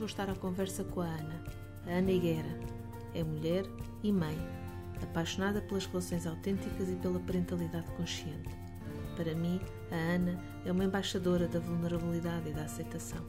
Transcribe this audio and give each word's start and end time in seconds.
Vou 0.00 0.06
estar 0.06 0.30
à 0.30 0.34
conversa 0.34 0.82
com 0.82 1.02
a 1.02 1.04
Ana, 1.04 1.44
a 1.86 1.90
Ana 1.90 2.10
Higuera. 2.10 2.58
É 3.14 3.22
mulher 3.22 3.66
e 4.02 4.10
mãe, 4.10 4.34
apaixonada 5.02 5.60
pelas 5.60 5.84
relações 5.84 6.26
autênticas 6.26 6.88
e 6.88 6.96
pela 6.96 7.20
parentalidade 7.20 7.90
consciente. 7.98 8.48
Para 9.14 9.34
mim, 9.34 9.60
a 9.90 9.94
Ana 9.94 10.42
é 10.64 10.72
uma 10.72 10.84
embaixadora 10.84 11.46
da 11.46 11.60
vulnerabilidade 11.60 12.48
e 12.48 12.52
da 12.54 12.62
aceitação. 12.62 13.22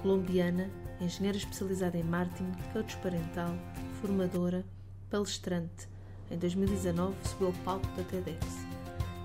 Colombiana, 0.00 0.70
engenheira 1.00 1.36
especializada 1.36 1.98
em 1.98 2.04
marketing, 2.04 2.52
coach 2.72 2.96
parental, 2.98 3.52
formadora, 4.00 4.64
palestrante. 5.10 5.88
Em 6.30 6.38
2019 6.38 7.16
subiu 7.24 7.48
ao 7.48 7.52
palco 7.64 7.88
da 7.96 8.04
TEDx 8.04 8.46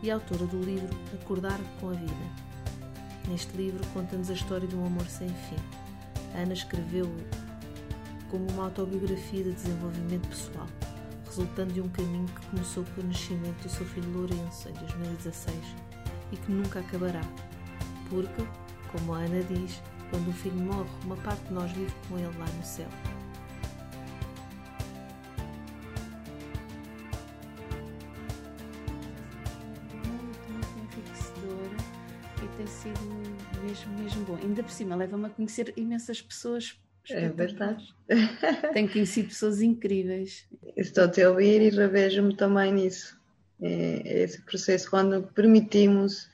e 0.02 0.10
autora 0.10 0.48
do 0.48 0.60
livro 0.60 0.90
Acordar 1.22 1.60
com 1.80 1.90
a 1.90 1.94
Vida. 1.94 2.14
Neste 3.30 3.56
livro 3.56 3.86
conta-nos 3.94 4.32
a 4.32 4.34
história 4.34 4.68
de 4.68 4.76
um 4.76 4.88
amor 4.88 5.06
sem 5.06 5.30
fim 5.30 5.83
Ana 6.36 6.54
escreveu 6.54 7.10
como 8.30 8.50
uma 8.52 8.66
autobiografia 8.66 9.44
de 9.44 9.54
desenvolvimento 9.54 10.28
pessoal, 10.28 10.68
resultando 11.26 11.74
de 11.74 11.82
um 11.82 11.90
caminho 11.90 12.26
que 12.28 12.46
começou 12.48 12.84
com 12.96 13.02
o 13.02 13.04
nascimento 13.04 13.62
do 13.62 13.70
seu 13.70 13.86
filho 13.86 14.12
Lourenço 14.12 14.70
em 14.70 14.74
2016 14.74 15.58
e 16.32 16.38
que 16.38 16.52
nunca 16.52 16.80
acabará. 16.80 17.22
Porque, 18.10 18.44
como 18.92 19.14
a 19.14 19.20
Ana 19.20 19.44
diz, 19.44 19.82
quando 20.10 20.30
um 20.30 20.34
filho 20.34 20.60
morre, 20.60 20.90
uma 21.06 21.18
parte 21.18 21.44
de 21.46 21.54
nós 21.54 21.72
vive 21.72 21.94
com 22.08 22.18
ele 22.18 22.38
lá 22.38 22.46
no 22.46 22.64
céu. 22.64 22.90
Ainda 34.64 34.70
por 34.70 34.72
cima, 34.72 34.96
leva-me 34.96 35.26
a 35.26 35.30
conhecer 35.30 35.74
imensas 35.76 36.22
pessoas. 36.22 36.78
É 37.10 37.28
verdade. 37.28 37.94
Tenho 38.74 38.90
conhecido 38.90 39.28
pessoas 39.28 39.62
incríveis. 39.62 40.46
Estou-te 40.78 41.22
a 41.22 41.30
ouvir 41.30 41.62
e 41.62 41.70
revejo-me 41.70 42.36
também 42.36 42.72
nisso. 42.72 43.18
É, 43.62 44.24
esse 44.24 44.42
processo, 44.42 44.90
quando 44.90 45.24
permitimos 45.34 46.30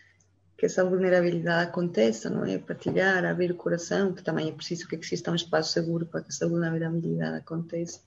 que 0.58 0.66
essa 0.66 0.86
vulnerabilidade 0.86 1.70
aconteça, 1.70 2.30
não 2.30 2.46
é? 2.46 2.58
Partilhar, 2.60 3.26
abrir 3.26 3.52
o 3.52 3.56
coração, 3.56 4.14
que 4.14 4.22
também 4.22 4.50
é 4.50 4.52
preciso 4.52 4.88
que 4.88 4.96
exista 4.96 5.32
um 5.32 5.36
espaço 5.36 5.72
seguro 5.72 6.06
para 6.06 6.22
que 6.22 6.30
essa 6.30 6.48
vulnerabilidade 6.48 7.38
aconteça. 7.38 8.00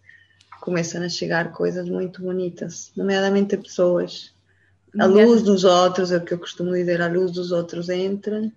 Começam 0.61 1.03
a 1.03 1.09
chegar 1.09 1.53
coisas 1.53 1.89
muito 1.89 2.23
bonitas, 2.23 2.93
nomeadamente 2.97 3.57
pessoas. 3.57 4.33
A 4.99 5.07
luz 5.07 5.43
dos 5.43 5.65
outros, 5.65 6.13
é 6.13 6.19
o 6.19 6.25
que 6.25 6.35
eu 6.35 6.39
costumo 6.39 6.73
dizer, 6.73 7.01
a 7.01 7.09
luz 7.09 7.33
dos 7.33 7.51
outros 7.51 7.89
entra 7.89 8.53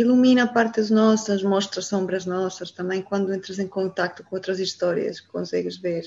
ilumina 0.00 0.46
partes 0.46 0.90
nossas, 0.90 1.42
mostra 1.42 1.80
sombras 1.80 2.26
nossas 2.26 2.70
também 2.70 3.00
quando 3.00 3.32
entras 3.32 3.58
em 3.58 3.68
contato 3.68 4.24
com 4.24 4.34
outras 4.34 4.58
histórias, 4.58 5.20
consegues 5.20 5.76
ver 5.76 6.04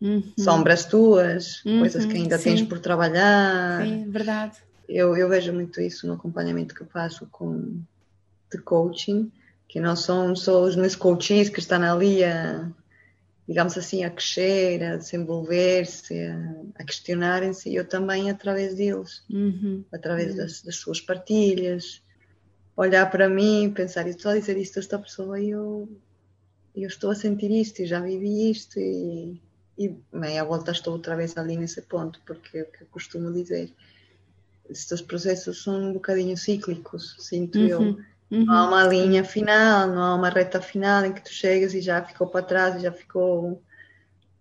uhum. 0.00 0.22
sombras 0.38 0.84
tuas, 0.84 1.64
uhum, 1.64 1.80
coisas 1.80 2.04
que 2.04 2.16
ainda 2.16 2.36
sim. 2.36 2.44
tens 2.44 2.62
por 2.62 2.78
trabalhar. 2.78 3.82
Sim, 3.82 4.10
verdade. 4.10 4.58
Eu, 4.88 5.16
eu 5.16 5.28
vejo 5.28 5.52
muito 5.52 5.80
isso 5.80 6.06
no 6.06 6.14
acompanhamento 6.14 6.74
que 6.74 6.84
faço 6.84 7.26
com 7.30 7.80
de 8.52 8.58
coaching, 8.58 9.30
que 9.68 9.80
não 9.80 9.94
são 9.94 10.34
só 10.34 10.62
os 10.62 10.76
meus 10.76 10.96
coaches 10.96 11.48
que 11.48 11.60
estão 11.60 11.80
ali 11.82 12.24
a, 12.24 12.68
digamos 13.48 13.78
assim, 13.78 14.04
a 14.04 14.10
crescer, 14.10 14.82
a 14.82 14.96
desenvolver-se, 14.96 16.20
a, 16.20 16.54
a 16.80 16.84
questionarem-se, 16.84 17.72
eu 17.72 17.84
também 17.84 18.30
através 18.30 18.74
deles, 18.74 19.22
uhum. 19.30 19.84
através 19.92 20.32
uhum. 20.32 20.36
das, 20.38 20.62
das 20.62 20.76
suas 20.76 21.00
partilhas, 21.00 22.02
olhar 22.80 23.10
para 23.10 23.28
mim 23.28 23.64
e 23.64 23.70
pensar, 23.70 24.06
e 24.06 24.10
estou 24.10 24.32
a 24.32 24.38
dizer 24.38 24.56
isto 24.56 24.78
a 24.78 24.80
esta 24.80 24.98
pessoa 24.98 25.38
e 25.38 25.50
eu, 25.50 25.88
eu 26.74 26.88
estou 26.88 27.10
a 27.10 27.14
sentir 27.14 27.50
isto 27.50 27.82
e 27.82 27.86
já 27.86 28.00
vivi 28.00 28.50
isto 28.50 28.78
e, 28.78 29.40
e 29.78 29.94
meia 30.12 30.44
volta 30.44 30.72
estou 30.72 30.94
outra 30.94 31.14
vez 31.14 31.36
ali 31.36 31.56
nesse 31.56 31.82
ponto, 31.82 32.20
porque 32.24 32.58
é 32.58 32.62
o 32.62 32.66
que 32.66 32.82
eu 32.82 32.86
costumo 32.90 33.32
dizer. 33.32 33.72
Estes 34.68 35.02
processos 35.02 35.62
são 35.62 35.90
um 35.90 35.92
bocadinho 35.92 36.36
cíclicos, 36.36 37.16
sinto 37.18 37.58
uhum, 37.58 37.66
eu. 37.66 37.80
Uhum. 37.80 38.44
Não 38.44 38.54
há 38.54 38.68
uma 38.68 38.84
linha 38.84 39.24
final, 39.24 39.88
não 39.88 40.02
há 40.02 40.14
uma 40.14 40.28
reta 40.30 40.60
final 40.60 41.04
em 41.04 41.12
que 41.12 41.22
tu 41.22 41.30
chegas 41.30 41.74
e 41.74 41.80
já 41.80 42.00
ficou 42.02 42.28
para 42.28 42.44
trás 42.44 42.76
e 42.76 42.80
já 42.82 42.92
ficou 42.92 43.60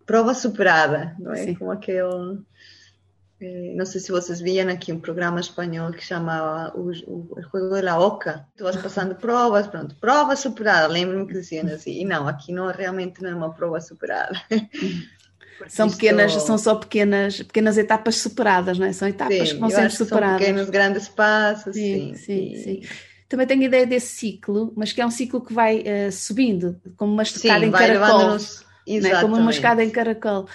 prova 0.06 0.34
superada, 0.34 1.16
não 1.20 1.34
é? 1.34 1.44
Sim. 1.44 1.56
Como 1.56 1.72
aquele 1.72 2.40
não 3.76 3.86
sei 3.86 4.02
se 4.02 4.12
vocês 4.12 4.42
viam 4.42 4.68
aqui 4.68 4.92
um 4.92 5.00
programa 5.00 5.40
espanhol 5.40 5.92
que 5.92 6.04
chamava 6.04 6.78
o, 6.78 6.92
o, 7.08 7.28
o 7.32 7.42
Juego 7.42 7.76
de 7.76 7.82
la 7.82 7.98
Oca. 7.98 8.46
Tu 8.58 8.64
vas 8.64 8.76
passando 8.76 9.16
provas, 9.16 9.68
pronto, 9.68 9.96
prova 9.96 10.36
superada. 10.36 10.88
Lembro-me 10.88 11.26
que 11.26 11.34
diziam 11.34 11.68
assim. 11.68 12.02
E 12.02 12.06
não, 12.06 12.28
aqui 12.28 12.52
não 12.52 12.68
realmente 12.72 13.22
não 13.22 13.30
é 13.30 13.36
uma 13.36 13.54
prova 13.54 13.80
superada. 13.80 14.40
são 15.68 15.90
pequenas, 15.90 16.34
são 16.34 16.58
só 16.58 16.76
pequenas, 16.76 17.38
pequenas 17.38 17.78
etapas 17.78 18.18
superadas, 18.18 18.78
não 18.78 18.88
é? 18.88 18.94
São 18.94 19.08
etapas 19.08 19.50
sim, 19.50 19.56
que 19.56 19.60
vão 19.62 19.70
sendo 19.70 19.92
superadas. 19.92 20.30
São 20.30 20.40
pequenos, 20.40 20.70
grandes 20.70 21.08
passos, 21.08 21.76
sim. 21.76 22.14
Sim, 22.16 22.56
sim, 22.56 22.64
sim. 22.64 22.82
Também 23.30 23.46
tenho 23.46 23.64
ideia 23.64 23.86
desse 23.86 24.16
ciclo, 24.16 24.74
mas 24.76 24.92
que 24.92 25.00
é 25.00 25.06
um 25.06 25.12
ciclo 25.12 25.40
que 25.40 25.54
vai 25.54 25.82
uh, 25.82 26.12
subindo, 26.12 26.82
como 26.98 27.14
uma 27.14 27.24
estocada 27.24 27.66
em 27.66 27.72
caracol. 27.72 28.38
Né? 28.98 29.22
como 29.22 29.36
uma 29.36 29.52
escada 29.52 29.84
em 29.84 29.90
caracol, 29.90 30.48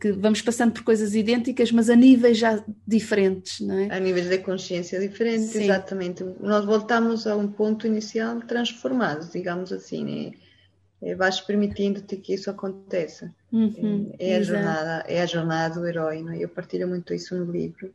que 0.00 0.12
vamos 0.12 0.42
passando 0.42 0.72
por 0.72 0.82
coisas 0.82 1.14
idênticas, 1.14 1.72
mas 1.72 1.88
a 1.88 1.96
níveis 1.96 2.36
já 2.36 2.62
diferentes. 2.86 3.60
Não 3.60 3.78
é? 3.78 3.88
A 3.90 3.98
níveis 3.98 4.28
de 4.28 4.38
consciência 4.38 5.00
diferentes, 5.00 5.50
Sim. 5.50 5.64
exatamente. 5.64 6.24
Nós 6.40 6.64
voltamos 6.64 7.26
a 7.26 7.34
um 7.34 7.48
ponto 7.48 7.86
inicial 7.86 8.40
transformado, 8.42 9.30
digamos 9.32 9.72
assim. 9.72 10.04
Né? 10.04 10.32
É, 11.00 11.14
vais 11.14 11.40
permitindo-te 11.40 12.16
que 12.16 12.34
isso 12.34 12.50
aconteça. 12.50 13.32
Uhum, 13.52 14.12
é, 14.18 14.32
é, 14.32 14.36
a 14.36 14.42
jornada, 14.42 15.04
é 15.06 15.22
a 15.22 15.26
jornada 15.26 15.80
do 15.80 15.86
herói. 15.86 16.22
Não 16.22 16.32
é? 16.32 16.38
Eu 16.38 16.48
partilho 16.48 16.88
muito 16.88 17.14
isso 17.14 17.36
no 17.36 17.50
livro. 17.50 17.92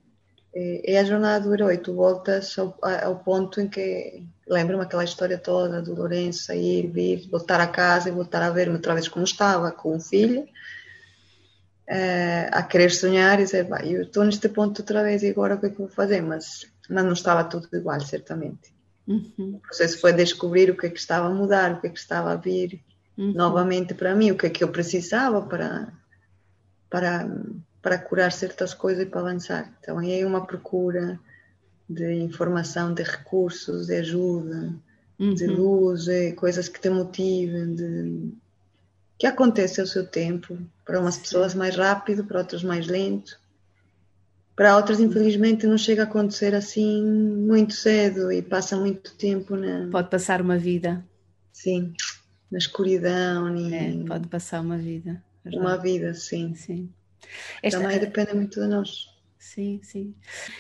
É, 0.56 0.94
é 0.94 1.00
a 1.00 1.04
jornada 1.04 1.46
do 1.46 1.54
herói. 1.54 1.78
Tu 1.78 1.94
voltas 1.94 2.58
ao, 2.58 2.78
ao 2.82 3.18
ponto 3.18 3.60
em 3.60 3.68
que 3.68 4.24
lembro-me 4.48 4.84
aquela 4.84 5.04
história 5.04 5.38
toda 5.38 5.82
do 5.82 5.96
Lourenço 5.96 6.44
sair, 6.44 6.88
vir, 6.88 7.28
voltar 7.30 7.60
a 7.60 7.68
casa 7.68 8.10
e 8.10 8.12
voltar 8.12 8.42
a 8.42 8.50
ver-me 8.50 8.76
outra 8.76 8.94
vez 8.94 9.08
como 9.08 9.26
estava, 9.26 9.72
com 9.72 9.96
o 9.96 10.00
filho, 10.00 10.42
uh, 10.42 12.50
a 12.52 12.64
querer 12.64 12.92
sonhar 12.92 13.40
e 13.40 13.44
dizer, 13.44 13.68
vai, 13.68 13.88
eu 13.88 14.04
estou 14.04 14.24
neste 14.24 14.50
ponto 14.50 14.82
outra 14.82 15.04
vez 15.04 15.24
e 15.24 15.30
agora 15.30 15.56
o 15.56 15.60
que 15.60 15.68
é 15.68 15.70
que 15.70 15.78
vou 15.78 15.88
fazer? 15.88 16.22
Mas, 16.22 16.66
mas 16.90 17.04
não 17.04 17.14
estava 17.14 17.44
tudo 17.44 17.68
igual, 17.74 18.00
certamente. 18.02 18.74
Uhum. 19.08 19.56
O 19.56 19.60
processo 19.60 20.00
foi 20.00 20.14
descobrir 20.14 20.70
o 20.70 20.78
que 20.78 20.88
é 20.88 20.90
que 20.90 21.00
estava 21.00 21.28
a 21.28 21.34
mudar, 21.34 21.74
o 21.74 21.82
que 21.82 21.88
é 21.88 21.90
que 21.90 22.00
estava 22.00 22.32
a 22.32 22.36
vir 22.36 22.82
uhum. 23.18 23.34
novamente 23.34 23.94
para 23.94 24.16
mim, 24.16 24.32
o 24.32 24.38
que 24.38 24.48
é 24.48 24.50
que 24.50 24.64
eu 24.64 24.70
precisava 24.70 25.42
para, 25.42 25.92
para, 26.90 27.30
para 27.84 28.00
curar 28.00 28.32
certas 28.32 28.74
coisas 28.74 29.04
e 29.04 29.10
para 29.10 29.20
avançar. 29.20 29.72
Então, 29.80 30.00
é 30.02 30.26
uma 30.26 30.48
procura 30.48 31.20
de 31.88 32.14
informação, 32.14 32.94
de 32.94 33.04
recursos, 33.04 33.88
de 33.88 33.98
ajuda, 33.98 34.74
uhum. 35.20 35.34
de 35.34 35.46
luz, 35.46 36.06
de 36.06 36.32
coisas 36.32 36.70
que 36.70 36.80
te 36.80 36.90
motivem, 36.90 37.76
de... 37.76 38.32
que 39.20 39.28
acontece 39.28 39.82
ao 39.82 39.86
seu 39.86 40.08
tempo. 40.08 40.58
Para 40.86 41.02
umas 41.02 41.18
pessoas 41.18 41.54
mais 41.54 41.76
rápido, 41.76 42.24
para 42.24 42.40
outras 42.40 42.64
mais 42.64 42.88
lento. 42.88 43.38
Para 44.56 44.78
outras, 44.78 45.02
infelizmente, 45.02 45.68
não 45.68 45.78
chega 45.78 46.04
a 46.04 46.06
acontecer 46.06 46.56
assim 46.56 47.04
muito 47.04 47.74
cedo 47.74 48.32
e 48.32 48.42
passa 48.42 48.78
muito 48.78 49.14
tempo 49.16 49.58
na. 49.58 49.90
Pode 49.92 50.10
passar 50.10 50.42
uma 50.42 50.58
vida. 50.58 51.04
Sim, 51.52 51.94
na 52.50 52.60
escuridão. 52.60 53.58
E... 53.58 53.74
É, 53.74 54.08
pode 54.08 54.28
passar 54.30 54.62
uma 54.62 54.78
vida. 54.78 55.22
Verdade. 55.44 55.66
Uma 55.66 55.76
vida, 55.76 56.14
sim. 56.14 56.56
sim. 56.56 56.90
Esta... 57.62 57.80
Também 57.80 58.00
depende 58.00 58.34
muito 58.34 58.60
de 58.60 58.68
nós. 58.68 59.08
Sim, 59.40 59.80
sim. 59.84 60.16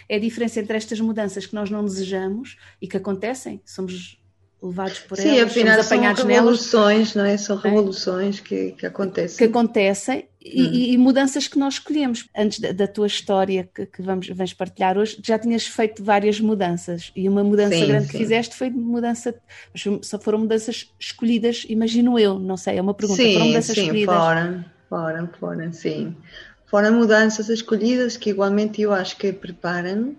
É 0.09 0.17
a 0.17 0.19
diferença 0.19 0.59
entre 0.59 0.75
estas 0.75 0.99
mudanças 0.99 1.45
que 1.45 1.55
nós 1.55 1.69
não 1.69 1.85
desejamos 1.85 2.57
e 2.81 2.87
que 2.87 2.97
acontecem. 2.97 3.61
Somos 3.65 4.21
levados 4.61 4.99
por 4.99 5.17
Sim, 5.17 5.37
elas, 5.39 5.51
afinal 5.51 5.73
somos 5.73 5.87
apanhados 5.87 6.19
são 6.21 6.27
nelas. 6.29 6.43
revoluções, 6.43 7.15
não 7.15 7.25
é? 7.25 7.37
São 7.37 7.57
É. 7.57 7.61
revoluções 7.69 8.39
que, 8.39 8.71
que 8.71 8.85
acontecem. 8.85 9.37
que 9.37 9.43
acontecem 9.45 10.27
e, 10.41 10.61
Hum. 10.61 10.93
e- 10.93 10.97
mudanças 10.97 11.47
que 11.47 11.57
nós 11.59 11.75
escolhemos. 11.75 12.27
Antes 12.35 12.59
da, 12.59 12.71
da 12.71 12.87
tua 12.87 13.07
história 13.07 13.69
que, 13.73 13.85
que 13.85 14.01
vamos, 14.01 14.27
vamos 14.29 14.53
partilhar 14.53 14.97
hoje, 14.97 15.17
já 15.25 15.37
tinhas 15.39 15.65
feito 15.65 16.03
várias 16.03 16.39
mudanças 16.39 17.11
e 17.15 17.27
uma 17.27 17.43
mudança 17.43 17.75
Sim, 17.75 17.87
grande 17.87 18.05
que 18.07 18.11
sim. 18.13 18.17
fizeste 18.19 18.55
foi 18.55 18.69
mudança, 18.69 19.33
mas 19.73 20.05
só 20.05 20.19
foram 20.19 20.39
mudanças 20.39 20.93
escolhidas, 20.99 21.65
imagino 21.67 22.17
eu, 22.19 22.39
não 22.39 22.55
sei, 22.57 22.77
é 22.77 22.81
uma 22.81 22.93
pergunta, 22.93 23.21
foram 23.21 23.45
Sim, 23.45 23.47
mudanças 23.47 23.75
sim, 23.75 23.81
escolhidas. 23.83 24.15
foram, 24.15 24.65
foram, 24.89 25.27
foram, 25.39 25.73
sim. 25.73 26.15
Foram 26.73 26.91
mudanças 26.91 27.49
escolhidas 27.49 28.17
que 28.17 28.31
igualmente 28.31 28.81
eu 28.81 28.91
acho 28.91 29.15
que 29.15 29.31
preparam, 29.31 30.15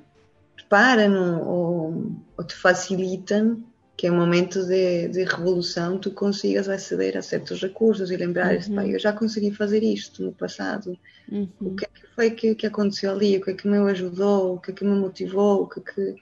preparam 0.54 1.42
ou, 1.42 2.12
ou 2.38 2.44
te 2.44 2.54
facilitam 2.54 3.60
que 3.96 4.06
em 4.06 4.12
momentos 4.12 4.66
de, 4.66 5.08
de 5.08 5.24
revolução 5.24 5.98
tu 5.98 6.12
consigas 6.12 6.68
aceder 6.68 7.16
a 7.16 7.22
certos 7.22 7.60
recursos 7.60 8.08
e 8.12 8.16
lembrares, 8.16 8.68
Uhum. 8.68 8.82
eu 8.82 9.00
já 9.00 9.12
consegui 9.12 9.50
fazer 9.50 9.82
isto 9.82 10.22
no 10.22 10.32
passado, 10.32 10.96
Uhum. 11.28 11.48
o 11.60 11.74
que 11.74 11.86
é 11.86 11.88
que 11.88 12.06
foi 12.14 12.30
que, 12.30 12.54
que 12.54 12.66
aconteceu 12.68 13.10
ali, 13.10 13.36
o 13.36 13.40
que 13.44 13.50
é 13.50 13.54
que 13.54 13.66
me 13.66 13.78
ajudou, 13.90 14.54
o 14.54 14.60
que 14.60 14.70
é 14.70 14.74
que 14.74 14.84
me 14.84 14.94
motivou, 14.94 15.62
o 15.62 15.68
que 15.68 15.80
é 15.80 15.82
que... 15.82 16.14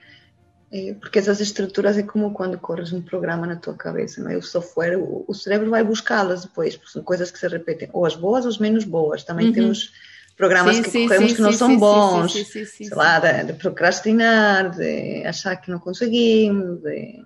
é, 0.73 0.95
porque 0.95 1.19
essas 1.19 1.41
estruturas 1.41 1.99
é 1.99 2.03
como 2.05 2.33
quando 2.33 2.59
corres 2.59 2.91
um 2.95 3.03
programa 3.03 3.47
na 3.47 3.57
tua 3.57 3.75
cabeça, 3.75 4.23
não 4.23 4.31
é? 4.31 4.37
O 4.39 4.43
software, 4.43 4.97
o, 4.99 5.27
o 5.29 5.35
cérebro 5.35 5.69
vai 5.69 5.85
buscá-las 5.85 6.47
depois, 6.47 6.75
porque 6.77 6.93
são 6.93 7.03
coisas 7.03 7.31
que 7.31 7.39
se 7.39 7.47
repetem, 7.49 7.91
ou 7.93 8.07
as 8.07 8.17
boas 8.17 8.47
ou 8.47 8.51
as 8.51 8.57
menos 8.59 8.85
boas. 8.85 9.25
Também 9.25 9.49
Uhum. 9.49 9.53
temos 9.53 9.93
programas 10.37 10.77
Sim, 10.77 10.83
que 10.83 10.91
sim, 10.91 11.09
corremos 11.09 11.31
sim, 11.31 11.37
que 11.37 11.43
não 11.43 11.53
são 11.53 11.79
bons, 11.79 12.33
sei 12.33 12.89
lá, 12.93 13.19
de, 13.19 13.53
de 13.53 13.53
procrastinar, 13.55 14.71
de 14.71 15.25
achar 15.27 15.57
que 15.57 15.71
não 15.71 15.79
conseguimos, 15.79 16.81
de- 16.83 17.25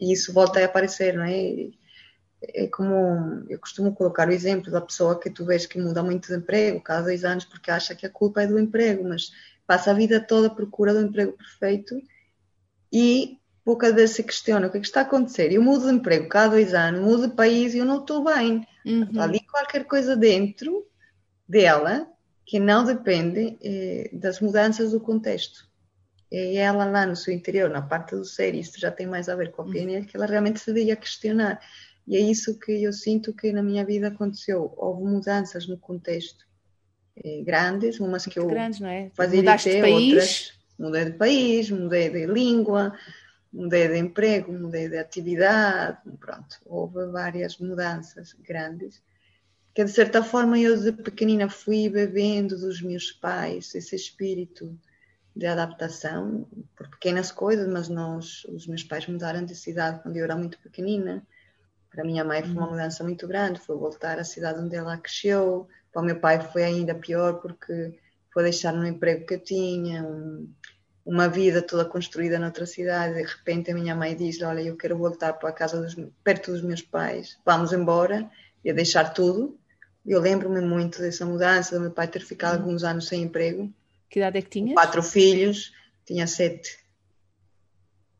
e 0.00 0.12
isso 0.12 0.32
volta 0.32 0.60
a 0.60 0.64
aparecer, 0.64 1.14
não 1.14 1.24
é? 1.24 1.68
É 2.40 2.68
como 2.68 3.44
eu 3.48 3.58
costumo 3.58 3.92
colocar 3.92 4.28
o 4.28 4.32
exemplo 4.32 4.70
da 4.70 4.80
pessoa 4.80 5.18
que 5.18 5.28
tu 5.28 5.44
vês 5.44 5.66
que 5.66 5.78
muda 5.80 6.04
muito 6.04 6.28
de 6.28 6.36
emprego 6.36 6.80
cada 6.80 7.02
dois 7.02 7.24
anos 7.24 7.44
porque 7.44 7.70
acha 7.70 7.96
que 7.96 8.06
a 8.06 8.10
culpa 8.10 8.42
é 8.42 8.46
do 8.46 8.60
emprego, 8.60 9.02
mas 9.08 9.32
passa 9.66 9.90
a 9.90 9.94
vida 9.94 10.20
toda 10.20 10.46
à 10.46 10.50
procura 10.50 10.94
do 10.94 11.00
emprego 11.00 11.32
perfeito 11.32 12.00
e 12.92 13.38
poucas 13.64 13.92
vezes 13.92 14.16
se 14.16 14.22
questiona 14.22 14.66
o 14.66 14.70
que 14.70 14.78
é 14.78 14.80
que 14.80 14.86
está 14.86 15.00
a 15.00 15.02
acontecer. 15.02 15.52
Eu 15.52 15.62
mudo 15.62 15.86
de 15.88 15.94
emprego 15.94 16.28
cada 16.28 16.50
dois 16.50 16.72
anos, 16.74 17.00
mudo 17.00 17.28
de 17.28 17.34
país 17.34 17.74
e 17.74 17.78
eu 17.78 17.84
não 17.84 17.98
estou 17.98 18.24
bem. 18.24 18.66
Uhum. 18.86 19.08
Há 19.18 19.24
ali 19.24 19.40
qualquer 19.40 19.84
coisa 19.84 20.16
dentro 20.16 20.86
dela 21.46 22.06
que 22.48 22.58
não 22.58 22.82
depende 22.82 23.58
eh, 23.62 24.08
das 24.10 24.40
mudanças 24.40 24.92
do 24.92 25.00
contexto. 25.00 25.68
É 26.32 26.54
ela 26.56 26.86
lá 26.86 27.04
no 27.04 27.14
seu 27.14 27.34
interior, 27.34 27.68
na 27.68 27.82
parte 27.82 28.16
do 28.16 28.24
ser, 28.24 28.54
isto 28.54 28.80
já 28.80 28.90
tem 28.90 29.06
mais 29.06 29.28
a 29.28 29.36
ver 29.36 29.50
com 29.50 29.60
a 29.60 29.70
PNL, 29.70 30.06
que 30.06 30.16
ela 30.16 30.24
realmente 30.24 30.58
se 30.58 30.72
devia 30.72 30.96
questionar. 30.96 31.60
E 32.06 32.16
é 32.16 32.20
isso 32.20 32.58
que 32.58 32.82
eu 32.82 32.90
sinto 32.90 33.34
que 33.34 33.52
na 33.52 33.62
minha 33.62 33.84
vida 33.84 34.08
aconteceu. 34.08 34.72
Houve 34.78 35.04
mudanças 35.04 35.68
no 35.68 35.76
contexto 35.76 36.46
eh, 37.22 37.42
grandes, 37.44 38.00
umas 38.00 38.24
que 38.24 38.38
eu 38.38 38.46
Grandes, 38.46 38.80
não 38.80 38.88
é? 38.88 39.10
Mudaste 39.18 39.70
de 39.70 39.80
país, 39.82 40.12
outras 40.12 40.58
mudei 40.78 41.04
de 41.04 41.12
país, 41.12 41.70
mudei 41.70 42.08
de 42.08 42.24
língua, 42.24 42.94
mudei 43.52 43.88
de 43.88 43.98
emprego, 43.98 44.50
mudei 44.54 44.88
de 44.88 44.96
atividade, 44.96 45.98
pronto, 46.18 46.56
houve 46.64 47.04
várias 47.08 47.58
mudanças 47.58 48.32
grandes 48.40 49.02
que 49.78 49.84
de 49.84 49.92
certa 49.92 50.24
forma 50.24 50.58
eu 50.58 50.76
de 50.76 50.90
pequenina 50.90 51.48
fui 51.48 51.88
bebendo 51.88 52.58
dos 52.58 52.82
meus 52.82 53.12
pais 53.12 53.72
esse 53.76 53.94
espírito 53.94 54.76
de 55.36 55.46
adaptação 55.46 56.48
por 56.74 56.90
pequenas 56.90 57.30
coisas, 57.30 57.68
mas 57.68 57.88
nós, 57.88 58.44
os 58.46 58.66
meus 58.66 58.82
pais 58.82 59.06
mudaram 59.06 59.44
de 59.44 59.54
cidade 59.54 60.02
quando 60.02 60.16
eu 60.16 60.24
era 60.24 60.34
muito 60.34 60.58
pequenina. 60.58 61.24
Para 61.92 62.02
a 62.02 62.04
minha 62.04 62.24
mãe 62.24 62.42
foi 62.42 62.50
uma 62.54 62.68
mudança 62.68 63.04
muito 63.04 63.28
grande, 63.28 63.60
foi 63.60 63.76
voltar 63.76 64.18
à 64.18 64.24
cidade 64.24 64.58
onde 64.58 64.74
ela 64.74 64.98
cresceu. 64.98 65.68
Para 65.92 66.02
o 66.02 66.04
meu 66.04 66.18
pai 66.18 66.40
foi 66.40 66.64
ainda 66.64 66.92
pior 66.92 67.34
porque 67.34 67.96
foi 68.32 68.42
deixar 68.42 68.74
um 68.74 68.84
emprego 68.84 69.26
que 69.26 69.34
eu 69.34 69.40
tinha, 69.44 70.02
um, 70.02 70.52
uma 71.06 71.28
vida 71.28 71.62
toda 71.62 71.84
construída 71.84 72.36
noutra 72.36 72.66
cidade. 72.66 73.14
De 73.14 73.22
repente 73.22 73.70
a 73.70 73.74
minha 73.76 73.94
mãe 73.94 74.16
diz: 74.16 74.42
Olha, 74.42 74.60
eu 74.60 74.76
quero 74.76 74.98
voltar 74.98 75.34
para 75.34 75.50
a 75.50 75.52
casa 75.52 75.80
dos, 75.80 75.94
perto 76.24 76.50
dos 76.50 76.62
meus 76.62 76.82
pais, 76.82 77.38
vamos 77.46 77.72
embora 77.72 78.28
e 78.64 78.72
deixar 78.72 79.14
tudo. 79.14 79.56
Eu 80.08 80.20
lembro-me 80.20 80.62
muito 80.62 81.00
dessa 81.00 81.26
mudança, 81.26 81.74
do 81.74 81.82
meu 81.82 81.90
pai 81.90 82.08
ter 82.08 82.20
ficado 82.20 82.60
alguns 82.60 82.82
anos 82.82 83.06
sem 83.06 83.22
emprego, 83.22 83.70
que 84.08 84.18
idade 84.18 84.38
é 84.38 84.42
que 84.42 84.48
tinhas? 84.48 84.72
quatro 84.72 85.02
filhos, 85.02 85.72
tinha 86.06 86.26
sete. 86.26 86.78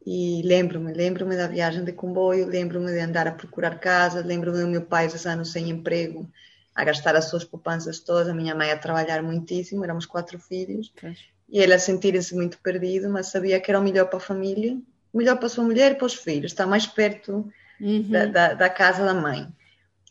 E 0.04 0.42
lembro-me, 0.44 0.92
lembro-me 0.92 1.34
da 1.34 1.46
viagem 1.46 1.84
de 1.84 1.92
comboio, 1.92 2.46
lembro-me 2.46 2.92
de 2.92 2.98
andar 3.00 3.26
a 3.26 3.32
procurar 3.32 3.78
casa, 3.78 4.20
lembro-me 4.20 4.60
do 4.60 4.68
meu 4.68 4.82
pai 4.82 5.06
esses 5.06 5.26
anos 5.26 5.50
sem 5.50 5.70
emprego, 5.70 6.30
a 6.74 6.84
gastar 6.84 7.16
as 7.16 7.24
suas 7.30 7.42
poupanças 7.44 8.00
todas, 8.00 8.28
a 8.28 8.34
minha 8.34 8.54
mãe 8.54 8.70
a 8.70 8.78
trabalhar 8.78 9.22
muitíssimo, 9.22 9.82
éramos 9.82 10.04
quatro 10.04 10.38
filhos, 10.38 10.92
Pois. 11.00 11.18
e 11.48 11.58
ele 11.58 11.72
a 11.72 11.78
sentir-se 11.78 12.34
muito 12.34 12.58
perdido, 12.58 13.08
mas 13.08 13.28
sabia 13.28 13.58
que 13.60 13.70
era 13.70 13.80
o 13.80 13.82
melhor 13.82 14.06
para 14.08 14.18
a 14.18 14.20
família, 14.20 14.78
melhor 15.12 15.36
para 15.36 15.46
a 15.46 15.50
sua 15.50 15.64
mulher 15.64 15.92
e 15.92 15.94
para 15.94 16.06
os 16.06 16.14
filhos, 16.14 16.52
estar 16.52 16.66
mais 16.66 16.86
perto 16.86 17.50
Uhum. 17.80 18.10
da, 18.10 18.26
da, 18.26 18.54
da 18.54 18.68
casa 18.70 19.04
da 19.04 19.14
mãe. 19.14 19.48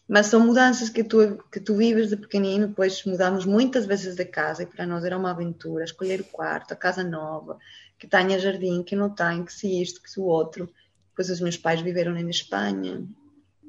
Mas 0.07 0.27
são 0.27 0.39
mudanças 0.39 0.89
que 0.89 1.03
tu, 1.03 1.37
que 1.51 1.59
tu 1.59 1.75
vives 1.75 2.09
de 2.09 2.15
pequenino, 2.15 2.67
depois 2.69 3.03
mudamos 3.03 3.45
muitas 3.45 3.85
vezes 3.85 4.15
de 4.15 4.23
casa 4.23 4.63
e 4.63 4.65
para 4.65 4.85
nós 4.85 5.03
era 5.03 5.17
uma 5.17 5.31
aventura, 5.31 5.83
escolher 5.83 6.21
o 6.21 6.25
quarto, 6.25 6.71
a 6.73 6.77
casa 6.77 7.03
nova, 7.03 7.57
que 7.99 8.07
tenha 8.07 8.39
jardim, 8.39 8.83
que 8.83 8.95
não 8.95 9.09
tem, 9.09 9.43
que 9.43 9.51
se 9.53 9.81
isto, 9.81 10.01
que 10.01 10.09
se 10.09 10.19
o 10.19 10.23
outro. 10.23 10.69
Depois 11.09 11.29
os 11.29 11.41
meus 11.41 11.57
pais 11.57 11.81
viveram 11.81 12.13
na 12.13 12.21
Espanha. 12.21 13.03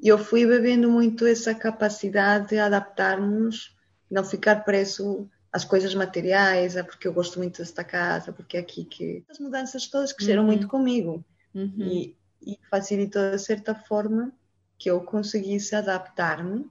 E 0.01 0.07
eu 0.07 0.17
fui 0.17 0.47
bebendo 0.47 0.89
muito 0.89 1.27
essa 1.27 1.53
capacidade 1.55 2.51
de 2.51 2.59
adaptar-nos, 2.59 3.77
não 4.09 4.23
ficar 4.23 4.65
preso 4.65 5.29
às 5.53 5.65
coisas 5.65 5.93
materiais, 5.95 6.77
é 6.77 6.83
porque 6.85 7.09
eu 7.09 7.13
gosto 7.13 7.39
muito 7.39 7.59
desta 7.59 7.83
casa, 7.83 8.33
porque 8.33 8.57
é 8.59 8.61
aqui 8.61 8.85
que... 8.85 9.25
As 9.29 9.41
mudanças 9.41 9.87
todas 9.89 10.13
cresceram 10.13 10.43
Uhum. 10.43 10.47
muito 10.49 10.69
comigo 10.69 11.25
Uhum. 11.55 11.75
e, 11.79 12.17
e 12.47 12.59
facilitou 12.71 13.31
de 13.33 13.39
certa 13.39 13.75
forma 13.75 14.31
que 14.79 14.91
eu 14.91 15.01
conseguisse 15.03 15.75
adaptar-me. 15.75 16.71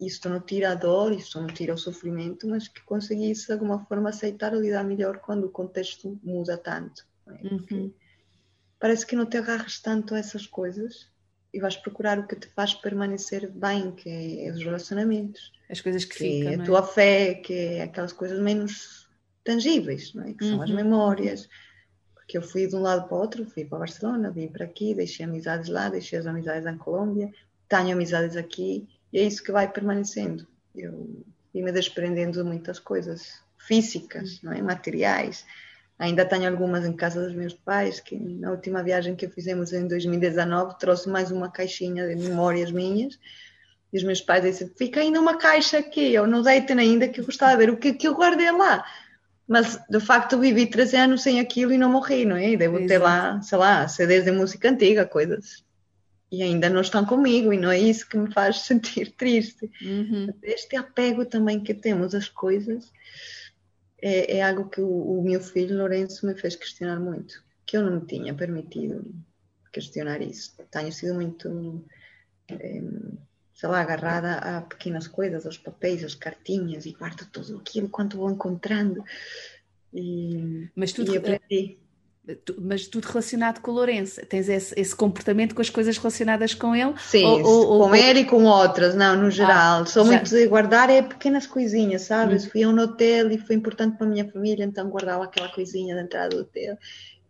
Isto 0.00 0.28
não 0.30 0.40
tira 0.40 0.72
a 0.72 0.74
dor, 0.74 1.12
isto 1.12 1.40
não 1.40 1.46
tira 1.48 1.74
o 1.74 1.78
sofrimento, 1.78 2.48
mas 2.48 2.68
que 2.68 2.82
conseguisse 2.84 3.46
de 3.48 3.52
alguma 3.52 3.84
forma 3.86 4.08
aceitar 4.10 4.54
ou 4.54 4.60
lidar 4.62 4.84
melhor 4.84 5.18
quando 5.20 5.44
o 5.46 5.50
contexto 5.50 6.18
muda 6.22 6.56
tanto. 6.58 7.06
é? 7.28 7.32
Uhum. 7.54 7.92
Parece 8.80 9.06
que 9.06 9.16
não 9.16 9.26
te 9.26 9.36
agarras 9.36 9.78
tanto 9.80 10.14
a 10.14 10.18
essas 10.18 10.46
coisas 10.46 11.08
e 11.52 11.60
vais 11.60 11.76
procurar 11.76 12.18
o 12.18 12.26
que 12.26 12.36
te 12.36 12.48
faz 12.48 12.74
permanecer 12.74 13.50
bem, 13.50 13.94
que 13.94 14.08
é 14.08 14.50
os 14.50 14.62
relacionamentos, 14.64 15.52
As 15.70 15.80
coisas 15.80 16.04
que 16.04 16.14
que 16.14 16.24
é 16.24 16.24
ficam, 16.34 16.54
a 16.56 16.58
não 16.58 16.64
é? 16.64 16.66
tua 16.66 16.82
fé, 16.82 17.34
que 17.36 17.52
é 17.54 17.82
aquelas 17.82 18.12
coisas 18.12 18.38
menos 18.40 19.08
tangíveis, 19.44 20.14
não 20.14 20.24
é? 20.24 20.34
que 20.34 20.44
são 20.44 20.62
as 20.62 20.70
Uhum. 20.70 20.76
memórias. 20.76 21.48
Porque 22.30 22.38
eu 22.38 22.42
fui 22.42 22.64
de 22.64 22.76
um 22.76 22.80
lado 22.80 23.08
para 23.08 23.16
o 23.16 23.20
outro, 23.20 23.44
fui 23.44 23.64
para 23.64 23.80
Barcelona, 23.80 24.30
vim 24.30 24.46
para 24.46 24.64
aqui, 24.64 24.94
deixei 24.94 25.26
amizades 25.26 25.68
lá, 25.68 25.88
deixei 25.88 26.16
as 26.16 26.26
amizades 26.26 26.62
na 26.62 26.76
Colômbia, 26.76 27.28
tenho 27.68 27.92
amizades 27.92 28.36
aqui 28.36 28.86
e 29.12 29.18
é 29.18 29.24
isso 29.24 29.42
que 29.42 29.50
vai 29.50 29.68
permanecendo. 29.68 30.46
Eu 30.72 31.24
fui 31.50 31.60
me 31.60 31.72
desprendendo 31.72 32.40
de 32.40 32.48
muitas 32.48 32.78
coisas 32.78 33.42
físicas, 33.58 34.40
não 34.44 34.52
é? 34.52 34.62
materiais. 34.62 35.44
Ainda 35.98 36.24
tenho 36.24 36.48
algumas 36.48 36.86
em 36.86 36.92
casa 36.92 37.20
dos 37.20 37.34
meus 37.34 37.52
pais, 37.52 37.98
que 37.98 38.14
na 38.16 38.52
última 38.52 38.80
viagem 38.80 39.16
que 39.16 39.28
fizemos 39.28 39.72
em 39.72 39.88
2019 39.88 40.78
trouxe 40.78 41.08
mais 41.08 41.32
uma 41.32 41.50
caixinha 41.50 42.06
de 42.06 42.14
memórias 42.14 42.70
minhas. 42.70 43.18
E 43.92 43.96
os 43.96 44.04
meus 44.04 44.20
pais 44.20 44.44
disseram: 44.44 44.70
Fica 44.76 45.00
ainda 45.00 45.20
uma 45.20 45.36
caixa 45.36 45.78
aqui. 45.78 46.14
Eu 46.14 46.28
não 46.28 46.42
deito 46.42 46.72
ainda, 46.74 47.08
que 47.08 47.18
eu 47.18 47.24
gostava 47.24 47.56
de 47.56 47.66
ver 47.66 47.70
o 47.72 47.76
que, 47.76 47.92
que 47.92 48.06
eu 48.06 48.14
guardei 48.14 48.52
lá. 48.52 48.84
Mas 49.50 49.80
de 49.90 49.98
facto 49.98 50.38
vivi 50.38 50.64
13 50.70 50.96
anos 50.96 51.22
sem 51.22 51.40
aquilo 51.40 51.72
e 51.72 51.76
não 51.76 51.90
morri, 51.90 52.24
não 52.24 52.36
é? 52.36 52.50
E 52.50 52.56
devo 52.56 52.78
ter 52.86 52.94
Exato. 52.94 53.02
lá, 53.02 53.42
sei 53.42 53.58
lá, 53.58 53.88
CDs 53.88 54.24
de 54.24 54.30
música 54.30 54.70
antiga, 54.70 55.04
coisas. 55.04 55.64
E 56.30 56.40
ainda 56.40 56.70
não 56.70 56.80
estão 56.80 57.04
comigo, 57.04 57.52
e 57.52 57.58
não 57.58 57.68
é 57.68 57.76
isso 57.76 58.08
que 58.08 58.16
me 58.16 58.32
faz 58.32 58.60
sentir 58.62 59.10
triste. 59.16 59.68
Uhum. 59.82 60.32
Este 60.40 60.76
apego 60.76 61.26
também 61.26 61.58
que 61.58 61.74
temos 61.74 62.14
às 62.14 62.28
coisas 62.28 62.92
é, 64.00 64.36
é 64.36 64.42
algo 64.48 64.70
que 64.70 64.80
o, 64.80 65.18
o 65.18 65.24
meu 65.24 65.40
filho 65.40 65.76
Lourenço 65.76 66.24
me 66.28 66.36
fez 66.36 66.54
questionar 66.54 67.00
muito, 67.00 67.42
que 67.66 67.76
eu 67.76 67.82
não 67.82 67.98
me 67.98 68.06
tinha 68.06 68.32
permitido 68.32 69.04
questionar 69.72 70.22
isso. 70.22 70.56
Tenho 70.70 70.92
sido 70.92 71.14
muito, 71.14 71.84
eh, 72.48 72.82
sei 73.60 73.68
lá, 73.68 73.82
agarrada 73.82 74.36
a 74.38 74.60
pequenas 74.62 75.06
coisas, 75.06 75.44
aos 75.44 75.58
papéis, 75.58 76.02
às 76.02 76.14
cartinhas, 76.14 76.86
e 76.86 76.92
guardo 76.92 77.26
tudo 77.30 77.58
aquilo 77.58 77.90
quanto 77.90 78.16
vou 78.16 78.30
encontrando. 78.30 79.04
E, 79.92 80.66
Mas 80.74 80.92
tudo, 80.92 81.12
e 81.12 81.18
aprendi. 81.18 81.78
tu- 82.44 82.56
mas 82.58 82.86
tudo 82.86 83.04
relacionado 83.06 83.60
com 83.60 83.70
o 83.70 83.74
Lourenço. 83.74 84.24
Tens 84.26 84.48
esse, 84.48 84.72
esse 84.80 84.96
comportamento 84.96 85.54
com 85.54 85.60
as 85.60 85.68
coisas 85.68 85.98
relacionadas 85.98 86.54
com 86.54 86.74
ele? 86.74 86.94
Sim, 86.98 87.24
Ou- 87.26 87.42
ou- 87.44 87.66
ou- 87.72 87.88
com 87.88 87.94
ele 87.94 88.20
e 88.20 88.24
com 88.24 88.44
outras, 88.44 88.94
não, 88.94 89.14
no 89.20 89.30
geral. 89.30 89.84
Sou 89.84 90.04
já. 90.06 90.12
muito 90.12 90.30
de 90.30 90.46
guardar 90.46 90.88
é 90.88 91.02
pequenas 91.02 91.46
coisinhas, 91.46 92.02
sabes? 92.02 92.46
Hum. 92.46 92.50
Fui 92.50 92.62
a 92.62 92.68
um 92.70 92.78
hotel 92.78 93.30
e 93.30 93.36
foi 93.36 93.56
importante 93.56 93.98
para 93.98 94.06
a 94.06 94.10
minha 94.10 94.26
família, 94.30 94.64
então 94.64 94.88
guardava 94.88 95.24
aquela 95.24 95.48
coisinha 95.50 95.94
da 95.94 96.02
entrada 96.02 96.30
do 96.30 96.42
hotel. 96.42 96.78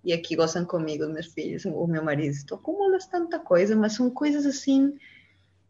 e 0.05 0.13
aqui 0.15 0.35
gostam 0.37 0.65
comigo, 0.65 1.07
meus 1.09 1.27
filhfilhos, 1.27 1.65
o 1.67 1.87
meu 1.87 2.03
marido, 2.03 2.35
tu 2.47 2.55
acumulas 2.55 3.05
tanta 3.07 3.39
coisa, 3.39 3.77
mas 3.77 3.93
são 3.95 4.09
coisas 4.09 4.47
assim 4.47 4.95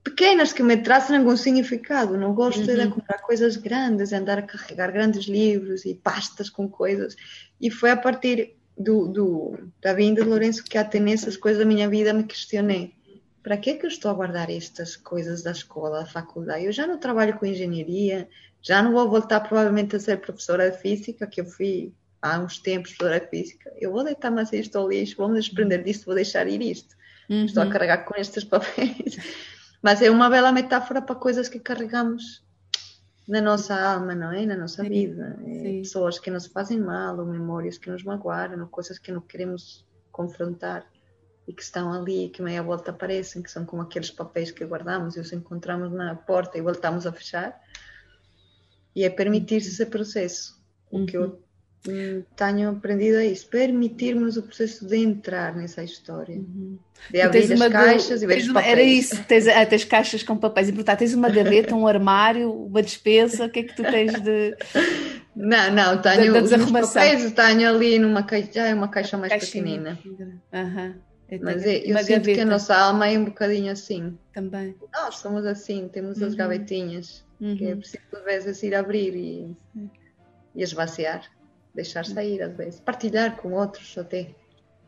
pequenas 0.02 0.52
que 0.52 0.62
me 0.62 0.76
trazem 0.76 1.18
algum 1.18 1.36
significado. 1.36 2.16
Não 2.16 2.34
gosto 2.34 2.60
uhum. 2.60 2.76
de 2.76 2.88
comprar 2.88 3.18
coisas 3.18 3.56
grandes, 3.56 4.12
andar 4.12 4.38
a 4.38 4.42
carregar 4.42 4.92
grandes 4.92 5.26
livros 5.26 5.84
e 5.84 5.94
pastas 5.94 6.48
com 6.48 6.68
coisas. 6.68 7.16
E 7.60 7.70
foi 7.70 7.90
a 7.90 7.96
partir 7.96 8.56
do, 8.76 9.06
do 9.06 9.58
da 9.80 9.92
vinda 9.92 10.22
de 10.22 10.28
Lourenço 10.28 10.64
que 10.64 10.78
até 10.78 10.98
nessas 10.98 11.36
coisas 11.36 11.60
da 11.60 11.66
minha 11.66 11.88
vida 11.88 12.12
me 12.12 12.24
questionei. 12.24 12.94
Para 13.42 13.56
que 13.56 13.70
é 13.70 13.74
que 13.74 13.86
eu 13.86 13.88
estou 13.88 14.10
a 14.10 14.14
guardar 14.14 14.50
estas 14.50 14.96
coisas 14.96 15.42
da 15.42 15.52
escola, 15.52 16.00
da 16.00 16.06
faculdade? 16.06 16.64
Eu 16.64 16.72
já 16.72 16.86
não 16.86 16.98
trabalho 16.98 17.38
com 17.38 17.46
engenharia, 17.46 18.28
já 18.60 18.82
não 18.82 18.92
vou 18.92 19.08
voltar 19.08 19.40
provavelmente 19.40 19.96
a 19.96 20.00
ser 20.00 20.20
professora 20.20 20.70
de 20.70 20.78
física, 20.78 21.26
que 21.26 21.40
eu 21.40 21.46
fui 21.46 21.92
há 22.20 22.38
uns 22.38 22.58
tempos 22.58 22.92
professora 22.92 23.20
de 23.20 23.30
física. 23.30 23.72
Eu 23.78 23.92
vou 23.92 24.04
deitar 24.04 24.30
mais 24.30 24.52
isto 24.52 24.76
ao 24.76 24.88
lixo, 24.88 25.16
vou 25.16 25.28
me 25.28 25.38
desprender 25.38 25.82
disto, 25.82 26.04
vou 26.04 26.14
deixar 26.14 26.46
ir 26.48 26.60
isto. 26.60 26.94
Uhum. 27.30 27.46
Estou 27.46 27.62
a 27.62 27.70
carregar 27.70 28.04
com 28.04 28.14
estes 28.20 28.44
papéis. 28.44 29.16
Mas 29.82 30.02
é 30.02 30.10
uma 30.10 30.28
bela 30.28 30.52
metáfora 30.52 31.00
para 31.00 31.14
coisas 31.14 31.48
que 31.48 31.58
carregamos 31.58 32.44
na 33.26 33.40
nossa 33.40 33.74
alma, 33.74 34.14
não 34.14 34.32
é? 34.32 34.44
Na 34.44 34.56
nossa 34.56 34.82
Sim. 34.82 34.88
vida. 34.88 35.38
É 35.46 35.78
pessoas 35.78 36.18
que 36.18 36.30
nos 36.30 36.46
fazem 36.46 36.78
mal, 36.78 37.18
ou 37.18 37.26
memórias 37.26 37.78
que 37.78 37.90
nos 37.90 38.02
magoaram, 38.02 38.60
ou 38.60 38.66
coisas 38.66 38.98
que 38.98 39.12
não 39.12 39.20
queremos 39.20 39.86
confrontar 40.12 40.84
e 41.46 41.52
que 41.52 41.62
estão 41.62 41.92
ali, 41.92 42.28
que 42.28 42.42
meia 42.42 42.62
volta 42.62 42.90
aparecem, 42.90 43.42
que 43.42 43.50
são 43.50 43.64
como 43.64 43.82
aqueles 43.82 44.10
papéis 44.10 44.50
que 44.50 44.64
guardamos 44.64 45.16
e 45.16 45.20
os 45.20 45.32
encontramos 45.32 45.92
na 45.92 46.14
porta 46.14 46.58
e 46.58 46.60
voltamos 46.60 47.06
a 47.06 47.12
fechar. 47.12 47.58
E 48.94 49.04
é 49.04 49.10
permitir-se 49.10 49.68
esse 49.68 49.86
processo. 49.86 50.60
O 50.90 51.06
que 51.06 51.16
eu 51.16 51.22
uhum 51.22 51.49
tenho 52.36 52.70
aprendido 52.70 53.16
a 53.16 53.24
isso, 53.24 53.46
permitirmos 53.48 54.36
o 54.36 54.42
processo 54.42 54.86
de 54.86 54.98
entrar 54.98 55.56
nessa 55.56 55.82
história, 55.82 56.36
uhum. 56.36 56.78
de 57.10 57.20
abrir 57.22 57.52
as 57.52 57.68
caixas 57.68 58.22
e 58.22 58.26
ver 58.26 58.38
os 58.38 58.48
papéis. 58.48 58.66
Era 58.66 58.82
isso, 58.82 59.24
tens, 59.24 59.48
ah, 59.48 59.64
tens 59.64 59.84
caixas 59.84 60.22
com 60.22 60.36
papéis 60.36 60.68
e 60.68 60.72
portanto 60.72 60.98
tens 60.98 61.14
uma 61.14 61.30
gaveta, 61.30 61.74
um 61.74 61.86
armário, 61.86 62.52
uma 62.52 62.82
despesa, 62.82 63.46
o 63.46 63.50
que 63.50 63.60
é 63.60 63.62
que 63.62 63.74
tu 63.74 63.82
tens 63.82 64.20
de... 64.20 64.56
Não, 65.34 65.72
não, 65.72 66.02
tenho 66.02 66.32
da, 66.34 66.40
da 66.40 66.56
os 66.56 66.70
papéis, 66.70 67.32
tenho 67.32 67.70
ali 67.70 67.98
numa 68.00 68.24
caixa, 68.24 68.50
já 68.52 68.66
é 68.66 68.74
uma 68.74 68.88
caixa 68.88 69.16
mais 69.16 69.30
Caixinha. 69.32 69.62
pequenina. 69.62 69.98
Uhum. 70.52 70.94
Mas 71.40 71.64
eu, 71.64 71.72
eu 71.72 71.98
sinto 71.98 72.08
gaveta. 72.08 72.32
que 72.34 72.40
a 72.40 72.44
nossa 72.44 72.76
alma 72.76 73.08
é 73.08 73.16
um 73.16 73.26
bocadinho 73.26 73.72
assim. 73.72 74.18
Também. 74.34 74.74
Nós 74.92 75.18
somos 75.18 75.46
assim, 75.46 75.88
temos 75.88 76.20
uhum. 76.20 76.26
as 76.26 76.34
gavetinhas, 76.34 77.24
uhum. 77.40 77.56
que 77.56 77.64
é 77.64 77.76
preciso 77.76 78.02
às 78.12 78.24
vezes 78.24 78.62
ir 78.64 78.74
abrir 78.74 79.14
e, 79.14 79.56
e 80.56 80.62
esvaziar 80.62 81.22
deixar 81.74 82.04
sair 82.04 82.42
às 82.42 82.56
vezes, 82.56 82.80
partilhar 82.80 83.36
com 83.36 83.52
outros 83.52 83.96
até 83.96 84.34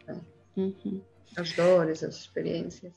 né? 0.06 0.16
uhum. 0.56 1.00
as 1.36 1.52
dores, 1.52 2.02
as 2.02 2.16
experiências. 2.16 2.92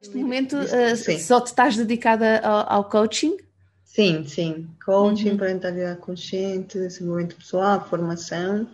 Neste 0.00 0.16
momento 0.16 0.56
uh, 0.56 1.18
só 1.20 1.40
te 1.40 1.46
estás 1.46 1.76
dedicada 1.76 2.40
ao, 2.40 2.72
ao 2.72 2.84
coaching? 2.88 3.36
Sim, 3.84 4.24
sim. 4.26 4.68
Coaching, 4.84 5.30
uhum. 5.30 5.36
parentalidade 5.36 6.00
consciente, 6.00 6.78
desenvolvimento 6.78 7.36
pessoal, 7.36 7.86
formação. 7.88 8.66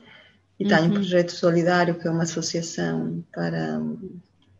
E 0.58 0.64
uhum. 0.64 0.70
tenho 0.70 0.84
um 0.86 0.94
projeto 0.94 1.32
solidário 1.32 1.96
que 1.96 2.06
é 2.06 2.10
uma 2.10 2.22
associação 2.22 3.24
para 3.32 3.80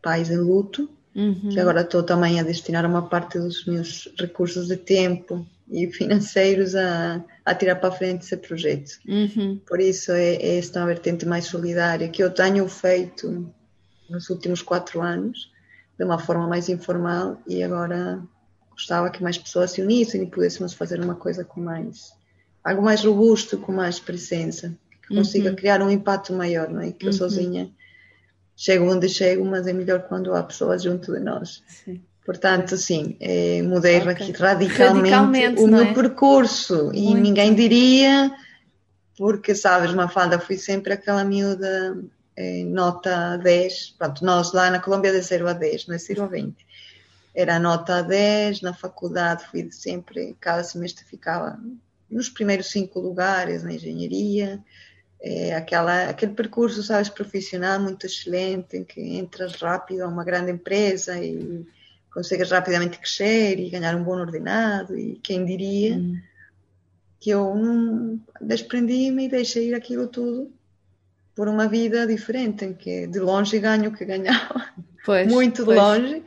pais 0.01 0.29
em 0.29 0.37
luto, 0.37 0.89
uhum. 1.15 1.49
que 1.49 1.59
agora 1.59 1.81
estou 1.81 2.03
também 2.03 2.39
a 2.39 2.43
destinar 2.43 2.85
uma 2.85 3.07
parte 3.07 3.39
dos 3.39 3.65
meus 3.65 4.13
recursos 4.19 4.67
de 4.67 4.77
tempo 4.77 5.45
e 5.69 5.91
financeiros 5.91 6.75
a, 6.75 7.23
a 7.45 7.55
tirar 7.55 7.75
para 7.75 7.91
frente 7.91 8.23
esse 8.23 8.37
projeto. 8.37 8.99
Uhum. 9.07 9.59
Por 9.67 9.79
isso 9.79 10.11
é, 10.11 10.35
é 10.35 10.57
esta 10.57 10.85
vertente 10.85 11.25
mais 11.25 11.45
solidária 11.45 12.09
que 12.09 12.23
eu 12.23 12.31
tenho 12.31 12.67
feito 12.67 13.53
nos 14.09 14.29
últimos 14.29 14.61
quatro 14.61 15.01
anos, 15.01 15.51
de 15.97 16.03
uma 16.03 16.17
forma 16.17 16.47
mais 16.47 16.69
informal, 16.69 17.39
e 17.47 17.61
agora 17.61 18.21
gostava 18.71 19.09
que 19.09 19.21
mais 19.21 19.37
pessoas 19.37 19.71
se 19.71 19.81
unissem 19.81 20.23
e 20.23 20.27
pudéssemos 20.27 20.73
fazer 20.73 20.99
uma 20.99 21.15
coisa 21.15 21.43
com 21.43 21.61
mais 21.61 22.17
algo 22.63 22.81
mais 22.81 23.03
robusto, 23.03 23.57
com 23.57 23.71
mais 23.71 23.99
presença, 23.99 24.77
que 25.01 25.15
consiga 25.15 25.49
uhum. 25.49 25.55
criar 25.55 25.81
um 25.81 25.89
impacto 25.89 26.33
maior, 26.33 26.69
não 26.69 26.81
é? 26.81 26.91
Que 26.91 27.05
eu 27.05 27.11
uhum. 27.11 27.17
sozinha 27.17 27.71
chego 28.59 28.91
onde 28.91 29.07
chego, 29.07 29.45
mas 29.45 29.67
é 29.67 29.73
melhor 29.73 30.01
quando 30.03 30.33
há 30.33 30.43
pessoas 30.43 30.83
junto 30.83 31.13
de 31.13 31.19
nós. 31.21 31.63
Sim. 31.65 32.01
Portanto, 32.29 32.77
sim, 32.77 33.17
é, 33.19 33.59
mudei 33.63 33.97
okay. 33.97 34.31
radicalmente, 34.33 34.77
radicalmente, 34.77 35.61
o 35.61 35.67
meu 35.67 35.81
é? 35.81 35.93
percurso 35.95 36.83
Muito. 36.83 36.95
e 36.95 37.15
ninguém 37.15 37.55
diria, 37.55 38.31
porque 39.17 39.55
sabes, 39.55 39.95
Mafalda, 39.95 40.37
fui 40.37 40.55
sempre 40.55 40.93
aquela 40.93 41.23
miúda 41.23 41.97
é, 42.35 42.63
nota 42.65 43.35
10, 43.37 43.95
pronto, 43.97 44.23
nós 44.23 44.53
lá 44.53 44.69
na 44.69 44.79
Colômbia 44.79 45.11
de 45.11 45.19
0 45.21 45.47
a 45.47 45.53
10, 45.53 45.87
não 45.87 45.95
é 45.95 45.97
0 45.97 46.21
a 46.21 46.27
20. 46.27 46.67
Era 47.33 47.57
nota 47.57 48.03
10, 48.03 48.61
na 48.61 48.75
faculdade 48.75 49.47
fui 49.49 49.67
sempre, 49.71 50.37
cada 50.39 50.63
semestre 50.63 51.05
ficava 51.05 51.59
nos 52.11 52.29
primeiros 52.29 52.69
cinco 52.69 52.99
lugares 52.99 53.63
na 53.63 53.73
engenharia, 53.73 54.63
é, 55.19 55.55
aquela, 55.55 56.03
aquele 56.03 56.33
percurso, 56.33 56.83
sabes, 56.83 57.09
profissional 57.09 57.79
muito 57.79 58.05
excelente, 58.05 58.77
em 58.77 58.83
que 58.83 59.01
entras 59.17 59.55
rápido 59.55 60.01
a 60.01 60.07
uma 60.07 60.23
grande 60.23 60.51
empresa 60.51 61.17
e 61.17 61.65
consegues 62.13 62.51
rapidamente 62.51 62.97
crescer 62.97 63.59
e 63.59 63.69
ganhar 63.69 63.95
um 63.95 64.03
bom 64.03 64.17
ordenado 64.17 64.97
e 64.97 65.19
quem 65.21 65.45
diria 65.45 65.95
hum. 65.95 66.19
que 67.19 67.29
eu 67.29 67.55
não 67.55 68.19
desprendi-me 68.41 69.25
e 69.25 69.29
deixei 69.29 69.69
ir 69.69 69.73
aquilo 69.73 70.07
tudo 70.07 70.51
por 71.35 71.47
uma 71.47 71.67
vida 71.67 72.05
diferente 72.05 72.65
em 72.65 72.73
que 72.73 73.07
de 73.07 73.19
longe 73.19 73.59
ganho 73.59 73.89
o 73.89 73.93
que 73.93 74.05
ganhava 74.05 74.65
pois, 75.05 75.27
muito 75.27 75.59
de 75.61 75.65
pois. 75.65 75.77
longe 75.77 76.23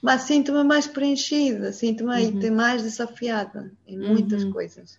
mas 0.00 0.22
sinto-me 0.22 0.64
mais 0.64 0.86
preenchida 0.86 1.72
sinto-me 1.72 2.30
uhum. 2.30 2.54
mais 2.54 2.82
desafiada 2.82 3.70
em 3.86 3.98
muitas 3.98 4.44
uhum. 4.44 4.52
coisas 4.52 4.98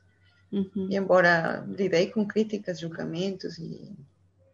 uhum. 0.51 0.87
e 0.89 0.95
embora 0.95 1.65
lidei 1.67 2.07
com 2.07 2.25
críticas 2.25 2.79
julgamentos 2.79 3.57
e 3.57 3.91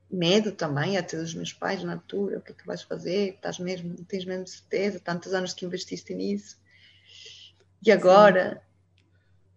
medo 0.10 0.52
também, 0.52 0.98
até 0.98 1.18
dos 1.18 1.34
meus 1.34 1.52
pais 1.52 1.84
na 1.84 1.94
altura, 1.94 2.38
o 2.38 2.42
que 2.42 2.52
é 2.52 2.56
que 2.56 2.66
vais 2.66 2.82
fazer? 2.82 3.36
Estás 3.36 3.60
mesmo, 3.60 3.96
tens 4.08 4.26
mesmo 4.26 4.48
certeza? 4.48 5.00
Tantos 5.00 5.34
anos 5.34 5.54
que 5.54 5.66
investiste 5.66 6.14
nisso. 6.14 6.58
E 7.86 7.92
agora? 7.92 8.54
Sim. 8.54 8.66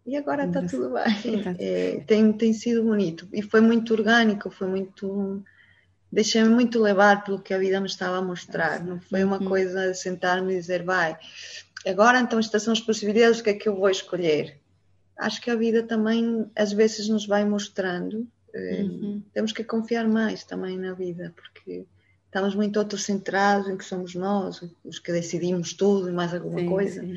E 0.09 0.17
agora 0.17 0.47
está 0.47 0.62
tudo 0.62 0.95
bem. 0.95 1.45
É, 1.59 2.00
tem, 2.07 2.33
tem 2.33 2.52
sido 2.55 2.83
bonito. 2.83 3.28
E 3.33 3.43
foi 3.43 3.61
muito 3.61 3.93
orgânico, 3.93 4.50
foi 4.50 4.67
muito. 4.67 5.45
Deixei-me 6.11 6.49
muito 6.49 6.81
levar 6.81 7.23
pelo 7.23 7.38
que 7.38 7.52
a 7.52 7.59
vida 7.59 7.78
me 7.78 7.87
estava 7.87 8.17
a 8.17 8.23
mostrar. 8.23 8.83
Não 8.83 8.99
foi 8.99 9.23
uma 9.23 9.38
uhum. 9.38 9.47
coisa 9.47 9.90
de 9.90 9.95
sentar-me 9.95 10.55
e 10.55 10.57
dizer, 10.57 10.83
vai, 10.83 11.19
agora 11.87 12.19
então 12.19 12.38
estas 12.38 12.62
são 12.62 12.73
as 12.73 12.81
possibilidades, 12.81 13.40
o 13.40 13.45
que 13.45 13.50
é 13.50 13.55
que 13.55 13.69
eu 13.69 13.76
vou 13.76 13.90
escolher? 13.90 14.59
Acho 15.19 15.43
que 15.43 15.50
a 15.50 15.57
vida 15.57 15.83
também 15.83 16.50
às 16.57 16.73
vezes 16.73 17.07
nos 17.11 17.26
vai 17.26 17.45
mostrando 17.45 18.26
Uhum. 18.55 19.23
Temos 19.33 19.52
que 19.52 19.64
confiar 19.64 20.07
mais 20.09 20.45
também 20.45 20.78
na 20.78 20.95
vida, 20.95 21.33
porque 21.37 21.85
estamos 22.26 22.55
muito 22.55 22.78
autocentrados 22.78 23.69
em 23.69 23.76
que 23.76 23.85
somos 23.85 24.14
nós, 24.14 24.62
os 24.85 24.99
que 24.99 25.12
decidimos 25.12 25.73
tudo 25.73 26.09
e 26.09 26.12
mais 26.12 26.35
alguma 26.35 26.61
sim, 26.61 26.67
coisa. 26.67 27.00
Sim, 27.00 27.17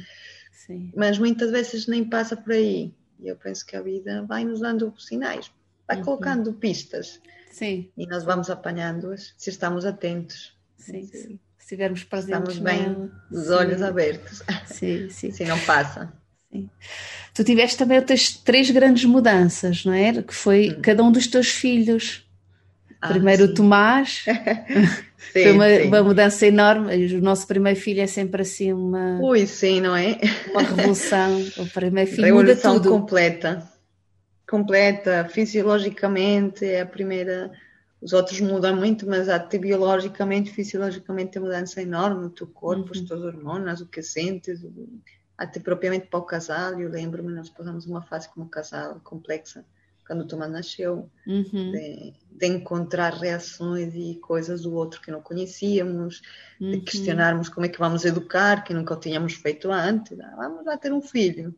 sim. 0.52 0.92
Mas 0.96 1.18
muitas 1.18 1.52
vezes 1.52 1.88
nem 1.88 2.04
passa 2.04 2.36
por 2.36 2.54
aí. 2.54 2.94
E 3.20 3.28
eu 3.28 3.36
penso 3.36 3.66
que 3.66 3.76
a 3.76 3.82
vida 3.82 4.24
vai 4.24 4.44
nos 4.44 4.60
dando 4.60 4.94
sinais, 5.00 5.52
vai 5.88 5.98
uhum. 5.98 6.04
colocando 6.04 6.54
pistas. 6.54 7.22
Sim. 7.52 7.90
E 7.98 8.08
nós 8.08 8.24
vamos 8.24 8.50
apanhando-as 8.50 9.34
se 9.38 9.50
estamos 9.50 9.86
atentos. 9.86 10.58
Sim, 10.78 11.04
se, 11.04 11.18
se 11.18 11.40
estivermos 11.60 12.04
presentes. 12.04 12.56
Estamos 12.56 12.60
bem, 12.60 13.12
os 13.30 13.50
olhos 13.50 13.82
abertos. 13.82 14.42
Sim, 14.66 15.10
sim. 15.10 15.30
se 15.32 15.46
não 15.46 15.60
passa. 15.60 16.12
Sim. 16.52 16.70
Tu 17.34 17.44
tiveste 17.44 17.78
também 17.78 17.98
outras 17.98 18.34
três 18.34 18.70
grandes 18.70 19.06
mudanças, 19.06 19.86
não 19.86 19.94
é? 19.94 20.22
Que 20.22 20.34
foi 20.34 20.72
hum. 20.72 20.82
cada 20.82 21.04
um 21.04 21.12
dos 21.12 21.28
teus 21.28 21.48
filhos. 21.48 22.28
Ah, 23.02 23.08
Primeiro 23.08 23.48
sim. 23.48 23.52
o 23.52 23.54
Tomás, 23.56 24.26
sim, 25.34 25.44
foi 25.44 25.52
uma, 25.52 25.66
uma, 25.86 26.04
mudança 26.04 26.46
enorme. 26.46 27.16
O 27.16 27.22
nosso 27.22 27.48
primeiro 27.48 27.80
filho 27.80 28.02
é 28.02 28.06
sempre 28.06 28.44
assim 28.44 28.72
uma. 28.72 29.20
Ui, 29.20 29.48
sim, 29.48 29.82
não 29.82 29.96
é? 29.96 30.20
Uma 30.52 30.62
revolução. 30.62 31.42
O 31.58 31.66
primeiro 31.66 32.12
filho 32.12 32.26
Revolução 32.26 32.74
muda 32.74 32.84
tudo. 32.84 33.00
completa. 33.00 33.68
Completa, 34.48 35.28
fisiologicamente, 35.32 36.64
é 36.64 36.82
a 36.82 36.86
primeira. 36.86 37.52
Os 38.00 38.14
outros 38.14 38.40
mudam 38.40 38.76
muito, 38.76 39.08
mas 39.08 39.30
até 39.30 39.58
biologicamente, 39.58 40.52
fisiologicamente, 40.52 41.38
a 41.40 41.42
mudança 41.42 41.82
enorme. 41.82 42.26
O 42.26 42.30
teu 42.30 42.46
corpo, 42.46 42.86
uhum. 42.86 42.92
as 42.92 43.02
tuas 43.02 43.22
hormonas, 43.22 43.82
o 43.82 43.88
que 43.88 44.04
sentes, 44.04 44.64
até 45.42 45.60
propriamente 45.60 46.08
para 46.08 46.20
o 46.20 46.24
casal. 46.24 46.80
Eu 46.80 46.90
lembro-me, 46.90 47.34
nós 47.34 47.50
passamos 47.50 47.86
uma 47.86 48.02
fase 48.02 48.30
como 48.30 48.48
casal 48.48 49.00
complexa 49.04 49.66
quando 50.06 50.22
o 50.22 50.28
Tomás 50.28 50.52
nasceu, 50.52 51.10
uhum. 51.26 51.72
de, 51.72 52.14
de, 52.32 52.46
encontrar 52.46 53.14
reações 53.14 53.94
e 53.96 54.16
coisas 54.16 54.64
do 54.64 54.74
outro 54.74 55.00
que 55.02 55.10
não 55.10 55.22
conhecíamos, 55.22 56.22
uhum. 56.60 56.72
de 56.72 56.82
questionarmos 56.82 57.48
como 57.48 57.66
é 57.66 57.70
que 57.70 57.80
vamos 57.80 58.04
educar, 58.04 58.64
que 58.66 58.74
nunca 58.74 58.94
o 58.94 59.00
tínhamos 59.00 59.36
feito 59.36 59.72
antes. 59.72 60.18
vamos 60.36 60.66
lá 60.66 60.76
ter 60.78 60.92
um 60.92 61.02
filho. 61.02 61.56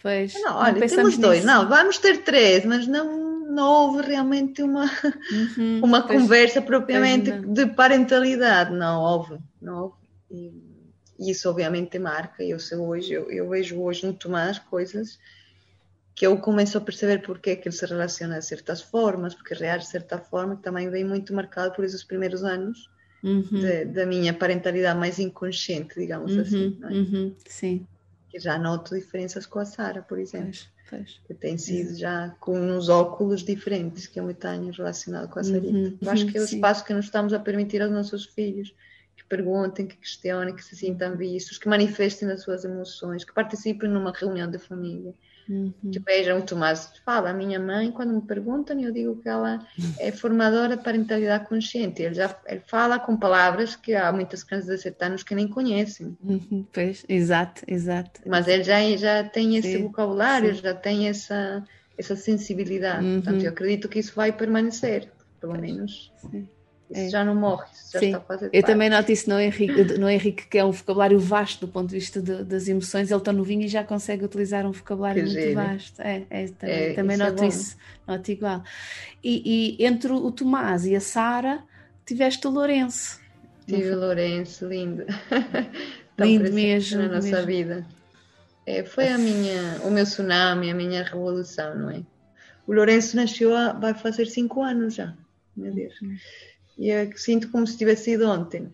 Pois, 0.00 0.34
não, 0.34 0.56
olha, 0.56 0.88
temos 0.88 1.18
dois, 1.18 1.38
nisso. 1.38 1.46
não, 1.46 1.68
vamos 1.68 1.98
ter 1.98 2.22
três, 2.22 2.64
mas 2.64 2.86
não, 2.86 3.44
não 3.50 3.68
houve 3.68 4.06
realmente 4.06 4.62
uma, 4.62 4.84
uhum, 5.58 5.80
uma 5.82 6.02
conversa 6.02 6.62
propriamente 6.62 7.32
de 7.32 7.66
parentalidade, 7.66 8.72
não 8.72 9.02
houve, 9.02 9.38
não 9.60 9.82
houve. 9.82 9.96
E, 10.30 10.65
isso 11.18 11.48
obviamente 11.48 11.98
marca, 11.98 12.42
eu 12.44 12.58
sei 12.58 12.78
hoje, 12.78 13.12
eu, 13.12 13.30
eu, 13.30 13.48
vejo 13.48 13.80
hoje 13.80 14.06
no 14.06 14.12
Tomás 14.12 14.58
coisas 14.58 15.18
que 16.14 16.26
eu 16.26 16.36
começo 16.38 16.78
a 16.78 16.80
perceber 16.80 17.22
porque 17.22 17.50
é 17.50 17.56
que 17.56 17.68
ele 17.68 17.76
se 17.76 17.84
relaciona 17.84 18.38
de 18.38 18.46
certas 18.46 18.80
formas, 18.80 19.34
porque 19.34 19.54
reage 19.54 19.84
de 19.84 19.90
certa 19.90 20.18
forma, 20.18 20.56
que 20.56 20.62
também 20.62 20.88
vem 20.88 21.04
muito 21.04 21.34
marcado 21.34 21.74
por 21.74 21.84
esses 21.84 22.02
primeiros 22.02 22.42
anos 22.42 22.90
uhum. 23.22 23.92
da 23.92 24.06
minha 24.06 24.32
parentalidade 24.32 24.98
mais 24.98 25.18
inconsciente, 25.18 25.98
digamos 25.98 26.34
uhum, 26.34 26.40
assim. 26.40 26.78
É? 26.82 26.86
Uhum, 26.86 27.34
sim. 27.46 27.86
Que 28.30 28.40
já 28.40 28.58
noto 28.58 28.94
diferenças 28.94 29.44
com 29.44 29.58
a 29.58 29.66
Sara, 29.66 30.00
por 30.00 30.18
exemplo. 30.18 30.52
Pois, 30.52 30.68
pois. 30.88 31.20
Que 31.26 31.34
tem 31.34 31.58
sido 31.58 31.98
já 31.98 32.34
com 32.40 32.58
uns 32.58 32.88
óculos 32.88 33.44
diferentes 33.44 34.06
que 34.06 34.18
eu 34.18 34.24
me 34.24 34.32
tenho 34.32 34.72
relacionado 34.72 35.28
com 35.28 35.38
a 35.38 35.44
Sarita. 35.44 35.66
Uhum, 35.66 35.98
eu 36.00 36.10
acho 36.10 36.26
que 36.26 36.38
é 36.38 36.40
o 36.40 36.46
sim. 36.46 36.56
espaço 36.56 36.82
que 36.84 36.94
nos 36.94 37.04
estamos 37.04 37.34
a 37.34 37.38
permitir 37.38 37.82
aos 37.82 37.92
nossos 37.92 38.24
filhos 38.24 38.72
perguntem, 39.28 39.86
que 39.86 39.96
questionem, 39.96 40.54
que 40.54 40.64
se 40.64 40.76
sintam 40.76 41.16
vistos, 41.16 41.58
que 41.58 41.68
manifestem 41.68 42.30
as 42.30 42.42
suas 42.42 42.64
emoções, 42.64 43.24
que 43.24 43.32
participem 43.32 43.88
numa 43.88 44.12
reunião 44.12 44.50
de 44.50 44.58
família 44.58 45.14
Uhum. 45.48 45.72
Que 45.92 46.00
vejam, 46.00 46.40
o 46.40 46.42
Tomás 46.42 46.92
fala, 47.04 47.30
a 47.30 47.34
minha 47.34 47.60
mãe, 47.60 47.90
quando 47.92 48.12
me 48.12 48.20
perguntam, 48.20 48.78
eu 48.80 48.92
digo 48.92 49.16
que 49.22 49.28
ela 49.28 49.64
é 49.98 50.10
formadora 50.10 50.76
de 50.76 50.82
parentalidade 50.82 51.46
consciente. 51.46 52.02
Ele 52.02 52.14
já 52.14 52.36
ele 52.46 52.62
fala 52.66 52.98
com 52.98 53.16
palavras 53.16 53.76
que 53.76 53.94
há 53.94 54.12
muitas 54.12 54.42
crianças 54.42 54.76
de 54.76 54.82
7 54.82 55.04
anos 55.04 55.22
que 55.22 55.34
nem 55.34 55.46
conhecem. 55.46 56.16
Uhum, 56.22 56.66
pois, 56.72 57.04
exato, 57.08 57.62
exato. 57.66 58.20
Mas 58.26 58.48
ele 58.48 58.64
já, 58.64 58.80
já 58.96 59.24
tem 59.24 59.56
esse 59.56 59.72
sim, 59.72 59.82
vocabulário, 59.82 60.54
sim. 60.54 60.62
já 60.62 60.74
tem 60.74 61.08
essa, 61.08 61.64
essa 61.96 62.16
sensibilidade. 62.16 63.04
Uhum. 63.04 63.22
Portanto, 63.22 63.44
eu 63.44 63.50
acredito 63.50 63.88
que 63.88 64.00
isso 64.00 64.14
vai 64.16 64.32
permanecer, 64.32 65.08
pelo 65.40 65.56
menos. 65.58 66.12
Sim. 66.28 66.48
Isso 66.90 67.00
é. 67.00 67.08
já 67.08 67.24
não 67.24 67.34
morre, 67.34 67.66
isso 67.72 67.92
já 67.92 67.98
Sim. 67.98 68.16
está 68.16 68.48
Eu 68.52 68.62
também 68.62 68.88
noto 68.88 69.10
isso 69.10 69.28
no 69.28 69.40
Henrique, 69.40 69.98
no 69.98 70.08
Henrique, 70.08 70.46
que 70.46 70.56
é 70.56 70.64
um 70.64 70.70
vocabulário 70.70 71.18
vasto 71.18 71.66
do 71.66 71.72
ponto 71.72 71.88
de 71.88 71.96
vista 71.96 72.22
de, 72.22 72.44
das 72.44 72.68
emoções. 72.68 73.10
Ele 73.10 73.18
está 73.18 73.32
novinho 73.32 73.62
e 73.62 73.68
já 73.68 73.82
consegue 73.82 74.24
utilizar 74.24 74.64
um 74.64 74.70
vocabulário 74.70 75.24
que 75.24 75.30
muito 75.30 75.42
giro. 75.42 75.54
vasto. 75.54 76.00
É, 76.00 76.22
é 76.30 76.46
também, 76.46 76.76
é, 76.76 76.92
também 76.94 77.14
isso 77.16 77.22
é 77.22 77.30
noto 77.30 77.44
isso, 77.44 77.76
noto 78.06 78.30
igual. 78.30 78.62
E, 79.22 79.76
e, 79.80 79.84
entre 79.84 80.12
o 80.12 80.30
Tomás 80.30 80.86
e 80.86 80.94
a 80.94 81.00
Sara, 81.00 81.64
tiveste 82.04 82.46
o 82.46 82.50
Lourenço. 82.50 83.20
Tive 83.66 83.90
o 83.90 83.98
Lourenço, 83.98 84.68
lindo. 84.68 85.04
lindo 86.16 86.52
mesmo. 86.52 87.02
Na 87.02 87.08
nossa 87.08 87.28
mesmo. 87.28 87.46
vida. 87.46 87.86
É, 88.64 88.84
foi 88.84 89.08
a 89.08 89.18
minha, 89.18 89.80
o 89.82 89.90
meu 89.90 90.04
tsunami, 90.04 90.70
a 90.70 90.74
minha 90.74 91.02
revolução, 91.02 91.76
não 91.76 91.90
é? 91.90 92.00
O 92.64 92.72
Lourenço 92.72 93.16
nasceu, 93.16 93.56
há, 93.56 93.72
vai 93.72 93.94
fazer 93.94 94.26
cinco 94.26 94.62
anos 94.62 94.94
já, 94.94 95.14
meu 95.56 95.72
Deus. 95.72 96.00
Uhum 96.00 96.16
e 96.76 96.90
eu 96.90 97.16
sinto 97.16 97.50
como 97.50 97.66
se 97.66 97.78
tivesse 97.78 98.12
ido 98.12 98.28
ontem. 98.28 98.72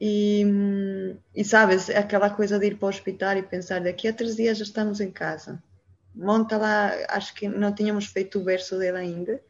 E, 0.00 0.44
e 1.34 1.44
sabes, 1.44 1.88
aquela 1.88 2.28
coisa 2.28 2.58
de 2.58 2.66
ir 2.66 2.76
para 2.76 2.86
o 2.86 2.88
hospital 2.88 3.36
e 3.36 3.42
pensar 3.42 3.80
daqui 3.80 4.08
a 4.08 4.12
três 4.12 4.36
dias 4.36 4.58
já 4.58 4.64
estamos 4.64 5.00
em 5.00 5.10
casa. 5.10 5.62
Monta 6.14 6.56
lá, 6.56 6.92
acho 7.08 7.34
que 7.34 7.48
não 7.48 7.74
tínhamos 7.74 8.06
feito 8.06 8.38
o 8.38 8.44
verso 8.44 8.78
dele 8.78 8.98
ainda. 8.98 9.40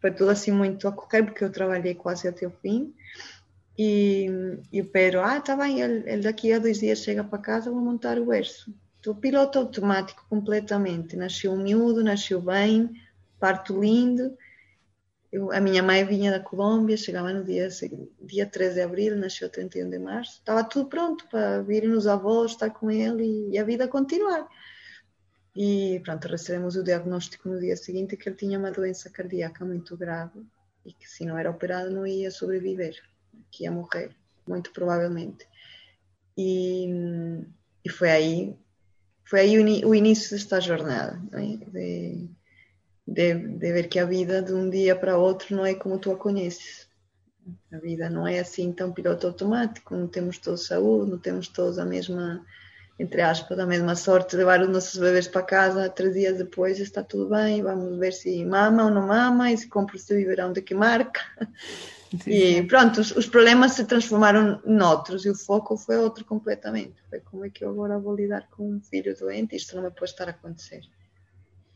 Foi 0.00 0.10
tudo 0.10 0.30
assim 0.30 0.50
muito 0.50 0.86
a 0.86 0.92
correr, 0.92 1.22
porque 1.22 1.42
eu 1.42 1.50
trabalhei 1.50 1.94
quase 1.94 2.28
até 2.28 2.46
o 2.46 2.50
fim. 2.50 2.94
E, 3.78 4.26
e 4.70 4.82
o 4.82 4.86
Pedro, 4.86 5.20
ah, 5.20 5.40
tá 5.40 5.56
bem, 5.56 5.80
ele, 5.80 6.02
ele, 6.10 6.22
daqui 6.22 6.52
a 6.52 6.58
dois 6.58 6.80
dias 6.80 6.98
chega 6.98 7.24
para 7.24 7.38
casa, 7.38 7.70
vou 7.70 7.80
montar 7.80 8.18
o 8.18 8.26
verso. 8.26 8.74
Então, 8.98 9.14
piloto 9.14 9.58
automático 9.58 10.26
completamente. 10.28 11.16
Nasceu 11.16 11.56
miúdo, 11.56 12.04
nasceu 12.04 12.40
bem, 12.40 12.90
parto 13.38 13.80
lindo 13.80 14.36
eu, 15.32 15.52
a 15.52 15.60
minha 15.60 15.82
mãe 15.82 16.04
vinha 16.04 16.30
da 16.30 16.40
Colômbia, 16.40 16.96
chegava 16.96 17.32
no 17.32 17.44
dia, 17.44 17.68
dia 18.20 18.46
13 18.46 18.74
de 18.74 18.80
abril, 18.80 19.16
nasceu 19.16 19.48
31 19.48 19.88
de 19.88 19.98
março, 19.98 20.38
estava 20.38 20.64
tudo 20.64 20.88
pronto 20.88 21.26
para 21.28 21.62
virem 21.62 21.92
os 21.92 22.06
avós, 22.06 22.52
estar 22.52 22.70
com 22.70 22.90
ele 22.90 23.24
e, 23.24 23.50
e, 23.52 23.58
a 23.58 23.64
vida 23.64 23.86
continuar. 23.86 24.48
E 25.54 26.00
pronto, 26.04 26.26
recebemos 26.26 26.74
o 26.76 26.82
diagnóstico 26.82 27.48
no 27.48 27.60
dia 27.60 27.76
seguinte 27.76 28.16
que 28.16 28.28
ele 28.28 28.36
tinha 28.36 28.58
uma 28.58 28.72
doença 28.72 29.08
cardíaca 29.08 29.64
muito 29.64 29.96
grave 29.96 30.44
e 30.84 30.92
que 30.92 31.08
se 31.08 31.24
não 31.24 31.38
era 31.38 31.50
operado 31.50 31.90
não 31.90 32.06
ia 32.06 32.30
sobreviver, 32.30 32.96
que 33.52 33.64
ia 33.64 33.70
morrer, 33.70 34.10
muito 34.46 34.72
provavelmente. 34.72 35.46
E, 36.36 36.88
e 37.84 37.88
foi 37.88 38.10
aí, 38.10 38.56
foi 39.24 39.40
aí 39.40 39.84
o, 39.84 39.88
o 39.88 39.94
início 39.94 40.30
desta 40.30 40.60
jornada, 40.60 41.20
é? 41.32 41.70
de, 41.70 42.30
de, 43.10 43.34
de 43.34 43.72
ver 43.72 43.88
que 43.88 43.98
a 43.98 44.04
vida 44.04 44.40
de 44.40 44.52
um 44.52 44.70
dia 44.70 44.94
para 44.94 45.18
outro 45.18 45.56
não 45.56 45.66
é 45.66 45.74
como 45.74 45.98
tu 45.98 46.12
a 46.12 46.16
conheces. 46.16 46.88
A 47.72 47.78
vida 47.78 48.08
não 48.08 48.26
é 48.26 48.38
assim 48.38 48.72
tão 48.72 48.92
piloto 48.92 49.26
automático, 49.26 49.96
não 49.96 50.06
temos 50.06 50.38
todos 50.38 50.66
saúde, 50.66 51.10
não 51.10 51.18
temos 51.18 51.48
todos 51.48 51.78
a 51.80 51.84
mesma, 51.84 52.46
entre 53.00 53.20
aspas, 53.20 53.58
a 53.58 53.66
mesma 53.66 53.96
sorte 53.96 54.30
de 54.30 54.36
levar 54.36 54.60
os 54.60 54.68
nossos 54.68 54.96
bebês 54.96 55.26
para 55.26 55.42
casa 55.42 55.88
três 55.88 56.14
dias 56.14 56.38
depois 56.38 56.78
está 56.78 57.02
tudo 57.02 57.28
bem, 57.28 57.62
vamos 57.62 57.98
ver 57.98 58.12
se 58.12 58.44
mama 58.44 58.84
ou 58.84 58.90
não 58.90 59.08
mama 59.08 59.50
e 59.50 59.58
se 59.58 59.68
compra 59.68 59.96
o 59.96 59.98
seu 59.98 60.16
biberão 60.16 60.52
de 60.52 60.62
que 60.62 60.74
marca. 60.74 61.20
E 62.26 62.62
pronto, 62.64 63.00
os, 63.00 63.10
os, 63.12 63.26
problemas 63.26 63.72
se 63.72 63.84
transformaram 63.84 64.60
noutros 64.64 65.24
e 65.24 65.30
o 65.30 65.34
foco 65.34 65.76
foi 65.76 65.96
outro 65.96 66.24
completamente. 66.24 66.94
Foi 67.08 67.20
como 67.20 67.44
é 67.44 67.50
que 67.50 67.64
eu 67.64 67.70
agora 67.70 67.98
vou 67.98 68.14
lidar 68.14 68.48
com 68.50 68.68
um 68.68 68.80
filho 68.80 69.16
doente? 69.16 69.54
Isto 69.54 69.76
não 69.76 69.84
me 69.84 69.90
pode 69.90 70.10
estar 70.10 70.26
a 70.26 70.32
acontecer 70.32 70.82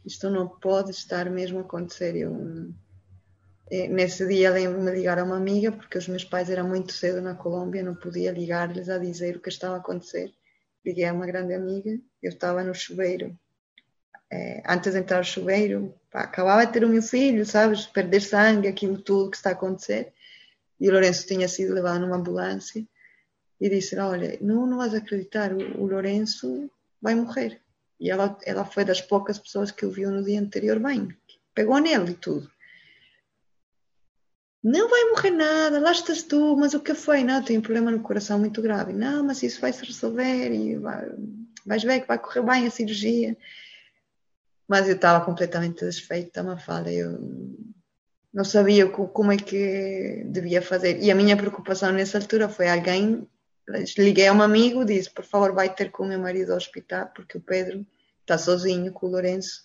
isto 0.04 0.28
não 0.30 0.46
pode 0.46 0.90
estar 0.90 1.30
mesmo 1.30 1.58
a 1.58 1.62
acontecer. 1.62 2.14
Eu, 2.16 2.72
eh, 3.70 3.88
nesse 3.88 4.26
dia 4.26 4.50
lembro-me 4.50 4.90
de 4.90 4.98
ligar 4.98 5.18
a 5.18 5.24
uma 5.24 5.36
amiga, 5.36 5.72
porque 5.72 5.98
os 5.98 6.06
meus 6.08 6.24
pais 6.24 6.50
eram 6.50 6.68
muito 6.68 6.92
cedo 6.92 7.22
na 7.22 7.34
Colômbia, 7.34 7.82
não 7.82 7.94
podia 7.94 8.30
ligar-lhes 8.30 8.88
a 8.88 8.98
dizer 8.98 9.36
o 9.36 9.40
que 9.40 9.48
estava 9.48 9.76
a 9.76 9.78
acontecer. 9.78 10.32
Liguei 10.84 11.06
a 11.06 11.12
uma 11.12 11.26
grande 11.26 11.54
amiga, 11.54 11.98
eu 12.22 12.28
estava 12.30 12.62
no 12.62 12.74
chuveiro. 12.74 13.36
É, 14.30 14.62
antes 14.66 14.92
de 14.92 14.98
entrar 14.98 15.18
no 15.18 15.24
chuveiro, 15.24 15.94
pá, 16.10 16.20
acabava 16.22 16.66
de 16.66 16.72
ter 16.72 16.84
o 16.84 16.88
meu 16.88 17.02
filho, 17.02 17.46
sabes? 17.46 17.86
Perder 17.86 18.20
sangue, 18.20 18.68
aquilo 18.68 18.98
tudo 18.98 19.30
que 19.30 19.36
está 19.36 19.50
a 19.50 19.52
acontecer. 19.52 20.12
E 20.78 20.88
o 20.88 20.92
Lourenço 20.92 21.26
tinha 21.26 21.48
sido 21.48 21.72
levado 21.72 22.00
numa 22.00 22.16
ambulância 22.16 22.84
e 23.60 23.70
disse: 23.70 23.96
Olha, 23.98 24.36
não, 24.40 24.66
não 24.66 24.76
vais 24.78 24.92
acreditar, 24.92 25.52
o, 25.52 25.82
o 25.82 25.86
Lourenço 25.86 26.70
vai 27.00 27.14
morrer. 27.14 27.63
E 28.00 28.10
ela, 28.10 28.36
ela 28.44 28.64
foi 28.64 28.84
das 28.84 29.00
poucas 29.00 29.38
pessoas 29.38 29.70
que 29.70 29.86
o 29.86 29.90
viu 29.90 30.10
no 30.10 30.24
dia 30.24 30.40
anterior 30.40 30.78
bem. 30.78 31.08
Pegou 31.54 31.78
nele 31.78 32.12
e 32.12 32.14
tudo. 32.14 32.50
Não 34.62 34.88
vai 34.88 35.04
morrer 35.10 35.30
nada, 35.30 35.78
lá 35.78 35.92
estás 35.92 36.22
tu, 36.22 36.56
mas 36.56 36.72
o 36.72 36.80
que 36.80 36.94
foi? 36.94 37.22
Não, 37.22 37.42
tenho 37.42 37.60
um 37.60 37.62
problema 37.62 37.90
no 37.90 38.00
coração 38.00 38.38
muito 38.38 38.62
grave. 38.62 38.94
Não, 38.94 39.22
mas 39.22 39.42
isso 39.42 39.60
vai 39.60 39.72
se 39.72 39.84
resolver 39.84 40.52
e 40.52 40.76
vai, 40.76 41.06
vais 41.66 41.82
ver 41.82 42.00
que 42.00 42.08
vai 42.08 42.18
correr 42.18 42.42
bem 42.42 42.66
a 42.66 42.70
cirurgia. 42.70 43.36
Mas 44.66 44.88
eu 44.88 44.94
estava 44.94 45.24
completamente 45.24 45.84
desfeita, 45.84 46.42
uma 46.42 46.56
fala. 46.56 46.90
Eu 46.90 47.18
não 48.32 48.42
sabia 48.42 48.88
como 48.88 49.30
é 49.30 49.36
que 49.36 50.24
devia 50.26 50.62
fazer. 50.62 50.98
E 51.02 51.10
a 51.10 51.14
minha 51.14 51.36
preocupação 51.36 51.92
nessa 51.92 52.16
altura 52.16 52.48
foi 52.48 52.68
alguém 52.68 53.28
liguei 53.98 54.26
a 54.28 54.32
um 54.32 54.42
amigo, 54.42 54.84
disse, 54.84 55.10
por 55.10 55.24
favor, 55.24 55.52
vai 55.52 55.74
ter 55.74 55.90
com 55.90 56.04
o 56.04 56.08
meu 56.08 56.18
marido 56.18 56.50
ao 56.50 56.56
hospital, 56.56 57.10
porque 57.14 57.38
o 57.38 57.40
Pedro 57.40 57.86
está 58.20 58.38
sozinho 58.38 58.92
com 58.92 59.06
o 59.06 59.10
Lourenço 59.10 59.64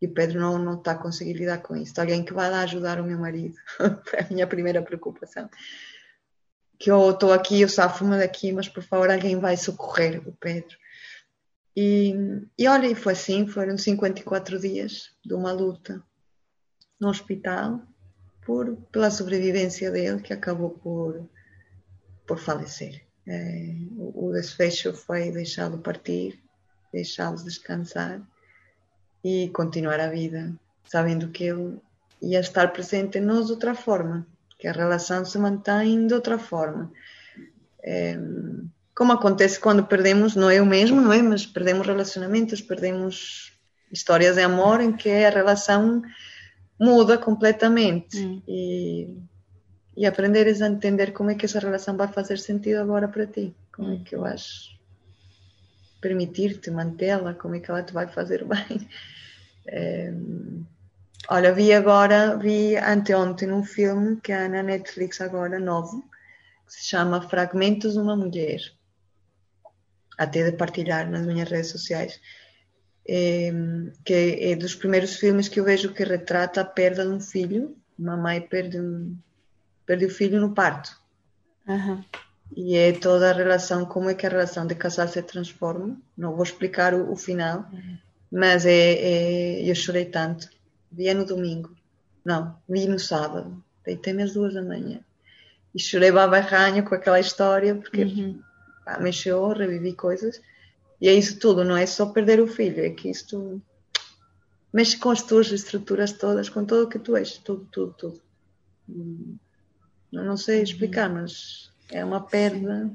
e 0.00 0.06
o 0.06 0.12
Pedro 0.12 0.40
não, 0.40 0.58
não 0.58 0.74
está 0.74 0.92
a 0.92 0.98
conseguir 0.98 1.34
lidar 1.34 1.58
com 1.58 1.74
isso. 1.76 1.98
Alguém 1.98 2.24
que 2.24 2.32
vai 2.32 2.50
lá 2.50 2.60
ajudar 2.60 3.00
o 3.00 3.04
meu 3.04 3.18
marido. 3.18 3.56
Foi 4.04 4.20
a 4.20 4.28
minha 4.30 4.46
primeira 4.46 4.82
preocupação. 4.82 5.48
Que 6.78 6.90
eu 6.90 7.10
estou 7.10 7.32
aqui, 7.32 7.62
eu 7.62 7.68
safo-me 7.68 8.18
daqui, 8.18 8.52
mas 8.52 8.68
por 8.68 8.82
favor, 8.82 9.10
alguém 9.10 9.38
vai 9.38 9.56
socorrer 9.56 10.26
o 10.28 10.32
Pedro. 10.32 10.76
E, 11.76 12.14
e 12.58 12.68
olha, 12.68 12.86
e 12.86 12.94
foi 12.94 13.14
assim, 13.14 13.48
foram 13.48 13.76
54 13.76 14.60
dias 14.60 15.10
de 15.24 15.34
uma 15.34 15.50
luta 15.52 16.02
no 17.00 17.08
hospital 17.08 17.80
por, 18.44 18.76
pela 18.92 19.10
sobrevivência 19.10 19.90
dele, 19.90 20.20
que 20.20 20.32
acabou 20.32 20.70
por, 20.70 21.28
por 22.26 22.38
falecer. 22.38 23.04
É, 23.26 23.74
o 23.98 24.32
desfecho 24.32 24.92
foi 24.92 25.30
deixá-lo 25.30 25.78
partir, 25.78 26.38
deixá-lo 26.92 27.42
descansar 27.42 28.20
e 29.24 29.48
continuar 29.48 29.98
a 29.98 30.10
vida, 30.10 30.52
sabendo 30.86 31.28
que 31.30 31.44
ele 31.44 31.78
ia 32.20 32.40
estar 32.40 32.72
presente 32.72 33.18
em 33.18 33.22
nós 33.22 33.46
de 33.46 33.52
outra 33.52 33.74
forma, 33.74 34.26
que 34.58 34.68
a 34.68 34.72
relação 34.72 35.24
se 35.24 35.38
mantém 35.38 36.06
de 36.06 36.14
outra 36.14 36.38
forma. 36.38 36.92
É, 37.82 38.18
como 38.94 39.12
acontece 39.12 39.58
quando 39.58 39.84
perdemos, 39.84 40.36
não 40.36 40.48
é 40.48 40.60
o 40.60 40.66
mesmo, 40.66 41.00
não 41.00 41.12
é? 41.12 41.20
Mas 41.20 41.44
perdemos 41.44 41.86
relacionamentos, 41.86 42.60
perdemos 42.60 43.52
histórias 43.90 44.36
de 44.36 44.42
amor 44.42 44.80
em 44.80 44.92
que 44.92 45.10
a 45.10 45.30
relação 45.30 46.02
muda 46.78 47.18
completamente. 47.18 48.18
Hum. 48.18 48.42
E 48.46 49.08
e 49.96 50.06
aprenderes 50.06 50.60
a 50.60 50.68
entender 50.68 51.12
como 51.12 51.30
é 51.30 51.34
que 51.34 51.46
essa 51.46 51.58
relação 51.58 51.96
vai 51.96 52.08
fazer 52.08 52.38
sentido 52.38 52.80
agora 52.80 53.08
para 53.08 53.26
ti. 53.26 53.54
Como 53.72 53.92
é 53.92 53.98
que 53.98 54.14
eu 54.14 54.24
acho 54.24 54.74
permitir-te 56.00 56.70
mantê-la, 56.70 57.32
como 57.32 57.54
é 57.54 57.60
que 57.60 57.70
ela 57.70 57.82
te 57.82 57.94
vai 57.94 58.06
fazer 58.06 58.44
bem. 58.44 58.86
É, 59.66 60.12
Olha, 61.28 61.54
vi 61.54 61.72
agora, 61.72 62.36
vi 62.36 62.76
anteontem 62.76 63.50
um 63.50 63.64
filme 63.64 64.20
que 64.20 64.30
é 64.30 64.46
na 64.46 64.62
Netflix 64.62 65.22
agora, 65.22 65.58
novo, 65.58 66.04
que 66.66 66.74
se 66.74 66.84
chama 66.90 67.26
Fragmentos 67.28 67.94
de 67.94 67.98
uma 67.98 68.14
Mulher. 68.14 68.60
Até 70.18 70.50
de 70.50 70.56
partilhar 70.56 71.10
nas 71.10 71.26
minhas 71.26 71.48
redes 71.48 71.70
sociais. 71.70 72.20
É, 73.08 73.50
que 74.04 74.38
é 74.40 74.54
dos 74.54 74.74
primeiros 74.74 75.16
filmes 75.16 75.48
que 75.48 75.58
eu 75.58 75.64
vejo 75.64 75.94
que 75.94 76.04
retrata 76.04 76.60
a 76.60 76.64
perda 76.64 77.06
de 77.06 77.10
um 77.10 77.20
filho. 77.20 77.74
Uma 77.98 78.18
mãe 78.18 78.42
perde, 78.42 78.78
um, 78.78 79.16
perde 79.86 80.06
o 80.06 80.10
filho 80.10 80.40
no 80.40 80.54
parto. 80.54 80.96
Uhum. 81.66 82.02
E 82.56 82.76
é 82.76 82.92
toda 82.92 83.30
a 83.30 83.32
relação, 83.32 83.84
como 83.84 84.10
é 84.10 84.14
que 84.14 84.26
a 84.26 84.30
relação 84.30 84.66
de 84.66 84.74
casal 84.74 85.08
se 85.08 85.22
transforma. 85.22 85.96
Não 86.16 86.34
vou 86.34 86.42
explicar 86.42 86.94
o, 86.94 87.10
o 87.10 87.16
final, 87.16 87.68
uhum. 87.72 87.98
mas 88.30 88.66
é, 88.66 88.92
é, 88.92 89.70
eu 89.70 89.74
chorei 89.74 90.04
tanto. 90.04 90.48
Vi 90.92 91.12
no 91.14 91.24
domingo. 91.24 91.74
Não, 92.24 92.56
vi 92.68 92.86
no 92.86 92.98
sábado. 92.98 93.62
Deitei-me 93.84 94.22
às 94.22 94.32
duas 94.32 94.54
da 94.54 94.62
manhã. 94.62 95.00
E 95.74 95.80
chorei 95.80 96.12
babarranho 96.12 96.84
com 96.84 96.94
aquela 96.94 97.18
história, 97.18 97.74
porque 97.74 98.04
uhum. 98.04 98.40
pá, 98.84 98.98
mexeu, 99.00 99.48
revivi 99.48 99.92
coisas. 99.92 100.40
E 101.00 101.08
é 101.08 101.12
isso 101.12 101.38
tudo, 101.38 101.64
não 101.64 101.76
é 101.76 101.86
só 101.86 102.06
perder 102.06 102.40
o 102.40 102.46
filho, 102.46 102.84
é 102.84 102.90
que 102.90 103.10
isto 103.10 103.60
mexe 104.72 104.96
com 104.96 105.10
as 105.10 105.22
tuas 105.22 105.52
estruturas 105.52 106.12
todas, 106.12 106.48
com 106.48 106.64
tudo 106.64 106.84
o 106.84 106.88
que 106.88 106.98
tu 106.98 107.16
és, 107.16 107.38
tudo, 107.38 107.68
tudo, 107.70 107.92
tudo. 107.92 108.20
Hum, 110.14 110.24
não, 110.24 110.36
sei 110.36 110.62
explicar, 110.62 111.08
uhum. 111.08 111.22
mas 111.22 111.70
é 111.90 112.04
uma 112.04 112.20
perda. 112.20 112.90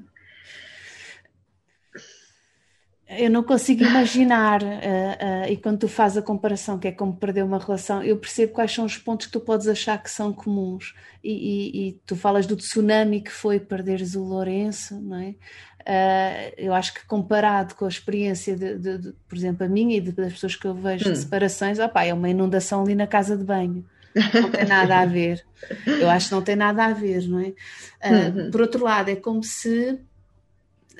Eu 3.08 3.32
não 3.32 3.41
consigo 3.41 3.84
imaginar, 3.84 4.62
uh, 4.62 4.65
uh, 5.47 5.51
e 5.51 5.58
quando 5.58 5.79
tu 5.79 5.88
fazes 5.88 6.17
a 6.19 6.21
comparação, 6.21 6.77
que 6.77 6.88
é 6.88 6.91
como 6.91 7.15
perder 7.15 7.43
uma 7.43 7.58
relação, 7.58 8.03
eu 8.03 8.17
percebo 8.17 8.53
quais 8.53 8.71
são 8.71 8.86
os 8.86 8.97
pontos 8.97 9.25
que 9.25 9.32
tu 9.32 9.39
podes 9.39 9.67
achar 9.67 10.01
que 10.01 10.12
são 10.12 10.32
comuns. 10.32 10.93
E, 11.23 11.32
e, 11.32 11.88
e 11.88 11.91
tu 12.05 12.15
falas 12.15 12.45
do 12.45 12.55
tsunami 12.55 13.21
que 13.21 13.32
foi 13.32 13.60
perderes 13.60 14.15
o 14.15 14.23
Lourenço, 14.23 15.01
não 15.01 15.17
é? 15.17 15.36
Uh, 15.79 16.53
eu 16.55 16.73
acho 16.73 16.93
que 16.93 17.05
comparado 17.08 17.73
com 17.73 17.86
a 17.86 17.89
experiência, 17.89 18.55
de, 18.55 18.77
de, 18.77 18.97
de, 18.99 19.13
por 19.27 19.36
exemplo, 19.36 19.65
a 19.65 19.69
minha 19.69 19.97
e 19.97 20.01
das 20.01 20.34
pessoas 20.34 20.55
que 20.55 20.67
eu 20.67 20.75
vejo 20.75 21.10
hum. 21.10 21.13
de 21.13 21.17
separações, 21.17 21.79
é 21.79 22.13
uma 22.13 22.29
inundação 22.29 22.84
ali 22.84 22.93
na 22.93 23.08
casa 23.08 23.36
de 23.36 23.43
banho. 23.43 23.84
Não 24.34 24.51
tem 24.51 24.65
nada 24.65 24.99
a 24.99 25.05
ver. 25.05 25.45
Eu 25.86 26.10
acho 26.10 26.29
que 26.29 26.36
não 26.36 26.41
tem 26.41 26.55
nada 26.55 26.86
a 26.86 26.93
ver, 26.93 27.27
não 27.27 27.39
é? 27.39 27.47
Uh, 27.47 28.38
uhum. 28.38 28.51
Por 28.51 28.62
outro 28.62 28.84
lado, 28.84 29.10
é 29.10 29.15
como 29.15 29.43
se 29.43 29.99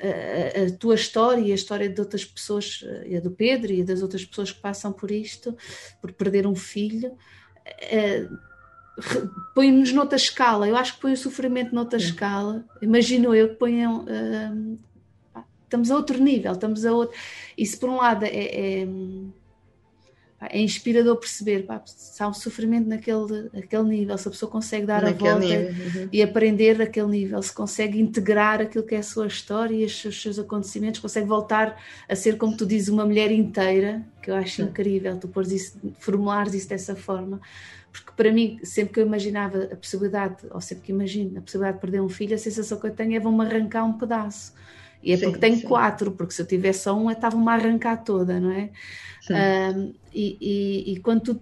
a, 0.00 0.66
a, 0.66 0.70
tua 0.78 0.94
história 0.94 1.40
e 1.40 1.52
a 1.52 1.54
história 1.54 1.88
de 1.88 2.00
outras 2.00 2.24
pessoas, 2.24 2.84
e 3.06 3.16
a 3.16 3.20
do 3.20 3.30
Pedro 3.30 3.72
e 3.72 3.82
das 3.82 4.02
outras 4.02 4.24
pessoas 4.24 4.50
que 4.52 4.60
passam 4.60 4.92
por 4.92 5.10
isto, 5.10 5.56
por 6.00 6.12
perder 6.12 6.46
um 6.46 6.54
filho, 6.54 7.12
uh, 7.12 8.38
põe-nos 9.54 9.92
noutra 9.92 10.16
escala. 10.16 10.68
Eu 10.68 10.76
acho 10.76 10.94
que 10.94 11.00
põe 11.00 11.12
o 11.12 11.16
sofrimento 11.16 11.74
noutra 11.74 11.98
escala. 11.98 12.64
Imagino 12.80 13.34
eu 13.34 13.50
que 13.50 13.56
ponham. 13.56 14.04
Uh, 14.04 14.78
estamos 15.64 15.90
a 15.90 15.96
outro 15.96 16.20
nível, 16.22 16.52
estamos 16.52 16.84
a 16.84 16.92
outro. 16.92 17.16
Isso, 17.56 17.78
por 17.78 17.88
um 17.88 17.96
lado, 17.96 18.24
é, 18.24 18.28
é 18.28 18.88
é 20.48 20.60
inspirador 20.60 21.16
perceber 21.16 21.64
pá, 21.64 21.82
se 21.84 22.22
há 22.22 22.28
um 22.28 22.32
sofrimento 22.32 22.88
naquele, 22.88 23.50
naquele 23.52 23.82
nível, 23.82 24.16
se 24.16 24.26
a 24.26 24.30
pessoa 24.30 24.50
consegue 24.50 24.86
dar 24.86 25.02
naquele 25.02 25.28
a 25.28 25.32
volta 25.32 25.98
uhum. 25.98 26.08
e 26.10 26.22
aprender 26.22 26.78
daquele 26.78 27.08
nível, 27.08 27.42
se 27.42 27.52
consegue 27.52 28.00
integrar 28.00 28.60
aquilo 28.60 28.84
que 28.84 28.94
é 28.94 28.98
a 28.98 29.02
sua 29.02 29.26
história 29.26 29.74
e 29.74 29.84
os 29.84 30.00
seus, 30.00 30.38
acontecimentos, 30.38 31.00
consegue 31.00 31.26
voltar 31.26 31.76
a 32.08 32.16
ser, 32.16 32.38
como 32.38 32.56
tu 32.56 32.64
dizes, 32.64 32.88
uma 32.88 33.04
mulher 33.04 33.30
inteira, 33.30 34.02
que 34.22 34.30
eu 34.30 34.34
acho 34.34 34.62
incrível, 34.62 35.18
tu 35.18 35.28
pôres 35.28 35.52
isso, 35.52 35.78
formulares 35.98 36.54
isso 36.54 36.68
dessa 36.68 36.96
forma, 36.96 37.38
porque 37.92 38.12
para 38.16 38.32
mim, 38.32 38.58
sempre 38.62 38.94
que 38.94 39.00
eu 39.00 39.06
imaginava 39.06 39.64
a 39.64 39.76
possibilidade, 39.76 40.46
ou 40.50 40.60
sempre 40.60 40.84
que 40.84 40.92
imagino 40.92 41.38
a 41.38 41.42
possibilidade 41.42 41.76
de 41.76 41.80
perder 41.82 42.00
um 42.00 42.08
filho, 42.08 42.34
a 42.34 42.38
sensação 42.38 42.78
que 42.78 42.86
eu 42.86 42.94
tenho 42.94 43.14
é 43.14 43.20
vão-me 43.20 43.44
arrancar 43.44 43.84
um 43.84 43.92
pedaço. 43.92 44.54
E 45.02 45.12
é 45.12 45.16
sim, 45.16 45.24
porque 45.24 45.38
tenho 45.38 45.56
sim. 45.56 45.66
quatro, 45.66 46.12
porque 46.12 46.34
se 46.34 46.42
eu 46.42 46.46
tivesse 46.46 46.84
só 46.84 46.96
um, 46.96 47.10
eu 47.10 47.14
estava-me 47.14 47.48
a 47.48 47.52
arrancar 47.52 48.04
toda, 48.04 48.38
não 48.38 48.50
é? 48.50 48.70
Um, 49.30 49.92
e, 50.12 50.36
e, 50.40 50.92
e, 50.92 51.00
quando 51.00 51.20
tu 51.20 51.40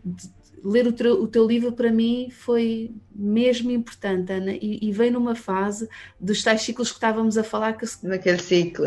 ler 0.65 0.87
o 0.87 0.93
teu, 0.93 1.23
o 1.23 1.27
teu, 1.27 1.47
livro 1.47 1.73
para 1.73 1.91
mim 1.91 2.29
foi 2.31 2.91
mesmo 3.15 3.71
importante, 3.71 4.33
Ana, 4.33 4.53
e, 4.53 4.79
e 4.83 4.93
veio 4.93 5.13
numa 5.13 5.35
fase 5.35 5.89
dos 6.21 6.43
tais 6.43 6.63
ciclos 6.63 6.91
que 6.91 6.97
estávamos 6.97 7.39
a 7.39 7.45
falar 7.45 7.75
que 7.75 7.87
naquele 8.03 8.39
ciclo 8.39 8.87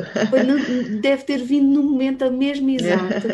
deve 1.02 1.24
ter 1.24 1.44
vindo 1.44 1.68
no 1.68 1.84
momento 1.84 2.30
mesmo 2.32 2.70
exato 2.72 3.28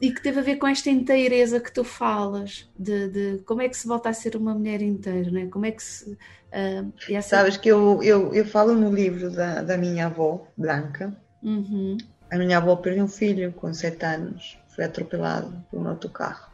e 0.00 0.12
que 0.12 0.22
teve 0.22 0.40
a 0.40 0.42
ver 0.42 0.56
com 0.56 0.66
esta 0.66 0.90
inteireza 0.90 1.60
que 1.60 1.72
tu 1.72 1.84
falas 1.84 2.68
de, 2.78 3.08
de, 3.08 3.38
como 3.44 3.62
é 3.62 3.68
que 3.68 3.76
se 3.76 3.86
volta 3.86 4.08
a 4.08 4.12
ser 4.12 4.36
uma 4.36 4.54
mulher 4.54 4.82
inteira, 4.82 5.30
né? 5.30 5.46
como 5.46 5.66
é 5.66 5.70
que 5.70 5.82
se 5.82 6.16
uh, 6.56 7.22
sabes 7.22 7.56
que 7.56 7.68
eu, 7.68 8.02
eu, 8.02 8.34
eu 8.34 8.44
falo 8.46 8.74
no 8.74 8.92
livro 8.92 9.30
da, 9.30 9.62
da 9.62 9.76
minha 9.76 10.06
avó 10.06 10.46
Branca 10.56 11.14
uhum. 11.42 11.96
a 12.30 12.38
minha 12.38 12.56
avó 12.56 12.74
perdeu 12.76 13.04
um 13.04 13.08
filho 13.08 13.52
com 13.52 13.72
sete 13.72 14.04
anos 14.04 14.58
foi 14.76 14.84
atropelado 14.84 15.64
por 15.70 15.80
um 15.80 15.88
autocarro. 15.88 16.50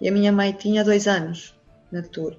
E 0.00 0.08
a 0.08 0.12
minha 0.12 0.32
mãe 0.32 0.52
tinha 0.52 0.82
dois 0.82 1.06
anos 1.06 1.54
na 1.92 2.02
tour. 2.02 2.36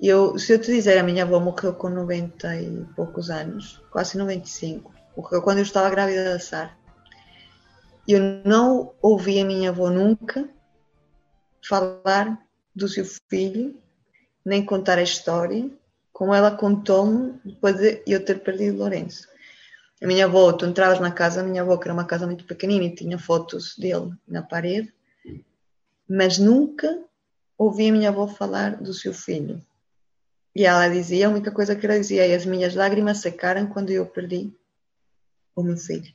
Eu, 0.00 0.38
se 0.38 0.52
eu 0.52 0.60
te 0.60 0.72
dizer, 0.72 0.96
a 0.96 1.02
minha 1.02 1.24
avó 1.24 1.40
morreu 1.40 1.74
com 1.74 1.88
90 1.88 2.56
e 2.60 2.84
poucos 2.94 3.30
anos, 3.30 3.82
quase 3.90 4.16
95. 4.16 4.94
Morreu 5.16 5.42
quando 5.42 5.58
eu 5.58 5.64
estava 5.64 5.90
grávida 5.90 6.24
da 6.24 6.38
Sara. 6.38 6.70
Eu 8.06 8.20
não 8.44 8.94
ouvi 9.02 9.40
a 9.40 9.44
minha 9.44 9.70
avó 9.70 9.90
nunca 9.90 10.48
falar 11.66 12.38
do 12.74 12.86
seu 12.86 13.04
filho, 13.30 13.80
nem 14.44 14.64
contar 14.64 14.98
a 14.98 15.02
história, 15.02 15.70
como 16.12 16.34
ela 16.34 16.50
contou-me 16.50 17.40
depois 17.44 17.76
de 17.76 18.02
eu 18.06 18.24
ter 18.24 18.40
perdido 18.40 18.78
Lourenço. 18.78 19.26
A 20.02 20.06
minha 20.06 20.26
avó, 20.26 20.52
tu 20.52 20.66
entravas 20.66 21.00
na 21.00 21.10
casa, 21.10 21.40
a 21.40 21.44
minha 21.44 21.62
avó, 21.62 21.76
que 21.76 21.84
era 21.84 21.94
uma 21.94 22.04
casa 22.04 22.26
muito 22.26 22.44
pequenina 22.44 22.84
e 22.84 22.94
tinha 22.94 23.18
fotos 23.18 23.76
dele 23.78 24.12
na 24.28 24.42
parede, 24.42 24.92
mas 26.08 26.38
nunca 26.38 27.02
ouvi 27.56 27.88
a 27.88 27.92
minha 27.92 28.08
avó 28.10 28.26
falar 28.26 28.76
do 28.76 28.92
seu 28.92 29.14
filho. 29.14 29.64
E 30.54 30.64
ela 30.64 30.88
dizia, 30.88 31.26
a 31.26 31.30
única 31.30 31.50
coisa 31.50 31.74
que 31.74 31.84
ela 31.86 31.98
dizia 31.98 32.26
é: 32.26 32.34
as 32.34 32.46
minhas 32.46 32.74
lágrimas 32.74 33.18
secaram 33.18 33.66
quando 33.66 33.90
eu 33.90 34.06
perdi 34.06 34.52
o 35.56 35.62
meu 35.62 35.76
filho, 35.76 36.12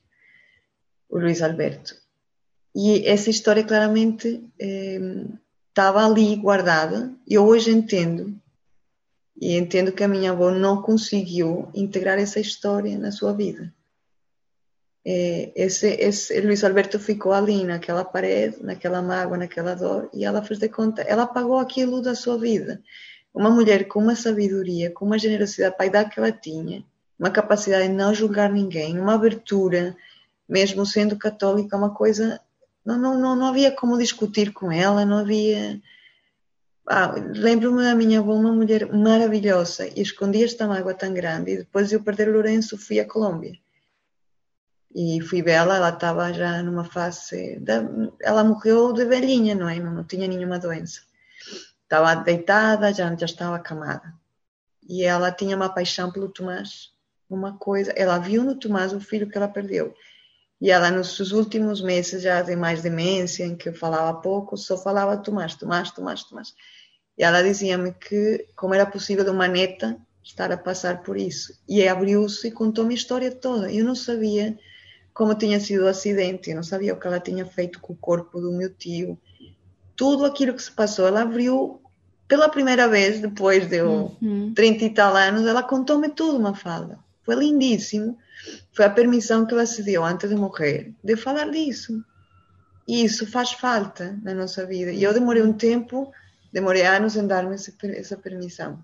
o 1.10 1.18
Luiz 1.18 1.42
Alberto. 1.42 1.96
E 2.76 3.06
essa 3.08 3.30
história 3.30 3.63
claramente 3.63 4.48
eh, 4.60 5.00
estava 5.70 6.06
ali 6.06 6.36
guardada. 6.36 7.14
Eu 7.28 7.46
hoje 7.46 7.72
entendo 7.72 8.36
e 9.40 9.56
entendo 9.58 9.92
que 9.92 10.04
a 10.04 10.08
minha 10.08 10.32
avó 10.32 10.52
não 10.52 10.82
conseguiu 10.82 11.70
integrar 11.74 12.20
essa 12.20 12.40
história 12.40 12.98
na 12.98 13.12
sua 13.12 13.34
vida. 13.34 13.74
É, 15.06 15.52
esse, 15.56 15.88
esse 15.88 16.40
Luiz 16.42 16.64
Alberto 16.64 17.00
ficou 17.00 17.32
ali 17.32 17.64
naquela 17.64 18.04
parede, 18.04 18.58
naquela 18.62 19.02
mágoa, 19.02 19.38
naquela 19.38 19.74
dor, 19.74 20.10
e 20.14 20.26
ela 20.26 20.44
fez 20.44 20.60
de 20.60 20.68
conta, 20.68 21.02
ela 21.04 21.24
apagou 21.24 21.58
aquilo 21.58 22.02
da 22.02 22.14
sua 22.14 22.38
vida. 22.38 22.82
Uma 23.34 23.50
mulher 23.50 23.88
com 23.88 24.00
uma 24.00 24.16
sabedoria, 24.16 24.92
com 24.92 25.06
uma 25.06 25.18
generosidade 25.18 25.78
pai 25.78 25.90
que 26.10 26.20
ela 26.20 26.32
tinha, 26.32 26.84
uma 27.18 27.30
capacidade 27.30 27.88
de 27.88 27.94
não 27.94 28.14
julgar 28.14 28.52
ninguém, 28.52 29.00
uma 29.00 29.16
abertura, 29.16 29.96
mesmo 30.48 30.86
sendo 30.86 31.18
católica, 31.18 31.78
uma 31.78 31.94
coisa. 31.94 32.42
Não, 32.86 32.98
não, 32.98 33.20
não, 33.20 33.36
não 33.36 33.48
havia 33.48 33.72
como 33.72 33.98
discutir 33.98 34.52
com 34.54 34.72
ela, 34.72 35.06
não 35.06 35.18
havia 35.18 35.82
ah, 36.92 37.13
Lembro-me 37.36 37.84
da 37.84 37.94
minha 37.94 38.20
avó, 38.20 38.34
uma 38.34 38.52
mulher 38.52 38.92
maravilhosa, 38.92 39.88
e 39.88 40.02
escondi 40.02 40.44
esta 40.44 40.68
mágoa 40.68 40.96
tão 40.96 41.13
grande. 41.13 41.52
E 41.52 41.58
depois 41.58 41.89
de 41.89 41.96
eu 41.96 42.04
perder 42.04 42.30
o 42.30 42.34
Lourenço, 42.34 42.80
fui 42.80 43.00
à 43.00 43.08
Colômbia. 43.08 43.54
E 44.96 45.22
fui 45.22 45.44
vê-la, 45.44 45.76
ela 45.76 45.89
estava 45.89 46.34
já 46.34 46.63
numa 46.63 46.84
fase. 46.84 47.60
De, 47.60 47.74
ela 48.24 48.44
morreu 48.44 48.92
de 48.92 49.06
velhinha, 49.06 49.54
não 49.54 49.70
é? 49.70 49.80
Não, 49.80 49.94
não 49.94 50.04
tinha 50.04 50.28
nenhuma 50.28 50.58
doença. 50.58 51.02
Estava 51.84 52.15
deitada, 52.15 52.92
já, 52.92 53.15
já 53.15 53.26
estava 53.26 53.58
acamada. 53.58 54.12
E 54.88 55.04
ela 55.04 55.32
tinha 55.32 55.56
uma 55.56 55.70
paixão 55.70 56.12
pelo 56.12 56.30
Tomás, 56.30 56.92
uma 57.30 57.56
coisa. 57.56 57.92
Ela 57.92 58.18
viu 58.18 58.44
no 58.44 58.56
Tomás 58.56 58.94
o 58.94 59.00
filho 59.00 59.30
que 59.30 59.38
ela 59.38 59.48
perdeu. 59.48 59.94
E 60.62 60.69
ela, 60.69 60.91
nos 60.91 61.32
últimos 61.32 61.82
meses, 61.82 62.22
já 62.22 62.41
de 62.41 62.56
mais 62.56 62.82
demência, 62.82 63.45
em 63.45 63.56
que 63.56 63.69
eu 63.69 63.74
falava 63.74 64.19
pouco, 64.19 64.58
só 64.58 64.78
falava 64.78 65.17
Tomás, 65.17 65.56
Tomás, 65.56 65.91
Tomás, 65.91 66.24
Tomás. 66.24 66.54
E 67.17 67.24
ela 67.24 67.41
dizia-me 67.41 67.93
que 67.93 68.45
como 68.56 68.74
era 68.74 68.86
possível 68.86 69.32
uma 69.32 69.48
neta 69.48 69.98
estar 70.24 70.52
a 70.52 70.58
passar 70.58 71.02
por 71.02 71.17
isso. 71.17 71.54
E 71.67 71.88
abriu-se 71.88 72.48
e 72.48 72.52
contou-me 72.52 72.93
a 72.93 72.98
história 72.98 73.32
toda. 73.32 73.72
Eu 73.72 73.86
não 73.86 73.95
sabia 73.95 74.58
como 75.13 75.36
tinha 75.36 75.60
sido 75.60 75.84
o 75.84 75.88
acidente, 75.88 76.50
eu 76.50 76.56
não 76.56 76.63
sabia 76.63 76.93
o 76.93 77.00
que 77.00 77.08
ela 77.08 77.19
tinha 77.19 77.45
feito 77.45 77.80
com 77.80 77.93
o 77.93 77.98
corpo 77.98 78.39
do 78.39 78.52
meu 78.52 78.74
tio. 78.74 79.17
Tudo 79.95 80.24
aquilo 80.24 80.54
que 80.54 80.63
se 80.63 80.72
passou, 80.72 81.08
ela 81.08 81.24
abriu 81.24 81.82
pela 82.28 82.48
primeira 82.48 82.88
vez, 82.88 83.19
depois 83.19 83.67
de 83.67 83.82
uhum. 83.82 84.54
30 84.54 84.86
e 84.86 84.89
tal 84.91 85.15
anos, 85.15 85.45
ela 85.45 85.63
contou-me 85.63 86.10
tudo, 86.10 86.39
Mafalda. 86.39 87.00
Foi 87.24 87.36
lindíssimo. 87.36 88.18
Foi 88.74 88.86
a 88.86 88.90
permissão 88.90 89.46
que 89.46 89.54
ela 89.54 89.66
se 89.66 89.84
deu 89.84 90.04
antes 90.04 90.30
de 90.30 90.36
morrer 90.36 90.94
de 91.04 91.16
falar 91.16 91.50
disso. 91.50 92.04
E 92.88 93.04
isso 93.04 93.28
faz 93.28 93.52
falta 93.52 94.18
na 94.24 94.34
nossa 94.34 94.66
vida. 94.66 94.92
E 94.92 95.04
eu 95.04 95.14
demorei 95.14 95.44
um 95.44 95.54
tempo, 95.54 96.12
demorei 96.52 96.86
anos 96.86 97.16
em 97.16 97.28
dar-me 97.28 97.56
essa 97.56 98.18
permissão. 98.18 98.84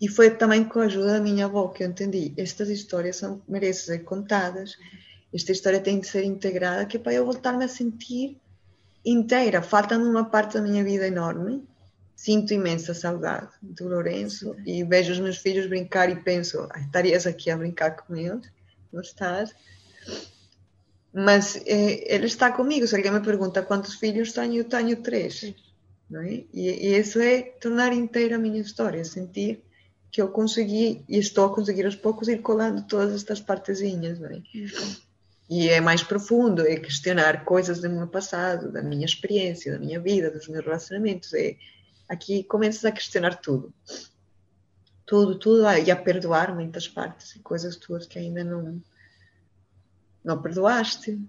E 0.00 0.08
foi 0.08 0.30
também 0.30 0.64
com 0.64 0.80
a 0.80 0.84
ajuda 0.84 1.14
da 1.14 1.20
minha 1.20 1.46
avó 1.46 1.68
que 1.68 1.82
eu 1.82 1.88
entendi. 1.88 2.34
Estas 2.36 2.68
histórias 2.68 3.16
são, 3.16 3.40
merecem 3.48 3.86
ser 3.86 3.98
contadas, 4.00 4.76
esta 5.32 5.50
história 5.50 5.80
tem 5.80 5.98
de 5.98 6.06
ser 6.06 6.24
integrada, 6.24 6.84
que 6.84 6.96
é 6.96 7.00
para 7.00 7.14
eu 7.14 7.24
voltar-me 7.24 7.64
a 7.64 7.68
sentir 7.68 8.36
inteira. 9.04 9.62
Falta-me 9.62 10.04
uma 10.04 10.24
parte 10.24 10.54
da 10.54 10.62
minha 10.62 10.84
vida 10.84 11.06
enorme. 11.06 11.66
Sinto 12.16 12.54
imensa 12.54 12.94
saudade 12.94 13.48
do 13.60 13.88
Lourenço 13.88 14.56
e 14.64 14.84
vejo 14.84 15.12
os 15.12 15.20
meus 15.20 15.38
filhos 15.38 15.66
brincar 15.66 16.08
e 16.10 16.16
penso, 16.16 16.66
ah, 16.70 16.80
estarias 16.80 17.26
aqui 17.26 17.50
a 17.50 17.56
brincar 17.56 17.96
com 17.96 18.14
eles? 18.14 18.48
Não 18.92 19.00
estás? 19.00 19.54
Mas 21.12 21.56
eh, 21.66 22.14
ele 22.14 22.26
está 22.26 22.50
comigo. 22.50 22.86
Se 22.86 22.94
alguém 22.94 23.10
me 23.10 23.20
pergunta 23.20 23.62
quantos 23.62 23.94
filhos 23.94 24.32
tenho, 24.32 24.54
eu 24.54 24.64
tenho 24.64 24.96
três. 24.96 25.54
Não 26.08 26.20
é? 26.20 26.44
e, 26.52 26.68
e 26.70 26.98
isso 26.98 27.18
é 27.18 27.42
tornar 27.42 27.92
inteira 27.92 28.36
a 28.36 28.38
minha 28.38 28.60
história, 28.60 29.04
sentir 29.04 29.64
que 30.14 30.22
eu 30.22 30.28
consegui 30.28 31.04
e 31.08 31.18
estou 31.18 31.46
a 31.46 31.52
conseguir 31.52 31.84
aos 31.86 31.96
poucos 31.96 32.28
ir 32.28 32.40
colando 32.40 32.82
todas 32.82 33.12
estas 33.12 33.40
partezinhas, 33.40 34.20
não 34.20 34.28
é? 34.28 34.34
Uhum. 34.34 34.96
E 35.50 35.68
é 35.68 35.80
mais 35.80 36.04
profundo, 36.04 36.64
é 36.64 36.76
questionar 36.76 37.44
coisas 37.44 37.80
do 37.80 37.90
meu 37.90 38.06
passado, 38.06 38.70
da 38.70 38.80
minha 38.80 39.04
experiência, 39.04 39.72
da 39.72 39.78
minha 39.78 39.98
vida, 39.98 40.30
dos 40.30 40.46
meus 40.46 40.64
relacionamentos. 40.64 41.34
É, 41.34 41.56
aqui 42.08 42.44
começas 42.44 42.84
a 42.84 42.92
questionar 42.92 43.36
tudo. 43.36 43.72
Tudo, 45.06 45.38
tudo, 45.38 45.70
e 45.70 45.90
a 45.90 45.96
perdoar 45.96 46.54
muitas 46.54 46.88
partes 46.88 47.36
e 47.36 47.38
coisas 47.40 47.76
tuas 47.76 48.06
que 48.06 48.18
ainda 48.18 48.42
não, 48.42 48.80
não 50.24 50.40
perdoaste. 50.40 51.20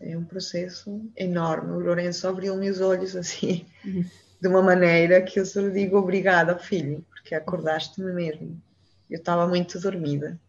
É 0.00 0.16
um 0.16 0.24
processo 0.24 1.10
enorme. 1.16 1.72
O 1.72 1.80
Lourenço 1.80 2.28
abriu-me 2.28 2.70
os 2.70 2.80
olhos 2.80 3.16
assim, 3.16 3.66
uhum. 3.84 4.04
de 4.40 4.48
uma 4.48 4.62
maneira 4.62 5.20
que 5.22 5.40
eu 5.40 5.46
só 5.46 5.60
lhe 5.60 5.72
digo 5.72 5.98
obrigada, 5.98 6.56
filho 6.56 7.04
que 7.26 7.34
acordaste-me 7.34 8.12
mesmo. 8.12 8.62
Eu 9.10 9.18
estava 9.18 9.46
muito 9.46 9.78
dormida, 9.80 10.40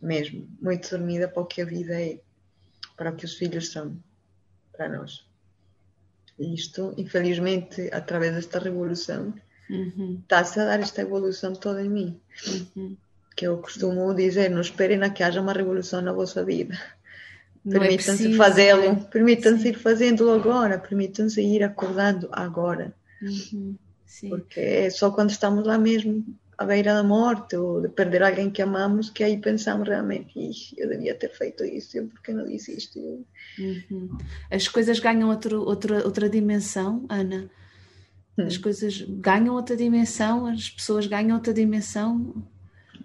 mesmo, 0.00 0.48
muito 0.60 0.88
dormida 0.88 1.28
para 1.28 1.42
o 1.42 1.46
que 1.46 1.60
a 1.60 1.64
vida 1.64 2.00
é, 2.00 2.20
para 2.96 3.10
o 3.10 3.16
que 3.16 3.24
os 3.24 3.34
filhos 3.34 3.70
são 3.70 3.98
para 4.72 4.88
nós. 4.88 5.25
Isto, 6.38 6.94
infelizmente, 6.96 7.88
através 7.92 8.34
desta 8.34 8.58
revolução, 8.58 9.32
uhum. 9.70 10.18
está-se 10.22 10.60
a 10.60 10.64
dar 10.66 10.80
esta 10.80 11.02
evolução 11.02 11.54
toda 11.54 11.82
em 11.82 11.88
mim. 11.88 12.20
Uhum. 12.76 12.96
Que 13.34 13.46
eu 13.46 13.58
costumo 13.58 14.14
dizer: 14.14 14.50
não 14.50 14.60
esperem 14.60 15.02
a 15.02 15.10
que 15.10 15.22
haja 15.22 15.40
uma 15.40 15.52
revolução 15.52 16.00
na 16.00 16.12
vossa 16.12 16.44
vida. 16.44 16.78
É 17.66 17.70
permitam-se 17.70 18.32
é 18.32 18.36
fazê-lo, 18.36 18.96
permitam-se 19.06 19.68
ir 19.68 19.74
fazendo 19.74 20.30
agora, 20.30 20.78
permitam-se 20.78 21.40
ir 21.40 21.64
acordando 21.64 22.28
agora. 22.30 22.94
Uhum. 23.20 23.76
Porque 24.28 24.60
é 24.60 24.90
só 24.90 25.10
quando 25.10 25.30
estamos 25.30 25.66
lá 25.66 25.76
mesmo, 25.76 26.24
à 26.58 26.64
beira 26.64 26.94
da 26.94 27.02
morte, 27.02 27.56
ou 27.56 27.82
de 27.82 27.88
perder 27.88 28.22
alguém 28.22 28.50
que 28.50 28.62
amamos, 28.62 29.10
que 29.10 29.22
aí 29.22 29.36
pensamos 29.38 29.88
realmente, 29.88 30.32
eu 30.76 30.88
devia 30.88 31.14
ter 31.14 31.30
feito 31.30 31.64
isso, 31.64 31.98
eu 31.98 32.06
porque 32.08 32.32
não 32.32 32.44
disse 32.44 32.76
isto? 32.76 32.98
Uhum. 33.58 34.16
As 34.50 34.66
coisas 34.66 34.98
ganham 34.98 35.28
outro, 35.28 35.60
outra, 35.62 36.04
outra 36.04 36.28
dimensão, 36.28 37.04
Ana? 37.08 37.50
As 38.38 38.56
hum. 38.56 38.62
coisas 38.62 39.02
ganham 39.02 39.54
outra 39.54 39.76
dimensão, 39.76 40.46
as 40.46 40.70
pessoas 40.70 41.06
ganham 41.06 41.36
outra 41.36 41.52
dimensão? 41.52 42.34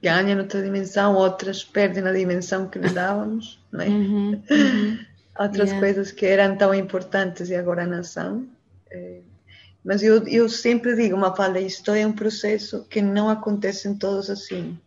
Ganham 0.02 0.40
outra 0.40 0.62
dimensão, 0.62 1.16
outras 1.16 1.64
perdem 1.64 2.04
a 2.06 2.12
dimensão 2.12 2.68
que 2.68 2.80
lhes 2.80 2.94
dávamos, 2.94 3.60
não 3.72 3.82
é? 3.82 3.88
Uhum, 3.88 4.44
uhum. 4.50 5.00
Outras 5.40 5.70
yeah. 5.70 5.80
coisas 5.80 6.12
que 6.12 6.26
eram 6.26 6.58
tão 6.58 6.74
importantes 6.74 7.50
e 7.50 7.56
agora 7.56 7.86
não 7.86 8.04
são. 8.04 8.46
É 8.90 9.22
mas 9.84 10.04
eu, 10.04 10.28
eu 10.28 10.48
sempre 10.48 10.96
digo, 10.96 11.16
uma 11.16 11.36
fala, 11.36 11.60
isto 11.60 11.92
é 11.92 12.06
um 12.06 12.14
processo 12.14 12.86
que 12.90 13.02
não 13.02 13.30
acontece 13.30 13.88
em 13.88 13.96
todos 13.96 14.30
assim. 14.30 14.78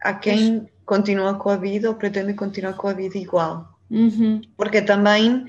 Há 0.00 0.12
quem 0.12 0.68
continua 0.84 1.34
com 1.34 1.48
a 1.48 1.56
vida 1.56 1.88
ou 1.88 1.94
pretende 1.94 2.34
continuar 2.34 2.74
com 2.74 2.88
a 2.88 2.92
vida 2.92 3.16
igual. 3.16 3.78
Uhum. 3.90 4.42
Porque 4.56 4.82
também 4.82 5.46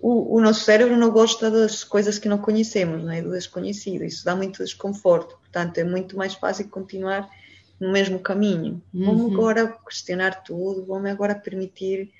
o, 0.00 0.36
o, 0.36 0.40
nosso 0.40 0.64
cérebro 0.64 0.96
não 0.96 1.10
gosta 1.10 1.50
das 1.50 1.84
coisas 1.84 2.18
que 2.18 2.28
não 2.28 2.38
conhecemos, 2.38 3.04
não 3.04 3.12
é? 3.12 3.22
do 3.22 3.30
desconhecido. 3.30 4.04
Isso 4.04 4.24
dá 4.24 4.34
muito 4.34 4.64
desconforto. 4.64 5.36
Portanto, 5.40 5.78
é 5.78 5.84
muito 5.84 6.16
mais 6.16 6.34
fácil 6.34 6.68
continuar 6.68 7.28
no 7.78 7.92
mesmo 7.92 8.18
caminho. 8.18 8.82
Uhum. 8.92 9.04
Vamos 9.04 9.32
agora 9.32 9.76
questionar 9.86 10.42
tudo, 10.42 10.86
vamos 10.86 11.10
agora 11.10 11.34
permitir 11.34 12.10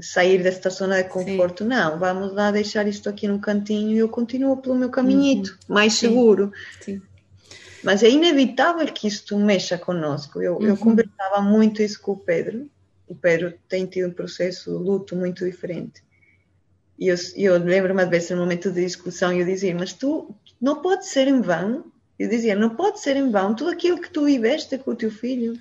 sair 0.00 0.42
desta 0.42 0.70
zona 0.70 1.02
de 1.02 1.08
conforto. 1.08 1.64
Sim. 1.64 1.70
Não, 1.70 1.98
vamos 1.98 2.32
lá 2.32 2.50
deixar 2.50 2.86
isto 2.86 3.08
aqui 3.08 3.28
no 3.28 3.38
cantinho 3.38 3.92
e 3.92 3.98
eu 3.98 4.08
continuo 4.08 4.56
pelo 4.56 4.74
meu 4.74 4.90
caminhito, 4.90 5.50
uhum. 5.50 5.74
mais 5.74 5.94
Sim. 5.94 6.08
seguro. 6.08 6.52
Sim. 6.80 7.02
Mas 7.82 8.02
é 8.02 8.08
inevitável 8.08 8.86
que 8.86 9.08
isto 9.08 9.36
mexa 9.38 9.76
conosco. 9.76 10.40
Eu, 10.40 10.56
uhum. 10.56 10.66
eu 10.66 10.76
conversava 10.76 11.40
muito 11.42 11.82
isso 11.82 12.00
com 12.00 12.12
o 12.12 12.16
Pedro. 12.16 12.70
O 13.08 13.14
Pedro 13.14 13.52
tem 13.68 13.84
tido 13.86 14.08
um 14.08 14.12
processo 14.12 14.70
de 14.70 14.76
luto 14.76 15.16
muito 15.16 15.44
diferente. 15.44 16.02
E 16.98 17.08
eu, 17.08 17.16
eu 17.36 17.58
lembro-me, 17.58 18.02
às 18.02 18.08
vezes, 18.08 18.30
no 18.30 18.36
momento 18.38 18.70
de 18.70 18.84
discussão, 18.84 19.32
eu 19.32 19.44
dizia: 19.44 19.74
Mas 19.74 19.92
tu 19.92 20.34
não 20.60 20.80
pode 20.80 21.06
ser 21.06 21.26
em 21.26 21.40
vão. 21.40 21.84
Eu 22.16 22.28
dizia: 22.28 22.54
Não 22.54 22.70
pode 22.70 23.00
ser 23.00 23.16
em 23.16 23.30
vão 23.30 23.54
tudo 23.54 23.70
aquilo 23.70 24.00
que 24.00 24.10
tu 24.10 24.24
viveste 24.24 24.78
com 24.78 24.92
o 24.92 24.96
teu 24.96 25.10
filho. 25.10 25.58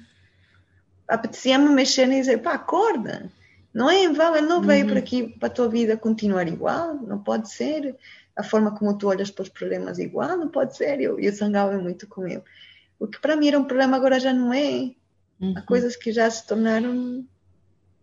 Apetecia-me 1.08 1.70
mexer 1.70 2.08
e 2.08 2.20
dizer: 2.20 2.38
Pá, 2.38 2.54
acorda 2.54 3.32
não 3.73 3.89
é 3.89 4.03
em 4.03 4.12
vão, 4.12 4.36
ele 4.36 4.47
não 4.47 4.62
veio 4.62 4.84
uhum. 4.84 4.91
para 4.91 4.99
aqui 4.99 5.27
para 5.27 5.47
a 5.47 5.51
tua 5.51 5.69
vida 5.69 5.95
continuar 5.95 6.47
igual, 6.47 6.95
não 6.95 7.19
pode 7.19 7.49
ser. 7.49 7.95
A 8.36 8.43
forma 8.43 8.71
como 8.71 8.97
tu 8.97 9.07
olhas 9.07 9.29
para 9.29 9.43
os 9.43 9.49
problemas 9.49 9.99
igual, 9.99 10.38
não 10.38 10.49
pode 10.49 10.75
ser. 10.75 10.99
Eu, 10.99 11.19
eu 11.19 11.31
zangava 11.31 11.77
muito 11.77 12.07
com 12.07 12.25
ele. 12.25 12.43
O 12.99 13.07
que 13.07 13.19
para 13.19 13.36
mim 13.36 13.47
era 13.47 13.60
um 13.60 13.63
problema 13.63 13.97
agora 13.97 14.19
já 14.19 14.34
não 14.34 14.53
é. 14.53 14.91
Uhum. 15.39 15.53
Há 15.55 15.62
coisas 15.62 15.95
que 15.95 16.12
já 16.12 16.29
se 16.29 16.45
tornaram 16.45 17.25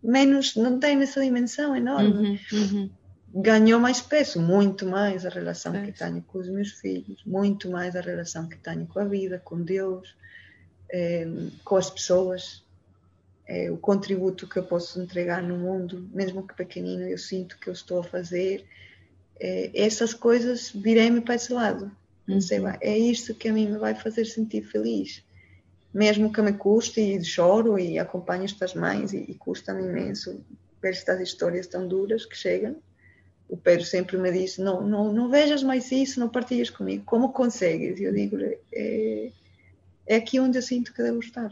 menos, 0.01 0.55
não 0.55 0.79
têm 0.79 1.01
essa 1.01 1.21
dimensão 1.21 1.75
enorme. 1.75 2.39
Uhum. 2.51 2.59
uhum. 2.59 2.89
Ganhou 3.31 3.79
mais 3.79 4.01
peso, 4.01 4.41
muito 4.41 4.87
mais 4.87 5.23
a 5.23 5.29
relação 5.29 5.75
é. 5.75 5.85
que 5.85 5.91
tenho 5.91 6.19
com 6.23 6.39
os 6.39 6.49
meus 6.49 6.71
filhos, 6.71 7.23
muito 7.25 7.69
mais 7.69 7.95
a 7.95 8.01
relação 8.01 8.49
que 8.49 8.57
tenho 8.57 8.87
com 8.87 8.99
a 8.99 9.05
vida, 9.05 9.39
com 9.43 9.61
Deus, 9.61 10.15
eh, 10.91 11.27
com 11.63 11.75
as 11.75 11.91
pessoas 11.91 12.63
é, 13.49 13.71
o 13.71 13.77
contributo 13.77 14.47
que 14.47 14.59
eu 14.59 14.63
posso 14.63 15.01
entregar 15.01 15.41
no 15.41 15.57
mundo, 15.57 16.07
mesmo 16.13 16.47
que 16.47 16.53
pequenino, 16.53 17.01
eu 17.07 17.17
sinto 17.17 17.57
que 17.57 17.67
eu 17.67 17.73
estou 17.73 18.01
a 18.01 18.03
fazer. 18.03 18.63
É, 19.39 19.71
essas 19.73 20.13
coisas 20.13 20.69
virei-me 20.69 21.19
para 21.19 21.33
esse 21.33 21.51
lado. 21.51 21.91
Uhum. 22.27 22.39
Sei, 22.39 22.59
é 22.79 22.95
isto 22.95 23.33
que 23.33 23.49
a 23.49 23.53
mim 23.53 23.71
me 23.71 23.79
vai 23.79 23.95
fazer 23.95 24.25
sentir 24.25 24.61
feliz. 24.61 25.25
Mesmo 25.91 26.31
que 26.31 26.39
me 26.43 26.53
custe 26.53 27.01
e 27.01 27.23
choro 27.23 27.79
e 27.79 27.97
acompanho 27.97 28.45
estas 28.45 28.75
mães 28.75 29.13
e, 29.13 29.25
e 29.27 29.33
custa-me 29.33 29.81
imenso 29.81 30.45
ver 30.79 30.91
estas 30.91 31.19
histórias 31.19 31.65
tão 31.65 31.87
duras 31.87 32.27
que 32.27 32.37
chegam. 32.37 32.75
O 33.49 33.57
Pedro 33.57 33.83
sempre 33.83 34.15
me 34.17 34.31
disse: 34.31 34.61
não, 34.61 34.79
não, 34.87 35.11
não 35.11 35.27
vejas 35.27 35.63
mais 35.63 35.91
isso, 35.91 36.19
não 36.19 36.29
partilhas 36.29 36.69
comigo. 36.69 37.03
Como 37.03 37.33
consegues? 37.33 37.99
E 37.99 38.03
eu 38.03 38.13
digo: 38.13 38.37
é, 38.71 39.31
é 40.05 40.15
aqui 40.17 40.39
onde 40.39 40.59
eu 40.59 40.61
sinto 40.61 40.93
que 40.93 41.01
devo 41.01 41.17
estar. 41.17 41.51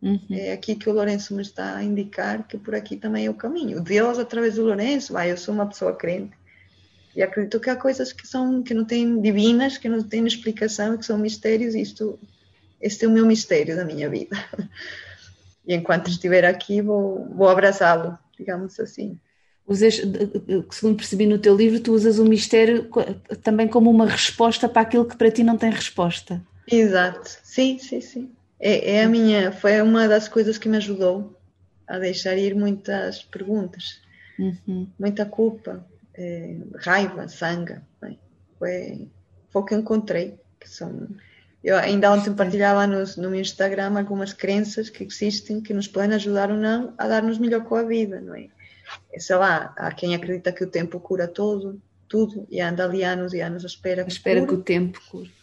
Uhum. 0.00 0.20
É 0.30 0.52
aqui 0.52 0.74
que 0.74 0.88
o 0.88 0.92
Lourenço 0.92 1.34
me 1.34 1.42
está 1.42 1.76
a 1.76 1.82
indicar 1.82 2.46
que 2.46 2.56
por 2.56 2.74
aqui 2.74 2.96
também 2.96 3.26
é 3.26 3.30
o 3.30 3.34
caminho. 3.34 3.80
Deus, 3.80 4.18
através 4.18 4.54
do 4.54 4.64
Lourenço, 4.64 5.12
vai, 5.12 5.30
eu 5.30 5.36
sou 5.36 5.54
uma 5.54 5.66
pessoa 5.66 5.94
crente 5.94 6.36
e 7.18 7.22
acredito 7.22 7.58
que 7.58 7.68
há 7.68 7.74
coisas 7.74 8.12
que 8.12 8.26
são 8.26 8.62
que 8.62 8.72
não 8.72 8.84
têm 8.84 9.20
divinas, 9.20 9.76
que 9.76 9.88
não 9.88 10.02
têm 10.02 10.24
explicação, 10.24 10.96
que 10.96 11.04
são 11.04 11.18
mistérios. 11.18 11.74
E 11.74 11.80
isto, 11.80 12.16
este 12.80 13.04
é 13.04 13.08
o 13.08 13.10
meu 13.10 13.26
mistério 13.26 13.74
da 13.74 13.84
minha 13.84 14.08
vida. 14.08 14.36
E 15.66 15.74
enquanto 15.74 16.08
estiver 16.08 16.46
aqui, 16.46 16.80
vou, 16.80 17.28
vou 17.34 17.46
abraçá-lo, 17.46 18.18
digamos 18.38 18.80
assim. 18.80 19.18
Usas, 19.66 19.96
segundo 20.70 20.96
percebi 20.96 21.26
no 21.26 21.38
teu 21.38 21.54
livro, 21.54 21.78
tu 21.78 21.92
usas 21.92 22.18
o 22.18 22.24
mistério 22.24 22.88
também 23.42 23.68
como 23.68 23.90
uma 23.90 24.06
resposta 24.06 24.66
para 24.66 24.80
aquilo 24.80 25.04
que 25.04 25.14
para 25.14 25.30
ti 25.30 25.44
não 25.44 25.58
tem 25.58 25.70
resposta. 25.70 26.40
Exato, 26.66 27.38
sim, 27.42 27.78
sim, 27.78 28.00
sim. 28.00 28.30
É, 28.60 28.96
é, 28.96 29.04
a 29.04 29.08
minha, 29.08 29.52
foi 29.52 29.80
uma 29.80 30.08
das 30.08 30.28
coisas 30.28 30.58
que 30.58 30.68
me 30.68 30.76
ajudou 30.78 31.38
a 31.86 31.98
deixar 31.98 32.36
ir 32.36 32.54
muitas 32.54 33.22
perguntas, 33.22 34.00
uhum. 34.38 34.88
muita 34.98 35.24
culpa, 35.24 35.86
é, 36.14 36.56
raiva, 36.76 37.28
sangue. 37.28 37.76
Foi, 38.58 39.08
foi 39.50 39.62
o 39.62 39.64
que 39.64 39.74
encontrei. 39.74 40.38
Que 40.58 40.68
são, 40.68 41.08
eu 41.62 41.76
ainda 41.76 42.12
ontem 42.12 42.34
partilhava 42.34 42.84
no, 42.86 43.04
no 43.16 43.30
meu 43.30 43.40
Instagram 43.40 43.96
algumas 43.96 44.32
crenças 44.32 44.90
que 44.90 45.04
existem 45.04 45.60
que 45.60 45.72
nos 45.72 45.86
podem 45.86 46.16
ajudar 46.16 46.50
ou 46.50 46.56
não 46.56 46.92
a 46.98 47.06
dar-nos 47.06 47.38
melhor 47.38 47.64
com 47.64 47.76
a 47.76 47.84
vida, 47.84 48.20
não 48.20 48.34
é? 48.34 48.48
é? 49.12 49.20
Sei 49.20 49.36
lá, 49.36 49.72
há 49.76 49.92
quem 49.92 50.16
acredita 50.16 50.52
que 50.52 50.64
o 50.64 50.70
tempo 50.70 50.98
cura 50.98 51.28
tudo, 51.28 51.80
tudo, 52.08 52.44
e 52.50 52.60
anda 52.60 52.84
ali 52.84 53.04
anos 53.04 53.32
e 53.32 53.40
anos 53.40 53.62
à 53.62 53.68
espera 53.68 54.02
que 54.02 54.10
espera 54.10 54.44
que 54.44 54.54
o 54.54 54.62
tempo 54.62 55.00
cure 55.08 55.37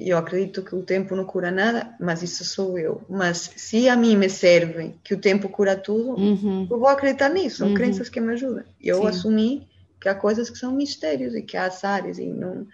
eu 0.00 0.16
acredito 0.16 0.62
que 0.62 0.74
o 0.74 0.82
tempo 0.82 1.14
não 1.14 1.24
cura 1.24 1.50
nada, 1.50 1.94
mas 2.00 2.22
isso 2.22 2.44
sou 2.44 2.78
eu. 2.78 3.02
Mas 3.08 3.52
se 3.56 3.88
a 3.88 3.96
mim 3.96 4.16
me 4.16 4.30
serve 4.30 4.94
que 5.04 5.12
o 5.12 5.20
tempo 5.20 5.48
cura 5.48 5.76
tudo, 5.76 6.18
uhum. 6.18 6.66
eu 6.70 6.78
vou 6.78 6.88
acreditar 6.88 7.28
nisso. 7.28 7.58
São 7.58 7.68
uhum. 7.68 7.74
crenças 7.74 8.08
que 8.08 8.20
me 8.20 8.32
ajudam. 8.32 8.64
Eu 8.80 9.02
Sim. 9.02 9.06
assumi 9.08 9.68
que 10.00 10.08
há 10.08 10.14
coisas 10.14 10.48
que 10.48 10.58
são 10.58 10.72
mistérios 10.72 11.34
e 11.34 11.42
que 11.42 11.56
há 11.56 11.66
azares 11.66 12.18
e 12.18 12.26
não 12.26 12.66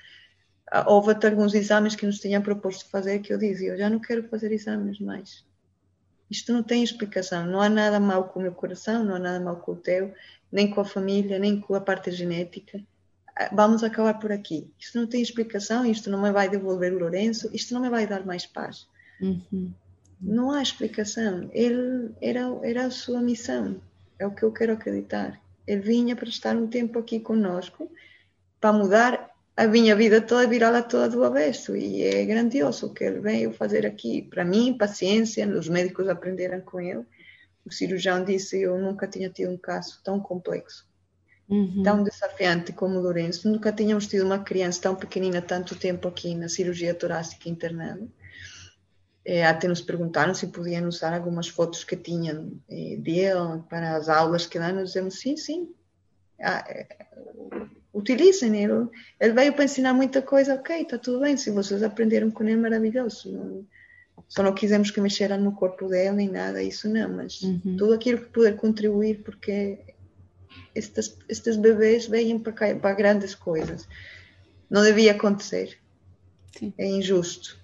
houve 0.87 1.13
até 1.13 1.29
alguns 1.29 1.55
exames 1.55 1.95
que 1.95 2.07
nos 2.07 2.21
tinham 2.21 2.43
proposto 2.43 2.89
fazer 2.91 3.21
que 3.21 3.33
eu 3.33 3.39
dizia, 3.39 3.71
eu 3.71 3.79
já 3.79 3.89
não 3.89 3.99
quero 3.99 4.29
fazer 4.29 4.53
exames 4.53 5.01
mais. 5.01 5.45
Isto 6.31 6.53
não 6.53 6.63
tem 6.63 6.83
explicação, 6.83 7.47
não 7.47 7.61
há 7.61 7.69
nada 7.69 7.99
mal 7.99 8.25
com 8.29 8.39
o 8.39 8.43
meu 8.43 8.53
coração, 8.53 9.03
não 9.03 9.15
há 9.15 9.19
nada 9.19 9.41
mal 9.41 9.57
com 9.57 9.73
o 9.73 9.77
teu, 9.77 10.13
nem 10.53 10.71
com 10.71 10.81
a 10.81 10.85
família, 10.85 11.39
nem 11.39 11.59
com 11.59 11.75
a 11.75 11.81
parte 11.81 12.11
genética. 12.11 12.81
Ah, 13.39 13.51
vamos 13.53 13.85
acabar 13.85 14.19
por 14.19 14.33
aqui. 14.33 14.69
Isto 14.77 14.99
não 14.99 15.07
tem 15.07 15.23
explicação, 15.23 15.87
isto 15.87 16.11
não 16.11 16.21
me 16.21 16.33
vai 16.33 16.49
devolver 16.49 16.93
o 16.93 16.99
Lourenço, 16.99 17.49
isto 17.55 17.73
não 17.73 17.81
me 17.81 17.89
vai 17.89 18.05
dar 18.05 18.27
mais 18.27 18.45
paz. 18.45 18.89
Uhum. 19.21 19.73
Não 20.21 20.51
há 20.51 20.61
explicação. 20.61 21.49
Ele 21.53 22.11
era, 22.21 22.41
era 22.65 22.87
a 22.87 22.91
sua 22.91 23.21
missão, 23.21 23.81
é 24.19 24.27
o 24.27 24.35
que 24.35 24.43
eu 24.43 24.53
quero 24.53 24.73
acreditar. 24.73 25.41
Ele 25.65 25.83
vinha 25.83 26.17
para 26.17 26.29
estar 26.29 26.57
um 26.57 26.67
tempo 26.67 26.99
aqui 26.99 27.21
conosco, 27.21 27.89
para 28.61 28.73
mudar 28.73 29.31
a 29.57 29.69
minha 29.69 29.95
vida 29.95 30.21
toda, 30.21 30.49
virá-la 30.49 30.83
toda 30.83 31.09
do 31.09 31.23
avesso. 31.23 31.77
E 31.77 32.03
é 32.03 32.25
grandioso 32.25 32.87
o 32.87 32.93
que 32.93 33.05
ele 33.05 33.21
veio 33.21 33.53
fazer 33.53 33.87
aqui. 33.87 34.23
Para 34.23 34.45
mim, 34.45 34.77
paciência, 34.77 35.47
os 35.47 35.69
médicos 35.69 36.09
aprenderam 36.09 36.61
com 36.61 36.81
ele. 36.81 37.05
O 37.65 37.73
cirurgião 37.73 38.25
disse: 38.25 38.63
Eu 38.63 38.79
nunca 38.79 39.07
tinha 39.07 39.31
tido 39.31 39.53
um 39.53 39.59
caso 39.59 40.01
tão 40.03 40.19
complexo, 40.19 40.88
uhum. 41.49 41.83
tão 41.83 42.03
desafiante 42.03 42.73
como 42.73 42.99
o 42.99 43.03
Lourenço. 43.03 43.51
Nunca 43.51 43.73
tínhamos 43.73 44.07
tido 44.07 44.25
uma 44.25 44.39
criança 44.39 44.83
tão 44.83 44.95
pequenina 44.95 45.41
tanto 45.41 45.75
tempo 45.75 46.09
aqui 46.09 46.35
na 46.35 46.49
cirurgia 46.49 46.95
torácica 46.95 47.49
internada. 47.49 48.07
É, 49.25 49.47
até 49.47 49.69
nos 49.69 49.83
perguntaram 49.83 50.35
se 50.35 50.47
podiam 50.47 50.89
usar 50.89 51.13
algumas 51.13 51.49
fotos 51.49 51.85
que 51.85 51.97
tinham 51.97 52.53
é, 52.69 52.97
dele 52.97 53.63
para 53.69 53.97
as 53.97 54.09
aulas 54.09 54.47
que 54.47 54.59
dão. 54.59 54.75
Nós 54.75 54.89
dizemos: 54.89 55.19
Sim, 55.19 55.37
sim. 55.37 55.69
Ah, 56.41 56.65
é, 56.69 56.87
utilizem 57.93 58.63
ele. 58.63 58.89
Ele 59.21 59.33
veio 59.33 59.53
para 59.53 59.65
ensinar 59.65 59.93
muita 59.93 60.23
coisa, 60.23 60.55
ok, 60.55 60.83
está 60.83 60.99
tudo 60.99 61.21
bem, 61.21 61.37
se 61.37 61.51
vocês 61.51 61.83
aprenderam 61.83 62.31
com 62.31 62.45
ele, 62.45 62.57
maravilhoso. 62.57 63.33
Não, 63.33 63.67
só 64.29 64.43
não 64.43 64.55
quisemos 64.55 64.91
que 64.91 65.01
mexeram 65.01 65.41
no 65.41 65.53
corpo 65.53 65.89
dele 65.89 66.13
nem 66.13 66.29
nada, 66.29 66.63
isso 66.63 66.89
não, 66.89 67.17
mas 67.17 67.43
uhum. 67.43 67.77
tudo 67.79 67.95
aquilo 67.95 68.19
que 68.19 68.31
puder 68.31 68.57
contribuir, 68.57 69.23
porque 69.23 69.79
estes, 70.75 71.17
estes 71.29 71.57
bebês 71.57 72.07
vêm 72.07 72.39
para, 72.39 72.75
para 72.77 72.95
grandes 72.95 73.35
coisas. 73.35 73.89
Não 74.71 74.83
devia 74.83 75.13
acontecer. 75.13 75.79
Sim. 76.57 76.73
É 76.77 76.87
injusto. 76.87 77.59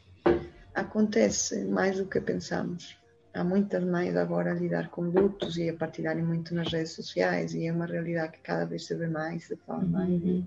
Acontece 0.74 1.64
mais 1.64 1.98
do 1.98 2.06
que 2.06 2.20
pensamos 2.20 2.96
há 3.34 3.42
muitas 3.42 3.82
mães 3.84 4.16
agora 4.16 4.52
a 4.52 4.54
lidar 4.54 4.88
com 4.88 5.02
lutos 5.02 5.58
e 5.58 5.68
a 5.68 5.74
partilharem 5.74 6.22
muito 6.22 6.54
nas 6.54 6.72
redes 6.72 6.92
sociais 6.92 7.52
e 7.52 7.66
é 7.66 7.72
uma 7.72 7.84
realidade 7.84 8.32
que 8.32 8.38
cada 8.38 8.64
vez 8.64 8.86
se 8.86 8.94
vê 8.94 9.08
mais, 9.08 9.52
fala 9.66 9.82
mais, 9.82 10.08
uhum. 10.08 10.44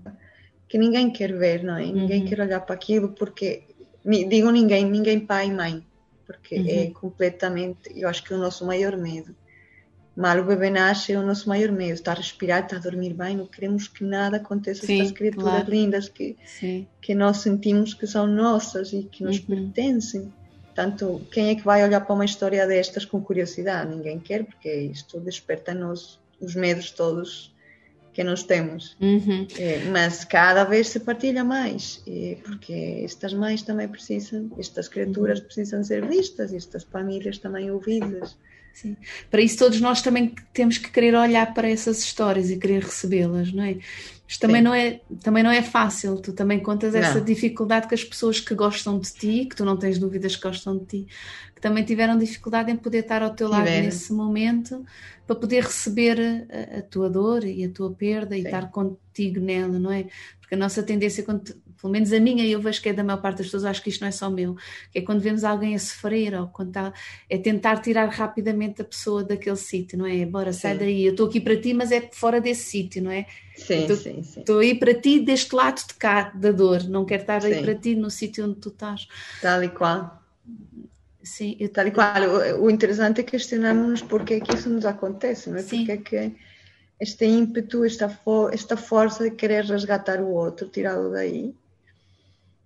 que 0.66 0.78
ninguém 0.78 1.12
quer 1.12 1.36
ver, 1.36 1.62
não 1.62 1.76
é? 1.76 1.84
Ninguém 1.84 2.22
uhum. 2.22 2.28
quer 2.28 2.40
olhar 2.40 2.60
para 2.60 2.74
aquilo 2.74 3.10
porque, 3.10 3.64
digo 4.04 4.50
ninguém, 4.50 4.90
ninguém 4.90 5.20
pai 5.20 5.48
e 5.48 5.52
mãe, 5.52 5.86
porque 6.26 6.54
é 6.54 6.58
uhum. 6.58 6.68
é 6.68 6.90
completamente, 6.90 7.92
eu 7.94 8.08
acho 8.08 8.24
que 8.24 8.32
o 8.32 8.38
nosso 8.38 8.64
maior 8.64 8.96
medo. 8.96 9.36
Mal 10.18 10.40
o 10.40 10.44
bebê 10.44 10.68
nasce 10.68 11.12
é 11.12 11.18
o 11.18 11.24
nosso 11.24 11.48
maior 11.48 11.70
medo, 11.70 11.94
está 11.94 12.10
a 12.10 12.16
respirar, 12.16 12.64
está 12.64 12.74
a 12.74 12.80
dormir 12.80 13.14
bem, 13.14 13.36
não 13.36 13.46
queremos 13.46 13.86
que 13.86 14.02
nada 14.02 14.38
aconteça 14.38 14.84
Sim, 14.84 15.00
estas 15.00 15.16
criaturas 15.16 15.48
claro. 15.48 15.70
lindas 15.70 16.08
que, 16.08 16.36
que 17.00 17.14
nós 17.14 17.36
sentimos 17.36 17.94
que 17.94 18.04
são 18.04 18.26
nossas 18.26 18.92
e 18.92 19.04
que 19.04 19.22
nos 19.22 19.38
uhum. 19.38 19.44
pertencem. 19.46 20.32
Portanto, 20.64 21.22
quem 21.30 21.50
é 21.50 21.54
que 21.54 21.64
vai 21.64 21.84
olhar 21.84 22.00
para 22.00 22.12
uma 22.12 22.24
história 22.24 22.66
destas 22.66 23.04
com 23.04 23.22
curiosidade? 23.22 23.94
Ninguém 23.94 24.18
quer, 24.18 24.44
porque 24.44 24.68
isto 24.68 25.20
desperta-nos 25.20 26.18
os 26.40 26.56
medos 26.56 26.90
todos 26.90 27.54
que 28.12 28.24
nós 28.24 28.42
temos. 28.42 28.96
Uhum. 29.00 29.46
É, 29.56 29.84
mas 29.84 30.24
cada 30.24 30.64
vez 30.64 30.88
se 30.88 30.98
partilha 30.98 31.44
mais, 31.44 32.02
porque 32.42 33.02
estas 33.04 33.32
mães 33.32 33.62
também 33.62 33.86
precisam, 33.86 34.50
estas 34.58 34.88
criaturas 34.88 35.38
uhum. 35.38 35.44
precisam 35.44 35.84
ser 35.84 36.04
vistas, 36.04 36.52
estas 36.52 36.82
famílias 36.82 37.38
também 37.38 37.70
ouvidas. 37.70 38.36
Sim. 38.80 38.96
Para 39.28 39.40
isso 39.40 39.58
todos 39.58 39.80
nós 39.80 40.02
também 40.02 40.32
temos 40.52 40.78
que 40.78 40.88
querer 40.88 41.12
olhar 41.16 41.52
para 41.52 41.68
essas 41.68 41.98
histórias 41.98 42.48
e 42.48 42.56
querer 42.56 42.84
recebê-las, 42.84 43.52
não 43.52 43.64
é? 43.64 43.78
Isto 44.28 44.40
também 44.40 44.62
não, 44.62 44.72
é, 44.72 45.00
também 45.20 45.42
não 45.42 45.50
é 45.50 45.62
fácil, 45.62 46.16
tu 46.18 46.32
também 46.32 46.60
contas 46.60 46.94
essa 46.94 47.18
não. 47.18 47.24
dificuldade 47.24 47.88
que 47.88 47.94
as 47.94 48.04
pessoas 48.04 48.38
que 48.38 48.54
gostam 48.54 49.00
de 49.00 49.10
ti, 49.10 49.46
que 49.46 49.56
tu 49.56 49.64
não 49.64 49.76
tens 49.76 49.98
dúvidas 49.98 50.36
que 50.36 50.42
gostam 50.42 50.76
de 50.78 50.84
ti, 50.84 51.06
que 51.56 51.60
também 51.60 51.82
tiveram 51.82 52.16
dificuldade 52.16 52.70
em 52.70 52.76
poder 52.76 52.98
estar 52.98 53.20
ao 53.20 53.34
teu 53.34 53.48
lado 53.48 53.64
nesse 53.64 54.12
momento, 54.12 54.84
para 55.26 55.34
poder 55.34 55.64
receber 55.64 56.20
a, 56.20 56.78
a, 56.78 56.82
tua 56.82 57.10
dor 57.10 57.42
e 57.42 57.64
a 57.64 57.70
tua 57.70 57.90
perda 57.90 58.36
Sim. 58.36 58.42
e 58.42 58.44
estar 58.44 58.70
contigo 58.70 59.40
nela, 59.40 59.78
não 59.78 59.90
é? 59.90 60.06
Porque 60.40 60.54
a 60.54 60.58
nossa 60.58 60.84
tendência, 60.84 61.24
quando, 61.24 61.52
pelo 61.80 61.92
menos 61.92 62.12
a 62.12 62.20
minha, 62.20 62.44
eu 62.44 62.60
vejo 62.60 62.82
que 62.82 62.88
é 62.88 62.92
da 62.92 63.04
maior 63.04 63.20
parte 63.20 63.38
das 63.38 63.46
pessoas, 63.46 63.64
acho 63.64 63.82
que 63.82 63.90
isto 63.90 64.00
não 64.00 64.08
é 64.08 64.10
só 64.10 64.28
meu, 64.28 64.56
que 64.92 64.98
é 64.98 65.02
quando 65.02 65.20
vemos 65.20 65.44
alguém 65.44 65.74
a 65.74 65.78
sofrer 65.78 66.34
ou 66.34 66.48
quando 66.48 66.68
está, 66.68 66.92
é 67.30 67.38
tentar 67.38 67.78
tirar 67.78 68.08
rapidamente 68.08 68.82
a 68.82 68.84
pessoa 68.84 69.22
daquele 69.22 69.56
sítio, 69.56 69.98
não 69.98 70.06
é? 70.06 70.26
Bora, 70.26 70.52
sai 70.52 70.72
sim. 70.72 70.78
daí, 70.78 71.04
eu 71.04 71.12
estou 71.12 71.26
aqui 71.28 71.40
para 71.40 71.56
ti, 71.56 71.72
mas 71.72 71.92
é 71.92 72.08
fora 72.12 72.40
desse 72.40 72.64
sítio, 72.64 73.02
não 73.02 73.10
é? 73.10 73.26
Sim, 73.56 73.86
tô, 73.86 73.94
sim, 73.94 74.22
sim. 74.22 74.40
Estou 74.40 74.58
aí 74.58 74.74
para 74.74 74.94
ti 74.94 75.20
deste 75.20 75.54
lado 75.54 75.86
de 75.86 75.94
cá, 75.94 76.32
da 76.34 76.50
dor, 76.50 76.84
não 76.84 77.04
quero 77.04 77.22
estar 77.22 77.42
sim. 77.42 77.52
aí 77.52 77.62
para 77.62 77.74
ti 77.74 77.94
no 77.94 78.10
sítio 78.10 78.44
onde 78.44 78.56
tu 78.56 78.68
estás. 78.68 79.06
Tal 79.40 79.62
e 79.62 79.68
qual. 79.68 80.22
Sim, 81.22 81.56
eu... 81.60 81.68
Tal 81.68 81.86
e 81.86 81.90
qual. 81.90 82.22
O, 82.56 82.64
o 82.64 82.70
interessante 82.70 83.20
é 83.20 83.24
questionarmos 83.24 84.02
porque 84.02 84.34
é 84.34 84.40
que 84.40 84.54
isso 84.54 84.70
nos 84.70 84.84
acontece, 84.84 85.50
não 85.50 85.58
é? 85.58 85.62
Sim. 85.62 85.78
Porque 85.86 85.92
é 85.92 85.96
que 85.96 86.36
este 87.00 87.26
ímpeto, 87.26 87.84
esta, 87.84 88.08
fo 88.08 88.48
esta 88.48 88.76
força 88.76 89.24
de 89.24 89.30
querer 89.30 89.64
resgatar 89.64 90.20
o 90.20 90.30
outro, 90.30 90.68
tirá-lo 90.68 91.10
daí, 91.10 91.54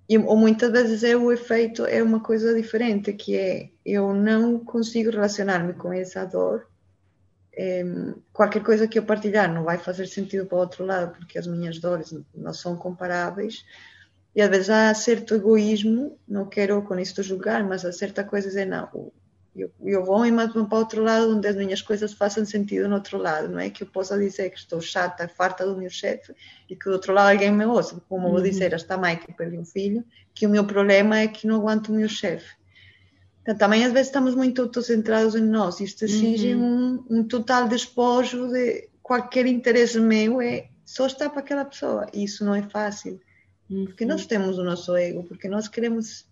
e, 0.09 0.19
ou 0.19 0.37
muitas 0.37 0.71
vezes 0.71 1.05
é 1.05 1.17
o 1.17 1.33
efeito, 1.33 1.87
é 1.87 2.03
uma 2.03 2.21
coisa 2.21 2.55
diferente, 2.55 3.13
que 3.13 3.37
é 3.37 3.71
eu 3.85 4.15
não 4.15 4.59
consigo 4.59 5.11
relacionar-me 5.11 5.73
com 5.75 5.93
essa 5.93 6.25
dor. 6.25 6.67
É, 7.55 7.85
qualquer 8.33 8.63
coisa 8.63 8.89
que 8.89 8.99
eu 8.99 9.05
partilhar 9.05 9.53
não 9.53 9.65
vai 9.65 9.79
fazer 9.79 10.07
sentido 10.07 10.47
para 10.47 10.57
o 10.57 10.61
outro 10.61 10.85
lado, 10.85 11.13
porque 11.17 11.39
as 11.39 11.47
minhas 11.47 11.79
dores 11.79 12.15
não 12.35 12.53
são 12.53 12.77
comparáveis. 12.77 13.65
E 14.35 14.41
às 14.41 14.49
vezes 14.49 14.71
há 14.71 14.93
certo 14.95 15.35
egoísmo, 15.35 16.19
não 16.27 16.47
quero 16.47 16.81
com 16.83 16.99
isto 16.99 17.23
julgar, 17.23 17.63
mas 17.65 17.85
há 17.85 17.93
certa 17.93 18.25
coisa 18.25 18.49
dizer, 18.49 18.65
não, 18.65 19.13
eu, 19.55 19.71
eu 19.85 20.05
vou 20.05 20.19
mando-me 20.31 20.67
para 20.67 20.79
outro 20.79 21.03
lado 21.03 21.37
onde 21.37 21.47
as 21.47 21.57
minhas 21.57 21.83
coisas 21.83 22.13
façam 22.13 22.45
sentido 22.45 22.89
no 22.89 22.95
outro 22.95 23.19
lado, 23.19 23.49
não 23.49 23.59
é 23.59 23.69
que 23.69 23.83
eu 23.83 23.87
possa 23.87 24.19
dizer 24.19 24.51
que 24.51 24.59
estou 24.59 24.81
chata, 24.81 25.29
farta 25.29 25.67
do 25.67 25.77
meu 25.77 25.91
chefe 25.91 26.35
e 26.71 26.75
que 26.75 26.87
do 26.87 26.93
outro 26.93 27.13
lado 27.13 27.33
alguém 27.33 27.53
me 27.53 27.67
ouça, 27.67 28.01
como 28.09 28.27
uhum. 28.27 28.33
vou 28.33 28.43
dizer 28.43 28.73
a 28.73 28.77
esta 28.77 28.97
mãe 28.97 29.17
que 29.17 29.33
perdeu 29.33 29.61
um 29.61 29.65
filho, 29.65 30.05
que 30.35 30.47
o 30.47 30.51
meu 30.51 30.65
problema 30.65 31.19
é 31.19 31.29
que 31.29 31.47
não 31.47 31.57
aguento 31.57 31.89
o 31.89 31.95
meu 31.95 32.09
chefe. 32.09 32.55
Então, 33.43 33.57
também 33.57 33.85
às 33.85 33.93
vezes 33.93 34.09
estamos 34.09 34.35
muito 34.35 34.63
autocentrados 34.63 35.35
em 35.35 35.43
nós, 35.43 35.81
isto 35.81 36.05
exige 36.05 36.55
uhum. 36.55 37.05
um, 37.11 37.19
um 37.19 37.25
total 37.25 37.69
despojo 37.69 38.49
de 38.49 38.89
qualquer 39.03 39.47
interesse 39.47 40.01
meu, 40.01 40.41
é 40.41 40.69
só 40.85 41.07
estar 41.07 41.29
para 41.29 41.41
aquela 41.41 41.65
pessoa, 41.65 42.07
e 42.15 42.25
isso 42.25 42.43
não 42.43 42.55
é 42.55 42.63
fácil, 42.63 43.21
uhum. 43.69 43.85
porque 43.85 44.07
nós 44.07 44.25
temos 44.25 44.57
o 44.59 44.65
nosso 44.65 44.97
ego, 44.97 45.25
porque 45.25 45.49
nós 45.49 45.69
queremos 45.69 46.25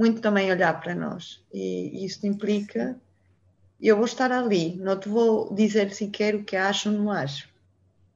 muito 0.00 0.22
também 0.22 0.50
olhar 0.50 0.80
para 0.80 0.94
nós. 0.94 1.42
E 1.52 2.06
isso 2.06 2.26
implica, 2.26 2.96
eu 3.78 3.96
vou 3.96 4.06
estar 4.06 4.32
ali, 4.32 4.76
não 4.76 4.98
te 4.98 5.10
vou 5.10 5.52
dizer 5.54 5.92
se 5.92 6.06
quero 6.06 6.38
o 6.38 6.42
que 6.42 6.56
acho 6.56 6.88
ou 6.88 6.96
não 6.96 7.12
acho. 7.12 7.50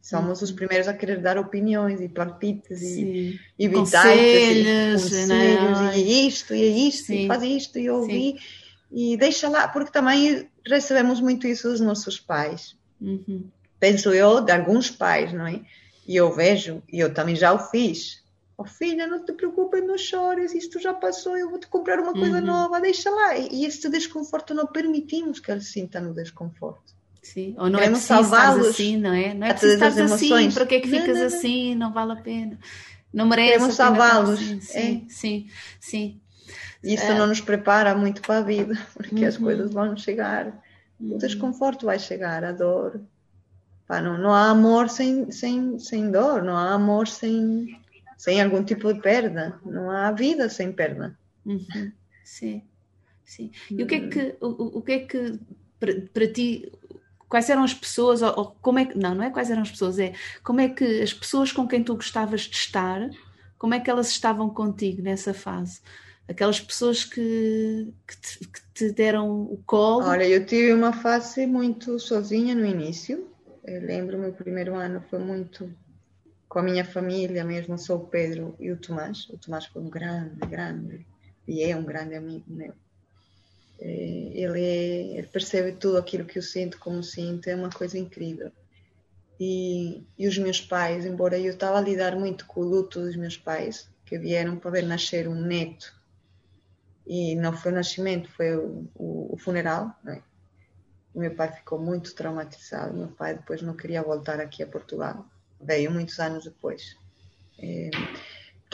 Somos 0.00 0.40
os 0.40 0.50
primeiros 0.50 0.88
a 0.88 0.94
querer 0.94 1.20
dar 1.20 1.36
opiniões 1.36 2.00
e 2.00 2.08
palpites 2.08 2.80
e, 2.80 3.38
e 3.58 3.68
conselhos, 3.68 5.12
e, 5.12 5.20
conselhos 5.20 5.96
e 5.96 6.26
isto, 6.26 6.54
e 6.54 6.62
é 6.62 6.66
isto, 6.66 7.06
Sim. 7.06 7.24
e 7.24 7.28
faz 7.28 7.42
isto, 7.42 7.78
e 7.78 7.90
ouvi, 7.90 8.36
e 8.90 9.16
deixa 9.18 9.48
lá, 9.48 9.68
porque 9.68 9.92
também 9.92 10.48
recebemos 10.66 11.20
muito 11.20 11.46
isso 11.46 11.68
dos 11.68 11.80
nossos 11.80 12.18
pais. 12.18 12.74
Uhum. 12.98 13.44
Penso 13.78 14.10
eu, 14.10 14.40
de 14.40 14.52
alguns 14.52 14.90
pais, 14.90 15.34
não 15.34 15.46
é? 15.46 15.60
E 16.06 16.16
eu 16.16 16.34
vejo, 16.34 16.82
e 16.90 17.00
eu 17.00 17.12
também 17.12 17.36
já 17.36 17.52
o 17.52 17.58
fiz, 17.58 18.23
Oh, 18.56 18.64
filha, 18.64 19.06
não 19.06 19.24
te 19.24 19.32
preocupes, 19.32 19.84
não 19.84 19.98
chores, 19.98 20.54
isto 20.54 20.78
já 20.78 20.94
passou, 20.94 21.36
eu 21.36 21.50
vou 21.50 21.58
te 21.58 21.66
comprar 21.66 21.98
uma 21.98 22.12
coisa 22.12 22.38
uhum. 22.38 22.46
nova, 22.46 22.80
deixa 22.80 23.10
lá. 23.10 23.36
E 23.36 23.64
este 23.64 23.88
desconforto 23.88 24.54
não 24.54 24.66
permitimos 24.66 25.40
que 25.40 25.50
ele 25.50 25.60
sinta 25.60 26.00
no 26.00 26.14
desconforto. 26.14 26.94
Sim, 27.20 27.54
ou 27.58 27.70
não 27.70 27.78
Queremos 27.78 28.10
é 28.10 28.14
preciso 28.14 28.34
estar 28.34 28.60
assim, 28.60 28.96
não 28.98 29.12
é? 29.12 29.34
Não 29.34 29.46
é 29.46 29.54
preciso 29.54 29.84
estar 29.84 30.04
assim, 30.04 30.50
para 30.52 30.66
que 30.66 30.74
é 30.74 30.80
que 30.80 30.88
ficas 30.88 31.06
não, 31.06 31.14
não, 31.14 31.20
não. 31.20 31.26
assim, 31.26 31.74
não 31.74 31.92
vale 31.92 32.12
a 32.12 32.16
pena. 32.16 32.58
Não 33.12 33.26
merece. 33.26 33.52
Queremos 33.52 33.74
salvá-los. 33.74 34.40
Assim. 34.40 34.60
Sim, 34.60 35.06
é. 35.06 35.12
sim, 35.12 35.48
sim. 35.80 36.20
Isso 36.82 37.04
é. 37.04 37.18
não 37.18 37.26
nos 37.26 37.40
prepara 37.40 37.94
muito 37.94 38.20
para 38.20 38.38
a 38.38 38.42
vida, 38.42 38.78
porque 38.94 39.22
uhum. 39.22 39.28
as 39.28 39.36
coisas 39.36 39.72
vão 39.72 39.96
chegar. 39.96 40.62
Uhum. 41.00 41.14
O 41.14 41.18
desconforto 41.18 41.86
vai 41.86 41.98
chegar, 41.98 42.44
a 42.44 42.52
dor. 42.52 43.00
Pá, 43.86 44.00
não, 44.00 44.18
não 44.18 44.32
há 44.32 44.50
amor 44.50 44.88
sem, 44.88 45.30
sem, 45.30 45.78
sem 45.78 46.10
dor, 46.10 46.42
não 46.42 46.56
há 46.56 46.72
amor 46.72 47.08
sem 47.08 47.78
sem 48.16 48.40
algum 48.40 48.62
tipo 48.64 48.92
de 48.92 49.00
perda. 49.00 49.58
Não 49.64 49.90
há 49.90 50.10
vida 50.12 50.48
sem 50.48 50.72
perda. 50.72 51.18
Uhum. 51.44 51.92
Sim, 52.24 52.62
sim. 53.24 53.50
E 53.70 53.82
o 53.82 53.86
que 53.86 53.94
é 53.94 54.08
que, 54.08 54.36
o, 54.40 54.78
o 54.78 54.82
que, 54.82 54.92
é 54.92 54.98
que 55.00 55.38
para, 55.78 56.00
para 56.12 56.32
ti, 56.32 56.72
quais 57.28 57.50
eram 57.50 57.64
as 57.64 57.74
pessoas, 57.74 58.22
ou, 58.22 58.32
ou, 58.36 58.56
como 58.62 58.78
é 58.78 58.86
que, 58.86 58.96
não, 58.96 59.14
não 59.14 59.24
é 59.24 59.30
quais 59.30 59.50
eram 59.50 59.62
as 59.62 59.70
pessoas, 59.70 59.98
é 59.98 60.14
como 60.42 60.60
é 60.60 60.68
que 60.68 61.02
as 61.02 61.12
pessoas 61.12 61.52
com 61.52 61.68
quem 61.68 61.84
tu 61.84 61.94
gostavas 61.94 62.42
de 62.42 62.56
estar, 62.56 63.10
como 63.58 63.74
é 63.74 63.80
que 63.80 63.90
elas 63.90 64.08
estavam 64.08 64.48
contigo 64.50 65.02
nessa 65.02 65.34
fase? 65.34 65.80
Aquelas 66.26 66.58
pessoas 66.58 67.04
que, 67.04 67.92
que, 68.06 68.16
te, 68.16 68.38
que 68.48 68.60
te 68.72 68.92
deram 68.92 69.42
o 69.42 69.62
colo? 69.66 70.06
Olha, 70.06 70.26
eu 70.26 70.46
tive 70.46 70.72
uma 70.72 70.92
fase 70.92 71.46
muito 71.46 71.98
sozinha 71.98 72.54
no 72.54 72.64
início. 72.64 73.28
Eu 73.62 73.82
lembro, 73.82 74.18
meu 74.18 74.32
primeiro 74.32 74.74
ano 74.74 75.02
foi 75.10 75.18
muito 75.18 75.70
com 76.54 76.60
a 76.60 76.62
minha 76.62 76.84
família 76.84 77.42
mesmo, 77.42 77.76
sou 77.76 77.96
o 77.96 78.06
Pedro 78.06 78.54
e 78.60 78.70
o 78.70 78.76
Tomás. 78.76 79.28
O 79.28 79.36
Tomás 79.36 79.66
foi 79.66 79.82
um 79.82 79.90
grande, 79.90 80.38
grande, 80.46 81.04
e 81.48 81.64
é 81.64 81.76
um 81.76 81.82
grande 81.82 82.14
amigo 82.14 82.44
meu. 82.46 82.72
É, 83.80 83.88
ele, 83.88 84.60
é, 84.60 85.18
ele 85.18 85.26
percebe 85.26 85.72
tudo 85.72 85.98
aquilo 85.98 86.24
que 86.24 86.38
eu 86.38 86.42
sinto, 86.42 86.78
como 86.78 87.02
sinto, 87.02 87.48
é 87.48 87.56
uma 87.56 87.70
coisa 87.70 87.98
incrível. 87.98 88.52
E, 89.40 90.06
e 90.16 90.28
os 90.28 90.38
meus 90.38 90.60
pais, 90.60 91.04
embora 91.04 91.36
eu 91.36 91.54
estava 91.54 91.78
a 91.78 91.80
lidar 91.80 92.14
muito 92.14 92.46
com 92.46 92.60
o 92.60 92.64
luto 92.64 93.00
dos 93.00 93.16
meus 93.16 93.36
pais, 93.36 93.90
que 94.06 94.16
vieram 94.16 94.56
para 94.56 94.70
ver 94.70 94.82
nascer 94.84 95.26
um 95.26 95.34
neto, 95.34 95.92
e 97.04 97.34
não 97.34 97.52
foi 97.52 97.72
o 97.72 97.74
nascimento, 97.74 98.30
foi 98.30 98.54
o, 98.54 98.88
o, 98.94 99.34
o 99.34 99.36
funeral. 99.36 99.92
Né? 100.04 100.22
O 101.12 101.18
meu 101.18 101.34
pai 101.34 101.50
ficou 101.50 101.80
muito 101.80 102.14
traumatizado. 102.14 102.94
Meu 102.96 103.08
pai 103.08 103.34
depois 103.34 103.60
não 103.60 103.74
queria 103.74 104.04
voltar 104.04 104.38
aqui 104.38 104.62
a 104.62 104.68
Portugal. 104.68 105.28
Veio 105.60 105.90
muitos 105.90 106.18
anos 106.18 106.44
depois. 106.44 106.96
É, 107.58 107.90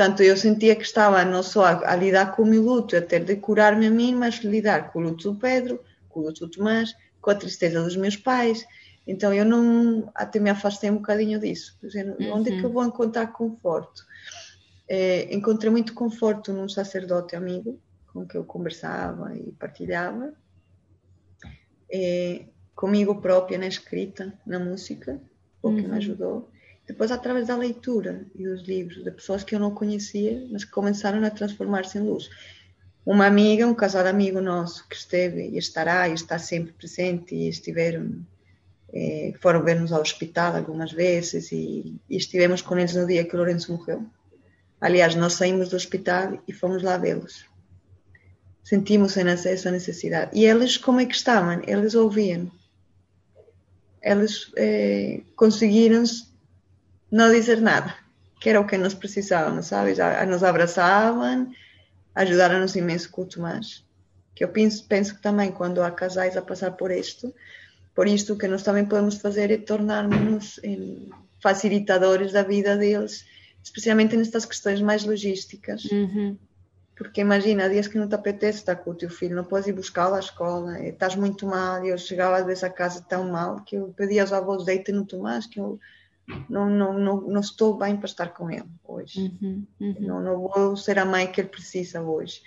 Portanto, 0.00 0.22
eu 0.22 0.34
sentia 0.34 0.74
que 0.74 0.82
estava 0.82 1.22
não 1.26 1.42
só 1.42 1.64
a, 1.64 1.92
a, 1.92 1.94
lidar 1.94 2.34
com 2.34 2.42
o 2.42 2.46
meu 2.46 2.62
luto, 2.62 2.96
a 2.96 3.02
ter 3.02 3.22
de 3.22 3.36
curar-me 3.36 3.86
a 3.86 3.90
mim, 3.90 4.14
mas 4.14 4.36
lidar 4.36 4.90
com 4.90 4.98
o 4.98 5.02
luto 5.02 5.30
do 5.30 5.38
Pedro, 5.38 5.78
com 6.08 6.20
o 6.20 6.22
luto 6.22 6.46
do 6.46 6.50
Tomás, 6.50 6.96
com 7.20 7.30
a 7.30 7.34
tristeza 7.34 7.82
dos 7.82 7.96
meus 7.96 8.16
pais. 8.16 8.64
Então, 9.06 9.30
eu 9.34 9.44
não. 9.44 10.10
Até 10.14 10.40
me 10.40 10.48
afastei 10.48 10.90
um 10.90 10.96
bocadinho 10.96 11.38
disso. 11.38 11.76
Dizendo, 11.82 12.16
uhum. 12.18 12.36
onde 12.36 12.50
é 12.50 12.58
que 12.58 12.64
eu 12.64 12.72
vou 12.72 12.82
encontrar 12.82 13.26
conforto? 13.26 14.06
É, 14.88 15.34
encontrei 15.34 15.70
muito 15.70 15.92
conforto 15.92 16.50
num 16.50 16.66
sacerdote 16.66 17.36
amigo 17.36 17.78
com 18.10 18.26
que 18.26 18.38
eu 18.38 18.44
conversava 18.44 19.36
e 19.36 19.52
partilhava, 19.52 20.32
é, 21.92 22.46
comigo 22.74 23.20
própria 23.20 23.58
na 23.58 23.66
escrita, 23.66 24.32
na 24.46 24.58
música, 24.58 25.20
o 25.62 25.74
que 25.74 25.82
uhum. 25.82 25.88
me 25.88 25.96
ajudou 25.98 26.49
depois, 26.90 27.12
através 27.12 27.46
da 27.46 27.56
leitura 27.56 28.26
e 28.34 28.42
dos 28.42 28.62
livros 28.66 29.04
de 29.04 29.10
pessoas 29.12 29.44
que 29.44 29.54
eu 29.54 29.60
não 29.60 29.70
conhecia, 29.70 30.44
mas 30.50 30.64
que 30.64 30.72
começaram 30.72 31.24
a 31.24 31.30
transformar-se 31.30 31.98
em 31.98 32.02
luz. 32.02 32.28
Uma 33.06 33.26
amiga, 33.26 33.64
um 33.66 33.74
casal 33.74 34.06
amigo 34.06 34.40
nosso 34.40 34.88
que 34.88 34.96
esteve 34.96 35.50
e 35.50 35.56
estará 35.56 36.08
e 36.08 36.14
está 36.14 36.36
sempre 36.36 36.72
presente 36.72 37.32
e 37.32 37.48
estiveram, 37.48 38.26
eh, 38.92 39.32
foram 39.40 39.62
ver-nos 39.62 39.92
ao 39.92 40.02
hospital 40.02 40.56
algumas 40.56 40.90
vezes 40.90 41.52
e, 41.52 41.96
e 42.10 42.16
estivemos 42.16 42.60
com 42.60 42.76
eles 42.76 42.94
no 42.94 43.06
dia 43.06 43.24
que 43.24 43.34
o 43.34 43.38
Lourenço 43.38 43.72
morreu. 43.72 44.04
Aliás, 44.80 45.14
nós 45.14 45.34
saímos 45.34 45.68
do 45.68 45.76
hospital 45.76 46.42
e 46.46 46.52
fomos 46.52 46.82
lá 46.82 46.98
vê-los. 46.98 47.44
Sentimos 48.64 49.16
essa 49.16 49.70
necessidade. 49.70 50.36
E 50.36 50.44
eles, 50.44 50.76
como 50.76 51.00
é 51.00 51.06
que 51.06 51.14
estavam? 51.14 51.62
Eles 51.66 51.94
ouviam. 51.94 52.50
Eles 54.02 54.50
eh, 54.56 55.20
conseguiram 55.36 56.02
não 57.10 57.30
dizer 57.30 57.60
nada, 57.60 57.94
que 58.40 58.48
era 58.48 58.60
o 58.60 58.66
que 58.66 58.78
nós 58.78 58.94
precisávamos, 58.94 59.66
sabes? 59.66 59.98
Nos 60.28 60.42
abraçavam, 60.42 61.50
ajudaram-nos 62.14 62.76
imenso 62.76 63.10
com 63.10 63.22
o 63.22 63.26
Tomás. 63.26 63.84
Que 64.34 64.44
eu 64.44 64.48
penso, 64.48 64.86
penso 64.86 65.14
que 65.14 65.22
também 65.22 65.50
quando 65.52 65.82
há 65.82 65.90
casais 65.90 66.36
a 66.36 66.42
passar 66.42 66.72
por 66.72 66.90
isto, 66.90 67.34
por 67.94 68.06
isto 68.06 68.36
que 68.36 68.48
nós 68.48 68.62
também 68.62 68.84
podemos 68.86 69.16
fazer 69.16 69.50
é 69.50 69.58
tornar-nos 69.58 70.60
facilitadores 71.42 72.32
da 72.32 72.42
vida 72.42 72.76
deles, 72.76 73.26
especialmente 73.62 74.16
nestas 74.16 74.44
questões 74.44 74.80
mais 74.80 75.04
logísticas. 75.04 75.84
Uhum. 75.84 76.38
Porque 76.96 77.22
imagina, 77.22 77.68
dias 77.68 77.88
que 77.88 77.98
não 77.98 78.06
te 78.06 78.14
apetece 78.14 78.58
estar 78.58 78.76
com 78.76 78.90
o 78.90 78.94
teu 78.94 79.08
filho, 79.08 79.34
não 79.34 79.44
podes 79.44 79.66
ir 79.66 79.72
buscá-lo 79.72 80.14
à 80.14 80.20
escola, 80.20 80.78
estás 80.80 81.16
muito 81.16 81.46
mal. 81.46 81.84
Eu 81.84 81.96
chegava 81.96 82.36
às 82.36 82.44
vezes 82.44 82.62
a 82.62 82.70
casa 82.70 83.04
tão 83.08 83.30
mal 83.30 83.62
que 83.64 83.76
eu 83.76 83.88
pedia 83.96 84.20
aos 84.20 84.32
avós, 84.32 84.64
deite 84.64 84.92
no 84.92 85.06
Tomás, 85.06 85.46
que 85.46 85.58
eu 85.58 85.80
não, 86.48 86.68
não, 86.68 86.98
não, 86.98 87.20
não 87.22 87.40
estou 87.40 87.76
bem 87.76 87.96
para 87.96 88.06
estar 88.06 88.28
com 88.28 88.50
ele 88.50 88.68
hoje. 88.84 89.20
Uhum, 89.20 89.66
uhum. 89.80 89.96
Não, 90.00 90.20
não 90.20 90.48
vou 90.48 90.76
ser 90.76 90.98
a 90.98 91.04
mãe 91.04 91.26
que 91.26 91.40
ele 91.40 91.48
precisa 91.48 92.00
hoje. 92.02 92.42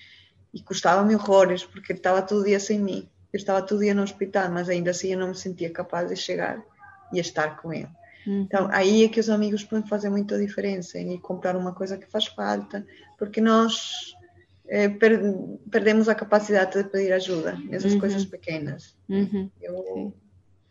E 0.54 0.62
custava-me 0.62 1.16
horrores, 1.16 1.64
porque 1.64 1.92
ele 1.92 2.00
estava 2.00 2.22
todo 2.22 2.46
dia 2.46 2.60
sem 2.60 2.80
mim. 2.80 3.10
Eu 3.32 3.38
estava 3.38 3.62
todo 3.62 3.82
dia 3.82 3.94
no 3.94 4.04
hospital, 4.04 4.52
mas 4.52 4.70
ainda 4.70 4.92
assim 4.92 5.14
eu 5.14 5.20
não 5.20 5.30
me 5.30 5.36
sentia 5.36 5.70
capaz 5.70 6.10
de 6.10 6.16
chegar 6.16 6.64
e 7.12 7.20
estar 7.20 7.62
com 7.62 7.74
ele. 7.74 7.90
Uhum. 8.28 8.42
Então, 8.42 8.70
aí 8.72 9.04
é 9.04 9.10
que 9.10 9.20
os 9.20 9.30
amigos 9.30 9.64
podem 9.64 9.88
fazer 9.88 10.10
muita 10.10 10.38
diferença 10.38 11.00
em 11.00 11.18
comprar 11.18 11.56
uma 11.56 11.74
coisa 11.74 11.98
que 11.98 12.06
faz 12.06 12.28
falta, 12.28 12.86
porque 13.18 13.42
nós 13.42 14.14
eh, 14.68 14.90
per 14.90 15.20
perdemos 15.70 16.08
a 16.08 16.16
capacidade 16.16 16.84
de 16.84 16.90
pedir 16.90 17.12
ajuda 17.12 17.58
nessas 17.66 17.94
uhum. 17.94 18.00
coisas 18.00 18.26
pequenas. 18.26 18.96
Uhum. 19.10 19.50
Eu, 19.62 20.14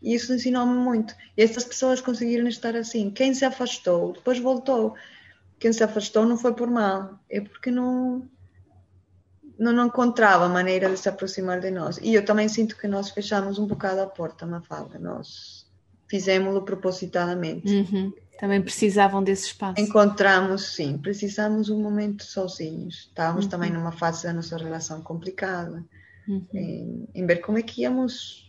e 0.02 0.14
isso 0.14 0.34
ensinou-me 0.34 0.74
muito. 0.74 1.14
E 1.36 1.42
essas 1.42 1.64
pessoas 1.64 2.00
conseguiram 2.00 2.48
estar 2.48 2.74
assim. 2.74 3.10
Quem 3.10 3.32
se 3.32 3.44
afastou, 3.44 4.12
depois 4.12 4.38
voltou. 4.38 4.94
Quem 5.58 5.72
se 5.72 5.84
afastou 5.84 6.26
não 6.26 6.36
foi 6.36 6.52
por 6.54 6.68
mal, 6.68 7.20
é 7.30 7.40
porque 7.40 7.70
não, 7.70 8.28
não, 9.56 9.72
não 9.72 9.86
encontrava 9.86 10.48
maneira 10.48 10.90
de 10.90 10.96
se 10.96 11.08
aproximar 11.08 11.60
de 11.60 11.70
nós. 11.70 11.98
E 12.02 12.12
eu 12.14 12.24
também 12.24 12.48
sinto 12.48 12.76
que 12.76 12.88
nós 12.88 13.10
fechamos 13.10 13.60
um 13.60 13.66
bocado 13.66 14.00
a 14.00 14.06
porta, 14.06 14.44
Mafalda. 14.44 14.98
Nós 14.98 15.64
fizemos-lo 16.08 16.62
propositadamente. 16.62 17.72
Uhum. 17.72 18.12
Também 18.40 18.60
precisavam 18.60 19.22
desse 19.22 19.46
espaço. 19.46 19.80
Encontramos, 19.80 20.74
sim, 20.74 20.98
precisamos 20.98 21.70
um 21.70 21.80
momento 21.80 22.24
sozinhos. 22.24 23.06
Estávamos 23.08 23.44
uhum. 23.44 23.50
também 23.50 23.70
numa 23.70 23.92
fase 23.92 24.24
da 24.24 24.32
nossa 24.32 24.56
relação 24.56 25.00
complicada, 25.00 25.84
uhum. 26.26 26.44
em, 26.52 27.08
em 27.14 27.24
ver 27.24 27.36
como 27.36 27.58
é 27.58 27.62
que 27.62 27.82
íamos 27.82 28.41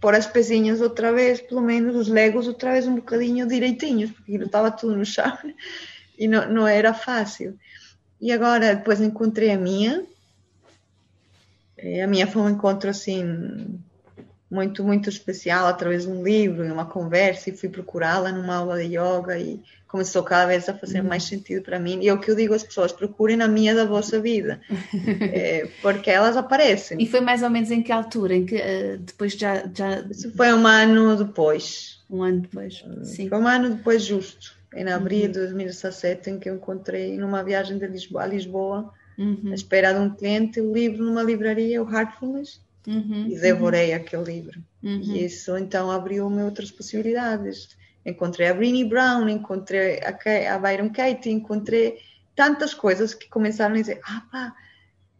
pôr 0.00 0.14
as 0.14 0.26
pezinhas 0.26 0.80
outra 0.80 1.12
vez, 1.12 1.40
pelo 1.40 1.60
menos 1.60 1.94
os 1.94 2.08
legos 2.08 2.48
outra 2.48 2.72
vez 2.72 2.86
um 2.86 2.96
bocadinho 2.96 3.46
direitinhos, 3.46 4.10
porque 4.10 4.32
estava 4.36 4.70
tudo 4.70 4.96
no 4.96 5.04
chão 5.04 5.36
e 6.18 6.26
não, 6.26 6.50
não 6.50 6.66
era 6.66 6.94
fácil. 6.94 7.58
E 8.20 8.32
agora 8.32 8.74
depois 8.74 9.00
encontrei 9.00 9.50
a 9.52 9.58
minha. 9.58 10.04
A 12.02 12.06
minha 12.06 12.26
foi 12.26 12.42
um 12.42 12.50
encontro 12.50 12.90
assim 12.90 13.80
muito, 14.50 14.82
muito 14.82 15.08
especial 15.08 15.66
através 15.66 16.02
de 16.02 16.08
um 16.08 16.22
livro, 16.24 16.64
uma 16.64 16.84
conversa, 16.84 17.50
e 17.50 17.56
fui 17.56 17.68
procurá-la 17.68 18.32
numa 18.32 18.56
aula 18.56 18.78
de 18.78 18.96
yoga 18.96 19.38
e 19.38 19.60
começou 19.86 20.22
cada 20.22 20.46
vez 20.46 20.68
a 20.68 20.74
fazer 20.74 21.02
mais 21.02 21.24
sentido 21.24 21.62
para 21.62 21.78
mim. 21.78 22.00
E 22.00 22.08
é 22.08 22.12
o 22.12 22.18
que 22.18 22.30
eu 22.30 22.36
digo 22.36 22.54
às 22.54 22.64
pessoas: 22.64 22.92
procurem 22.92 23.40
a 23.40 23.48
minha 23.48 23.74
da 23.74 23.84
vossa 23.84 24.20
vida, 24.20 24.60
é, 25.32 25.68
porque 25.80 26.10
elas 26.10 26.36
aparecem. 26.36 27.00
E 27.00 27.06
foi 27.06 27.20
mais 27.20 27.42
ou 27.42 27.50
menos 27.50 27.70
em 27.70 27.82
que 27.82 27.92
altura? 27.92 28.34
Em 28.34 28.44
que 28.44 28.56
uh, 28.56 28.98
depois 28.98 29.34
já, 29.34 29.64
já. 29.72 30.00
Isso 30.10 30.32
foi 30.32 30.52
um 30.52 30.66
ano 30.66 31.16
depois. 31.16 32.00
Um 32.10 32.22
ano 32.24 32.40
depois, 32.40 32.84
sim. 33.04 33.28
Foi 33.28 33.38
um 33.38 33.46
ano 33.46 33.76
depois, 33.76 34.02
justo, 34.02 34.56
em 34.74 34.88
abril 34.90 35.26
uhum. 35.26 35.32
de 35.32 35.38
2017, 35.38 36.30
em 36.30 36.38
que 36.40 36.50
eu 36.50 36.56
encontrei 36.56 37.16
numa 37.16 37.44
viagem 37.44 37.78
de 37.78 37.86
Lisboa, 37.86 38.24
a 38.24 38.26
Lisboa, 38.26 38.92
uhum. 39.16 39.50
à 39.52 39.54
espera 39.54 39.92
de 39.92 40.00
um 40.00 40.10
cliente, 40.10 40.60
o 40.60 40.72
livro 40.72 41.04
numa 41.04 41.22
livraria, 41.22 41.80
o 41.80 41.88
Heartfulness. 41.88 42.60
Uhum, 42.86 43.26
e 43.28 43.38
devorei 43.38 43.90
uhum. 43.90 43.96
aquele 43.96 44.24
livro. 44.24 44.64
Uhum. 44.82 45.00
E 45.00 45.24
isso 45.24 45.56
então 45.56 45.90
abriu-me 45.90 46.42
outras 46.42 46.70
possibilidades 46.70 47.68
encontrei 48.04 48.48
a 48.48 48.54
Brené 48.54 48.84
Brown, 48.84 49.28
encontrei 49.28 50.00
a, 50.00 50.54
a 50.54 50.58
Byron 50.58 50.90
Katie, 50.90 51.32
encontrei 51.32 51.98
tantas 52.34 52.74
coisas 52.74 53.14
que 53.14 53.28
começaram 53.28 53.74
a 53.74 53.78
dizer: 53.78 54.00
ah, 54.04 54.22
pá, 54.30 54.54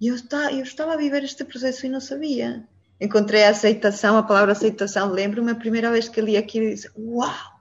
eu, 0.00 0.14
está, 0.14 0.52
eu 0.52 0.62
estava 0.62 0.94
a 0.94 0.96
viver 0.96 1.22
este 1.24 1.44
processo 1.44 1.86
e 1.86 1.88
não 1.88 2.00
sabia. 2.00 2.66
Encontrei 3.00 3.44
a 3.44 3.50
aceitação, 3.50 4.16
a 4.16 4.22
palavra 4.22 4.52
aceitação. 4.52 5.10
Lembro-me 5.10 5.52
a 5.52 5.56
primeira 5.56 5.90
vez 5.90 6.08
que 6.08 6.20
li 6.20 6.36
aquilo 6.36 6.66
e 6.66 6.74
disse: 6.74 6.90
Uau, 6.96 7.60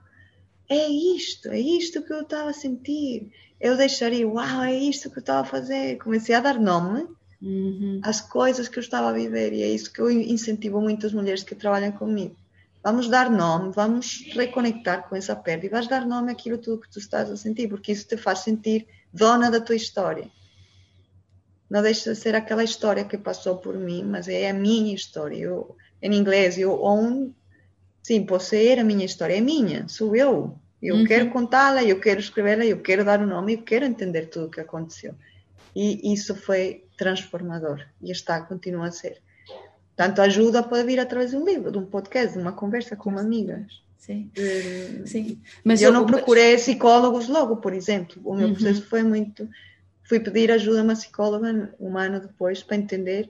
é 0.70 0.88
isto, 0.88 1.50
é 1.50 1.60
isto 1.60 2.02
que 2.04 2.14
eu 2.14 2.22
estava 2.22 2.50
a 2.50 2.54
sentir. 2.54 3.32
Eu 3.60 3.76
deixaria, 3.76 4.28
uau, 4.28 4.64
é 4.64 4.74
isto 4.74 5.10
que 5.10 5.18
eu 5.18 5.22
estava 5.22 5.41
a 5.41 5.50
fazer. 5.50 5.97
Comecei 5.97 6.34
a 6.34 6.39
dar 6.39 6.60
nome 6.60 7.08
uhum. 7.41 7.99
às 8.03 8.21
coisas 8.21 8.67
que 8.67 8.77
eu 8.77 8.81
estava 8.81 9.09
a 9.09 9.13
viver 9.13 9.53
e 9.53 9.61
é 9.61 9.67
isso 9.67 9.91
que 9.91 9.99
eu 9.99 10.09
incentivo 10.09 10.81
muitas 10.81 11.13
mulheres 11.13 11.43
que 11.43 11.55
trabalham 11.55 11.91
comigo. 11.91 12.35
Vamos 12.83 13.09
dar 13.09 13.29
nome, 13.29 13.73
vamos 13.73 14.25
reconectar 14.33 15.07
com 15.09 15.15
essa 15.15 15.35
perda 15.35 15.65
e 15.65 15.69
vais 15.69 15.87
dar 15.87 16.05
nome 16.05 16.31
àquilo 16.31 16.57
tudo 16.57 16.81
que 16.81 16.89
tu 16.89 16.99
estás 16.99 17.29
a 17.29 17.35
sentir, 17.35 17.67
porque 17.67 17.91
isso 17.91 18.07
te 18.07 18.15
faz 18.15 18.39
sentir 18.39 18.87
dona 19.13 19.51
da 19.51 19.59
tua 19.59 19.75
história. 19.75 20.29
Não 21.69 21.81
deixa 21.81 22.13
de 22.13 22.17
ser 22.17 22.35
aquela 22.35 22.63
história 22.63 23.03
que 23.03 23.17
passou 23.17 23.57
por 23.57 23.77
mim, 23.77 24.03
mas 24.03 24.27
é 24.27 24.49
a 24.49 24.53
minha 24.53 24.95
história. 24.95 25.35
Eu, 25.35 25.75
em 26.01 26.15
inglês, 26.15 26.57
eu 26.57 26.81
own, 26.81 27.31
sim, 28.01 28.25
possuir 28.25 28.79
a 28.79 28.83
minha 28.83 29.05
história, 29.05 29.37
é 29.37 29.41
minha, 29.41 29.87
sou 29.87 30.15
eu. 30.15 30.57
Eu 30.81 30.95
uhum. 30.95 31.03
quero 31.03 31.29
contá-la, 31.29 31.83
eu 31.83 31.99
quero 31.99 32.21
escrevê-la, 32.21 32.65
eu 32.65 32.81
quero 32.81 33.03
dar 33.03 33.19
o 33.19 33.23
um 33.23 33.27
nome, 33.27 33.55
eu 33.55 33.61
quero 33.61 33.85
entender 33.85 34.27
tudo 34.27 34.47
o 34.47 34.49
que 34.49 34.61
aconteceu. 34.61 35.13
E 35.76 36.13
isso 36.13 36.36
foi 36.36 36.86
transformador 36.97 37.86
e 38.01 38.11
está, 38.11 38.41
continua 38.41 38.88
a 38.88 38.91
ser. 38.91 39.22
Tanto 39.95 40.22
ajuda 40.22 40.63
pode 40.63 40.84
vir 40.86 40.99
através 40.99 41.32
de 41.32 41.38
um 41.38 41.45
livro, 41.45 41.72
de 41.72 41.78
um 41.78 41.86
podcast, 41.86 42.34
de 42.34 42.41
uma 42.41 42.53
conversa 42.53 42.95
com 42.95 43.09
uma 43.09 43.22
amiga. 43.22 43.65
Sim. 43.97 44.32
De... 44.34 45.07
Sim. 45.07 45.41
Mas 45.63 45.82
eu, 45.82 45.89
eu 45.89 45.93
não 45.93 46.05
procurei 46.05 46.55
psicólogos 46.55 47.28
logo, 47.28 47.57
por 47.57 47.74
exemplo. 47.74 48.22
O 48.24 48.34
meu 48.34 48.47
uhum. 48.47 48.53
processo 48.53 48.82
foi 48.84 49.03
muito. 49.03 49.47
Fui 50.03 50.20
pedir 50.20 50.51
ajuda 50.51 50.80
a 50.80 50.84
uma 50.84 50.93
psicóloga 50.93 51.76
um 51.80 51.97
ano 51.97 52.20
depois 52.20 52.63
para 52.63 52.78
entender 52.78 53.30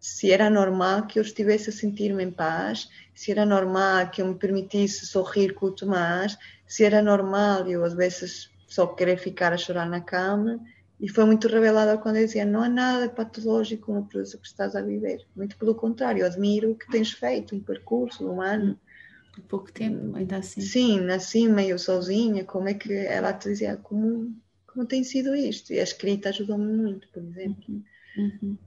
se 0.00 0.30
era 0.30 0.48
normal 0.48 1.06
que 1.06 1.18
eu 1.18 1.22
estivesse 1.22 1.70
a 1.70 1.72
sentir-me 1.72 2.22
em 2.22 2.30
paz, 2.30 2.88
se 3.14 3.32
era 3.32 3.44
normal 3.44 4.08
que 4.10 4.22
eu 4.22 4.26
me 4.26 4.34
permitisse 4.34 5.06
sorrir 5.06 5.54
com 5.54 5.66
o 5.66 5.72
Tomás, 5.72 6.36
se 6.66 6.84
era 6.84 7.02
normal 7.02 7.66
eu 7.68 7.84
às 7.84 7.94
vezes 7.94 8.50
só 8.66 8.86
querer 8.86 9.18
ficar 9.18 9.52
a 9.52 9.56
chorar 9.56 9.88
na 9.88 10.00
cama. 10.00 10.60
E 11.00 11.08
foi 11.08 11.24
muito 11.24 11.46
revelada 11.46 11.96
quando 11.98 12.16
eu 12.16 12.26
dizia: 12.26 12.44
não 12.44 12.62
há 12.62 12.68
nada 12.68 13.08
patológico 13.08 13.92
no 13.92 14.04
processo 14.04 14.38
que 14.38 14.46
estás 14.46 14.74
a 14.74 14.82
viver. 14.82 15.24
Muito 15.36 15.56
pelo 15.56 15.74
contrário, 15.74 16.26
admiro 16.26 16.72
o 16.72 16.74
que 16.74 16.90
tens 16.90 17.12
feito, 17.12 17.54
um 17.54 17.60
percurso, 17.60 18.28
um 18.28 18.42
ano. 18.42 18.78
Pouco 19.48 19.70
tempo, 19.70 20.16
ainda 20.16 20.38
assim. 20.38 20.60
Sim, 20.60 21.00
nasci 21.00 21.48
meio 21.48 21.78
sozinha. 21.78 22.44
Como 22.44 22.68
é 22.68 22.74
que 22.74 22.92
ela 22.92 23.32
te 23.32 23.48
dizia? 23.48 23.76
Como, 23.76 24.34
como 24.66 24.84
tem 24.84 25.04
sido 25.04 25.34
isto? 25.36 25.72
E 25.72 25.78
a 25.78 25.84
escrita 25.84 26.30
ajudou-me 26.30 26.76
muito, 26.76 27.06
por 27.12 27.22
exemplo. 27.22 27.64
Uhum. 27.68 27.84
Uhum. 28.42 28.58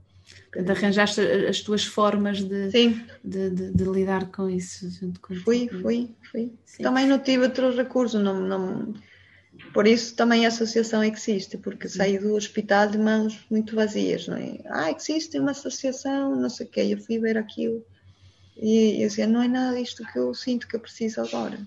Portanto, 0.50 0.70
arranjaste 0.70 1.20
as 1.20 1.60
tuas 1.60 1.84
formas 1.84 2.42
de, 2.42 2.68
de, 2.68 3.50
de, 3.50 3.70
de, 3.72 3.84
lidar 3.84 4.30
com 4.30 4.48
isso 4.48 4.88
junto 4.90 5.20
com 5.20 5.34
Fui, 5.34 5.68
fui, 5.68 6.10
fui. 6.30 6.52
Sim. 6.64 6.82
Também 6.82 7.06
não 7.06 7.18
tive 7.18 7.44
outros 7.44 7.76
recursos, 7.76 8.22
não, 8.22 8.40
não, 8.40 8.94
por 9.72 9.86
isso 9.86 10.14
também 10.14 10.44
a 10.44 10.48
associação 10.48 11.02
existe, 11.04 11.58
porque 11.58 11.88
saí 11.88 12.18
do 12.18 12.34
hospital 12.34 12.88
de 12.88 12.98
mãos 12.98 13.44
muito 13.50 13.74
vazias, 13.74 14.26
não 14.26 14.36
é? 14.36 14.58
Ah, 14.66 14.90
existe 14.90 15.38
uma 15.38 15.50
associação, 15.50 16.34
não 16.34 16.48
sei 16.48 16.66
o 16.66 16.68
quê, 16.68 16.80
eu 16.90 16.98
fui 16.98 17.18
ver 17.18 17.36
aquilo 17.36 17.84
e 18.56 19.02
eu 19.02 19.08
dizia, 19.08 19.26
não 19.26 19.42
é 19.42 19.48
nada 19.48 19.76
disto 19.76 20.04
que 20.04 20.18
eu 20.18 20.34
sinto 20.34 20.68
que 20.68 20.76
eu 20.76 20.80
preciso 20.80 21.20
agora. 21.20 21.58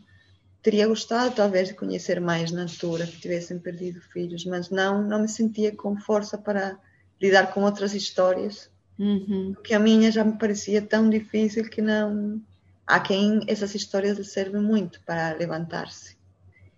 Teria 0.61 0.87
gostado 0.87 1.35
talvez 1.35 1.67
de 1.67 1.73
conhecer 1.73 2.19
mais 2.19 2.51
na 2.51 2.63
altura, 2.63 3.05
que 3.05 3.19
tivessem 3.19 3.59
perdido 3.59 4.01
filhos, 4.01 4.45
mas 4.45 4.69
não, 4.69 5.03
não 5.03 5.21
me 5.21 5.27
sentia 5.27 5.75
com 5.75 5.97
força 5.97 6.37
para 6.37 6.77
lidar 7.21 7.53
com 7.53 7.63
outras 7.63 7.93
histórias, 7.93 8.69
uhum. 8.97 9.55
que 9.63 9.73
a 9.73 9.79
minha 9.79 10.11
já 10.11 10.23
me 10.23 10.37
parecia 10.37 10.81
tão 10.81 11.09
difícil 11.09 11.69
que 11.69 11.81
não. 11.81 12.41
Há 12.85 12.99
quem 12.99 13.41
essas 13.47 13.73
histórias 13.73 14.17
lhe 14.17 14.23
servem 14.23 14.61
muito 14.61 15.01
para 15.05 15.35
levantar-se. 15.35 16.15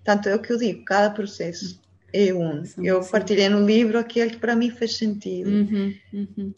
Tanto 0.08 0.30
é 0.30 0.36
o 0.36 0.40
que 0.40 0.54
eu 0.54 0.58
digo, 0.58 0.86
cada 0.86 1.10
processo 1.10 1.82
é 2.14 2.34
um. 2.34 2.64
Eu 2.82 3.04
partilhei 3.04 3.50
no 3.50 3.66
livro 3.66 4.00
aquele 4.00 4.30
que 4.30 4.38
para 4.38 4.56
mim 4.56 4.72
fez 4.72 4.96
sentido. 4.96 5.50
Uhum, 5.50 5.94
uhum. 6.14 6.54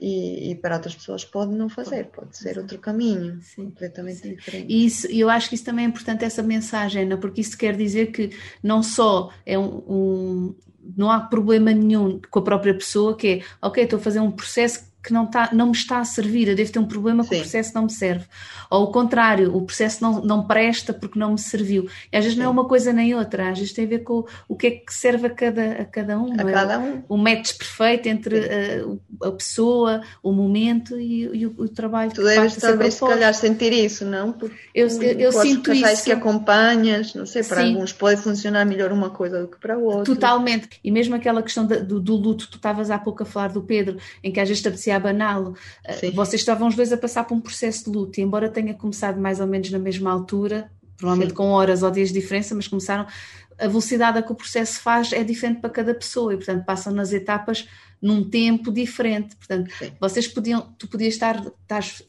E, 0.00 0.50
e, 0.50 0.54
para 0.56 0.74
outras 0.74 0.96
pessoas 0.96 1.24
pode 1.24 1.54
não 1.54 1.68
fazer, 1.68 2.06
pode 2.06 2.36
ser 2.36 2.58
outro 2.58 2.80
caminho 2.80 3.40
Sim. 3.42 3.66
completamente 3.66 4.22
Sim. 4.22 4.34
diferente. 4.34 4.66
E 4.68 4.86
isso, 4.86 5.06
eu 5.06 5.30
acho 5.30 5.48
que 5.48 5.54
isso 5.54 5.64
também 5.64 5.84
é 5.84 5.88
importante, 5.88 6.24
essa 6.24 6.42
mensagem, 6.42 7.06
não? 7.06 7.20
porque 7.20 7.42
isso 7.42 7.56
quer 7.56 7.76
dizer 7.76 8.10
que 8.10 8.30
não 8.60 8.82
só 8.82 9.30
é 9.46 9.56
um, 9.56 9.84
um 9.88 10.54
não 10.96 11.10
há 11.10 11.20
problema 11.20 11.72
nenhum 11.72 12.20
com 12.30 12.38
a 12.38 12.42
própria 12.42 12.74
pessoa 12.74 13.16
que 13.16 13.28
é, 13.28 13.42
ok, 13.60 13.84
estou 13.84 13.98
a 13.98 14.02
fazer 14.02 14.20
um 14.20 14.30
processo 14.30 14.90
que 15.02 15.12
não, 15.12 15.26
tá, 15.26 15.48
não 15.52 15.66
me 15.66 15.72
está 15.72 15.98
a 15.98 16.04
servir, 16.04 16.48
eu 16.48 16.54
devo 16.54 16.70
ter 16.70 16.78
um 16.78 16.86
problema 16.86 17.24
que 17.24 17.34
o 17.34 17.38
processo 17.38 17.74
não 17.74 17.84
me 17.84 17.90
serve. 17.90 18.26
Ou 18.68 18.84
o 18.84 18.92
contrário, 18.92 19.54
o 19.56 19.62
processo 19.62 20.02
não, 20.02 20.20
não 20.22 20.46
presta 20.46 20.92
porque 20.92 21.18
não 21.18 21.32
me 21.32 21.38
serviu. 21.38 21.88
E 22.12 22.16
às 22.16 22.24
vezes 22.24 22.36
Sim. 22.36 22.44
não 22.44 22.50
é 22.50 22.52
uma 22.52 22.66
coisa 22.66 22.92
nem 22.92 23.14
outra, 23.14 23.50
às 23.50 23.58
vezes 23.58 23.72
tem 23.72 23.86
a 23.86 23.88
ver 23.88 24.00
com 24.00 24.26
o 24.46 24.54
que 24.54 24.66
é 24.66 24.70
que 24.70 24.92
serve 24.92 25.26
a 25.26 25.30
cada, 25.30 25.72
a 25.72 25.84
cada 25.86 26.18
um. 26.18 26.32
A 26.38 26.48
é? 26.48 26.52
cada 26.52 26.78
um. 26.78 27.02
O 27.08 27.16
match 27.16 27.56
perfeito 27.56 28.08
entre 28.08 28.38
a, 28.40 29.28
a, 29.28 29.32
pessoa, 29.32 30.02
o 30.22 30.32
momento 30.32 30.98
e, 31.00 31.22
e 31.32 31.46
o, 31.46 31.54
o, 31.56 31.68
trabalho 31.68 32.10
tu 32.10 32.20
que 32.20 32.28
deves 32.28 32.56
talvez 32.56 32.94
se 32.94 33.00
calhar 33.00 33.34
sentir 33.34 33.72
isso, 33.72 34.04
não? 34.04 34.32
Porque 34.32 34.54
eu, 34.74 34.86
eu, 34.86 35.18
eu 35.18 35.32
sinto 35.32 35.72
isso. 35.72 36.04
que 36.04 36.12
acompanhas, 36.12 37.14
não 37.14 37.24
sei, 37.24 37.42
para 37.42 37.62
Sim. 37.62 37.72
alguns 37.72 37.92
pode 37.92 38.20
funcionar 38.20 38.66
melhor 38.66 38.92
uma 38.92 39.08
coisa 39.08 39.40
do 39.40 39.48
que 39.48 39.58
para 39.58 39.78
o 39.78 39.84
outro. 39.84 40.14
Totalmente. 40.14 40.68
E 40.82 40.90
mesmo 40.90 41.14
aquela 41.14 41.42
questão 41.42 41.66
do, 41.66 42.00
do 42.00 42.16
luto, 42.16 42.48
tu 42.48 42.56
estavas 42.56 42.90
há 42.90 42.98
pouco 42.98 43.22
a 43.22 43.26
falar 43.26 43.48
do 43.48 43.62
Pedro, 43.62 43.98
em 44.22 44.32
que 44.32 44.40
às 44.40 44.48
vezes 44.48 44.62
te 44.62 44.68
apetecia 44.68 44.96
abaná-lo. 44.96 45.54
Eh, 45.84 46.10
vocês 46.12 46.40
estavam 46.40 46.68
os 46.68 46.74
dois 46.74 46.92
a 46.92 46.96
passar 46.96 47.24
por 47.24 47.34
um 47.34 47.40
processo 47.40 47.84
de 47.84 47.96
luto, 47.96 48.20
e 48.20 48.22
embora 48.22 48.48
tenha 48.48 48.74
começado 48.74 49.20
mais 49.20 49.40
ou 49.40 49.46
menos 49.46 49.70
na 49.70 49.78
mesma 49.78 50.10
altura, 50.10 50.70
provavelmente 50.96 51.30
Sim. 51.30 51.36
com 51.36 51.48
horas 51.48 51.82
ou 51.82 51.90
dias 51.90 52.08
de 52.08 52.20
diferença, 52.20 52.54
mas 52.54 52.68
começaram. 52.68 53.06
A 53.58 53.66
velocidade 53.66 54.18
a 54.18 54.22
que 54.22 54.32
o 54.32 54.34
processo 54.34 54.80
faz 54.80 55.12
é 55.12 55.22
diferente 55.22 55.60
para 55.60 55.68
cada 55.68 55.94
pessoa 55.94 56.32
e, 56.32 56.36
portanto, 56.36 56.64
passam 56.64 56.94
nas 56.94 57.12
etapas 57.12 57.68
num 58.00 58.24
tempo 58.24 58.72
diferente. 58.72 59.36
Portanto, 59.36 59.70
Sim. 59.78 59.92
vocês 60.00 60.26
podiam, 60.26 60.62
tu 60.78 60.88
podias 60.88 61.12
estar, 61.12 61.44
estás 61.62 62.02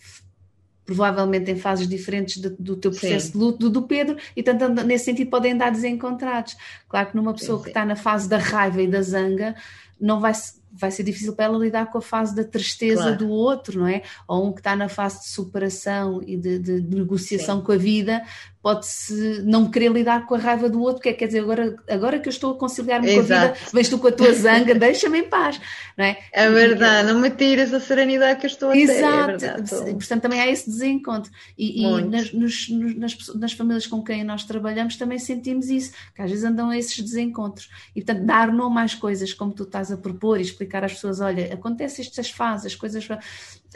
provavelmente 0.85 1.51
em 1.51 1.55
fases 1.55 1.87
diferentes 1.87 2.37
do, 2.37 2.49
do 2.57 2.75
teu 2.75 2.91
processo 2.91 3.27
sim. 3.27 3.31
de 3.33 3.37
luto 3.37 3.57
do, 3.59 3.69
do 3.69 3.81
Pedro 3.83 4.17
e 4.35 4.43
tanto 4.43 4.67
nesse 4.83 5.05
sentido 5.05 5.29
podem 5.29 5.53
andar 5.53 5.71
desencontrados. 5.71 6.55
Claro 6.89 7.09
que 7.09 7.15
numa 7.15 7.33
pessoa 7.33 7.57
sim, 7.57 7.63
sim. 7.63 7.63
que 7.63 7.69
está 7.69 7.85
na 7.85 7.95
fase 7.95 8.27
da 8.27 8.37
raiva 8.37 8.81
e 8.81 8.87
da 8.87 9.01
zanga 9.01 9.55
não 9.99 10.19
vai 10.19 10.33
vai 10.73 10.89
ser 10.89 11.03
difícil 11.03 11.33
para 11.33 11.45
ela 11.45 11.57
lidar 11.57 11.87
com 11.87 11.97
a 11.97 12.01
fase 12.01 12.33
da 12.33 12.43
tristeza 12.43 13.03
claro. 13.03 13.17
do 13.17 13.29
outro, 13.29 13.79
não 13.79 13.87
é? 13.87 14.03
Ou 14.27 14.47
um 14.47 14.53
que 14.53 14.61
está 14.61 14.75
na 14.75 14.87
fase 14.87 15.19
de 15.19 15.27
superação 15.27 16.21
e 16.25 16.37
de, 16.37 16.57
de, 16.59 16.81
de 16.81 16.95
negociação 16.95 17.61
com 17.61 17.73
a 17.73 17.77
vida, 17.77 18.23
pode-se 18.61 19.41
não 19.43 19.69
querer 19.71 19.91
lidar 19.91 20.27
com 20.27 20.35
a 20.35 20.37
raiva 20.37 20.69
do 20.69 20.81
outro, 20.81 21.01
que 21.01 21.09
é, 21.09 21.13
quer 21.13 21.25
dizer, 21.25 21.39
agora, 21.39 21.75
agora 21.89 22.19
que 22.19 22.27
eu 22.27 22.31
estou 22.31 22.53
a 22.53 22.57
conciliar-me 22.57 23.11
com 23.11 23.19
a 23.19 23.23
vida, 23.23 23.53
vens 23.73 23.89
tu 23.89 23.97
com 23.97 24.07
a 24.07 24.11
tua 24.11 24.31
zanga, 24.33 24.75
deixa-me 24.75 25.19
em 25.19 25.23
paz, 25.23 25.59
não 25.97 26.05
é? 26.05 26.17
É 26.31 26.49
verdade, 26.49 27.09
e, 27.09 27.13
não 27.13 27.19
me 27.19 27.31
tiras 27.31 27.73
a 27.73 27.79
serenidade 27.79 28.39
que 28.39 28.45
eu 28.45 28.49
estou 28.49 28.69
a 28.69 28.73
ter. 28.73 28.79
É 28.79 28.83
Exato, 28.83 29.45
é 29.45 29.93
portanto 29.93 30.21
também 30.21 30.39
há 30.39 30.47
esse 30.47 30.69
desencontro. 30.69 31.31
E, 31.57 31.83
e 31.83 32.01
nas, 32.03 32.31
nos, 32.31 32.69
nas, 32.69 33.35
nas, 33.35 33.53
famílias 33.53 33.87
com 33.87 34.03
quem 34.03 34.23
nós 34.23 34.43
trabalhamos 34.43 34.95
também 34.95 35.17
sentimos 35.17 35.69
isso, 35.69 35.93
que 36.15 36.21
às 36.21 36.29
vezes 36.29 36.45
andam 36.45 36.71
esses 36.71 36.99
desencontros. 36.99 37.69
E 37.95 38.01
portanto, 38.01 38.25
dar 38.25 38.51
nome 38.53 38.79
às 38.79 38.93
coisas, 38.93 39.33
como 39.33 39.53
tu 39.53 39.63
estás 39.63 39.91
a 39.91 39.97
propor, 39.97 40.39
e 40.39 40.43
explicar 40.43 40.83
às 40.83 40.93
pessoas, 40.93 41.19
olha, 41.19 41.51
acontece 41.51 42.01
estas 42.01 42.29
fases, 42.29 42.67
as 42.67 42.75
coisas 42.75 43.07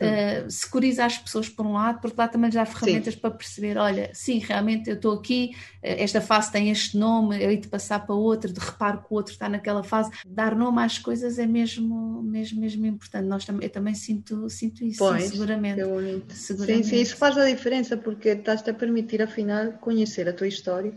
uh, 0.01 0.49
securiza 0.49 1.05
as 1.05 1.17
pessoas 1.17 1.49
por 1.49 1.65
um 1.65 1.73
lado, 1.73 2.01
porque 2.01 2.15
lá 2.17 2.27
também 2.27 2.51
já 2.51 2.63
há 2.63 2.65
ferramentas 2.65 3.13
sim. 3.13 3.19
para 3.19 3.31
perceber, 3.31 3.77
olha, 3.77 4.09
sim, 4.13 4.39
realmente 4.39 4.89
eu 4.89 4.95
estou 4.95 5.13
aqui, 5.13 5.55
eh, 5.81 6.03
esta 6.03 6.21
fase 6.21 6.51
tem 6.51 6.69
este 6.69 6.97
nome, 6.97 7.41
eu 7.41 7.49
hei 7.49 7.57
de 7.57 7.67
passar 7.67 8.05
para 8.05 8.15
outra, 8.15 8.51
de 8.51 8.59
reparo 8.59 8.99
que 8.99 9.07
o 9.09 9.15
outro 9.15 9.33
está 9.33 9.47
naquela 9.47 9.83
fase. 9.83 10.11
Dar 10.25 10.55
nome 10.55 10.81
às 10.81 10.97
coisas 10.97 11.39
é 11.39 11.45
mesmo, 11.45 12.21
mesmo, 12.23 12.59
mesmo 12.59 12.85
importante. 12.85 13.25
Nós 13.25 13.45
também, 13.45 13.65
eu 13.65 13.71
também 13.71 13.93
sinto, 13.93 14.49
sinto 14.49 14.83
isso, 14.83 14.99
pois, 14.99 15.23
sim, 15.23 15.29
seguramente. 15.29 15.81
seguramente. 16.29 16.83
Sim, 16.83 16.83
sim, 16.83 17.01
isso 17.01 17.15
faz 17.15 17.37
a 17.37 17.45
diferença, 17.45 17.97
porque 17.97 18.29
estás-te 18.29 18.69
a 18.69 18.73
permitir, 18.73 19.21
afinal, 19.21 19.73
conhecer 19.73 20.27
a 20.27 20.33
tua 20.33 20.47
história 20.47 20.93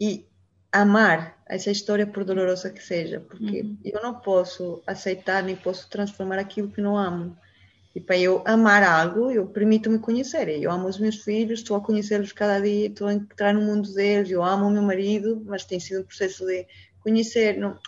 e 0.00 0.26
amar 0.72 1.42
essa 1.46 1.70
história 1.70 2.06
por 2.06 2.24
dolorosa 2.24 2.70
que 2.70 2.82
seja, 2.82 3.20
porque 3.20 3.62
uhum. 3.62 3.78
eu 3.84 4.02
não 4.02 4.14
posso 4.14 4.82
aceitar 4.86 5.42
nem 5.42 5.56
posso 5.56 5.88
transformar 5.88 6.38
aquilo 6.38 6.70
que 6.70 6.80
não 6.80 6.96
amo. 6.96 7.36
E 7.96 8.00
para 8.00 8.18
eu 8.18 8.42
amar 8.44 8.82
algo, 8.82 9.30
eu 9.30 9.46
permito-me 9.46 9.98
conhecer. 9.98 10.50
Eu 10.50 10.70
amo 10.70 10.86
os 10.86 10.98
meus 10.98 11.16
filhos, 11.16 11.60
estou 11.60 11.78
a 11.78 11.80
conhecê-los 11.80 12.30
cada 12.30 12.60
dia, 12.60 12.88
estou 12.88 13.06
a 13.06 13.14
entrar 13.14 13.54
no 13.54 13.62
mundo 13.62 13.90
deles. 13.94 14.30
Eu 14.30 14.44
amo 14.44 14.66
o 14.66 14.70
meu 14.70 14.82
marido, 14.82 15.42
mas 15.46 15.64
tem 15.64 15.80
sido 15.80 16.02
um 16.02 16.04
processo 16.04 16.44
de 16.44 16.66
conhecer. 17.00 17.56
Não, 17.56 17.78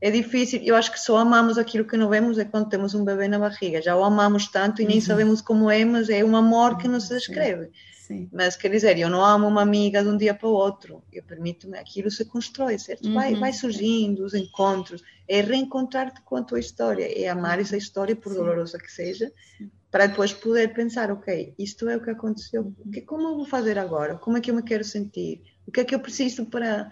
é 0.00 0.08
difícil. 0.08 0.60
Eu 0.62 0.76
acho 0.76 0.92
que 0.92 1.00
só 1.00 1.16
amamos 1.16 1.58
aquilo 1.58 1.84
que 1.84 1.96
não 1.96 2.08
vemos 2.08 2.38
é 2.38 2.44
quando 2.44 2.68
temos 2.68 2.94
um 2.94 3.04
bebê 3.04 3.26
na 3.26 3.40
barriga. 3.40 3.82
Já 3.82 3.96
o 3.96 4.04
amamos 4.04 4.46
tanto 4.46 4.82
e 4.82 4.84
nem 4.84 4.98
uhum. 4.98 5.02
sabemos 5.02 5.40
como 5.40 5.68
é, 5.68 5.84
mas 5.84 6.08
é 6.08 6.24
um 6.24 6.36
amor 6.36 6.78
que 6.78 6.86
não 6.86 7.00
se 7.00 7.12
descreve. 7.12 7.72
Sim. 8.06 8.28
Mas 8.32 8.54
quer 8.54 8.70
dizer, 8.70 8.96
eu 8.96 9.10
não 9.10 9.24
amo 9.24 9.48
uma 9.48 9.62
amiga 9.62 10.00
de 10.00 10.08
um 10.08 10.16
dia 10.16 10.32
para 10.32 10.46
o 10.46 10.52
outro. 10.52 11.02
Eu 11.12 11.24
permito-me, 11.24 11.76
aquilo 11.76 12.08
se 12.08 12.24
constrói, 12.24 12.78
certo? 12.78 13.08
Uhum. 13.08 13.14
Vai, 13.14 13.34
vai 13.34 13.52
surgindo 13.52 14.24
os 14.24 14.32
encontros. 14.32 15.02
É 15.26 15.40
reencontrar-te 15.40 16.20
com 16.22 16.36
a 16.36 16.42
tua 16.42 16.60
história, 16.60 17.04
é 17.04 17.28
amar 17.28 17.58
essa 17.58 17.76
história, 17.76 18.14
por 18.14 18.30
Sim. 18.30 18.38
dolorosa 18.38 18.78
que 18.78 18.92
seja, 18.92 19.32
Sim. 19.58 19.68
para 19.90 20.06
depois 20.06 20.32
poder 20.32 20.72
pensar: 20.72 21.10
ok, 21.10 21.52
isto 21.58 21.88
é 21.88 21.96
o 21.96 22.00
que 22.00 22.10
aconteceu, 22.10 22.72
que, 22.92 23.00
como 23.00 23.26
eu 23.26 23.36
vou 23.38 23.44
fazer 23.44 23.76
agora? 23.76 24.14
Como 24.14 24.38
é 24.38 24.40
que 24.40 24.52
eu 24.52 24.54
me 24.54 24.62
quero 24.62 24.84
sentir? 24.84 25.42
O 25.66 25.72
que 25.72 25.80
é 25.80 25.84
que 25.84 25.94
eu 25.94 25.98
preciso 25.98 26.46
para, 26.46 26.88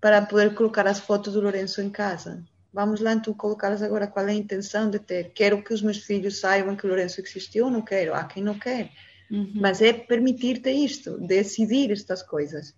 para 0.00 0.22
poder 0.22 0.54
colocar 0.54 0.86
as 0.86 1.00
fotos 1.00 1.34
do 1.34 1.42
Lourenço 1.42 1.82
em 1.82 1.90
casa? 1.90 2.42
Vamos 2.72 3.00
lá 3.00 3.12
então 3.12 3.34
colocá-las 3.34 3.82
agora. 3.82 4.06
Qual 4.06 4.26
é 4.26 4.30
a 4.30 4.34
intenção 4.34 4.88
de 4.88 4.98
ter? 4.98 5.32
Quero 5.34 5.62
que 5.62 5.74
os 5.74 5.82
meus 5.82 5.98
filhos 5.98 6.40
saibam 6.40 6.74
que 6.74 6.86
o 6.86 6.88
Lourenço 6.88 7.20
existiu 7.20 7.66
ou 7.66 7.70
não 7.70 7.82
quero? 7.82 8.14
Há 8.14 8.24
quem 8.24 8.42
não 8.42 8.58
quer. 8.58 8.90
Uhum. 9.30 9.52
Mas 9.54 9.82
é 9.82 9.92
permitir-te 9.92 10.70
isto, 10.70 11.18
decidir 11.18 11.90
estas 11.90 12.22
coisas. 12.22 12.74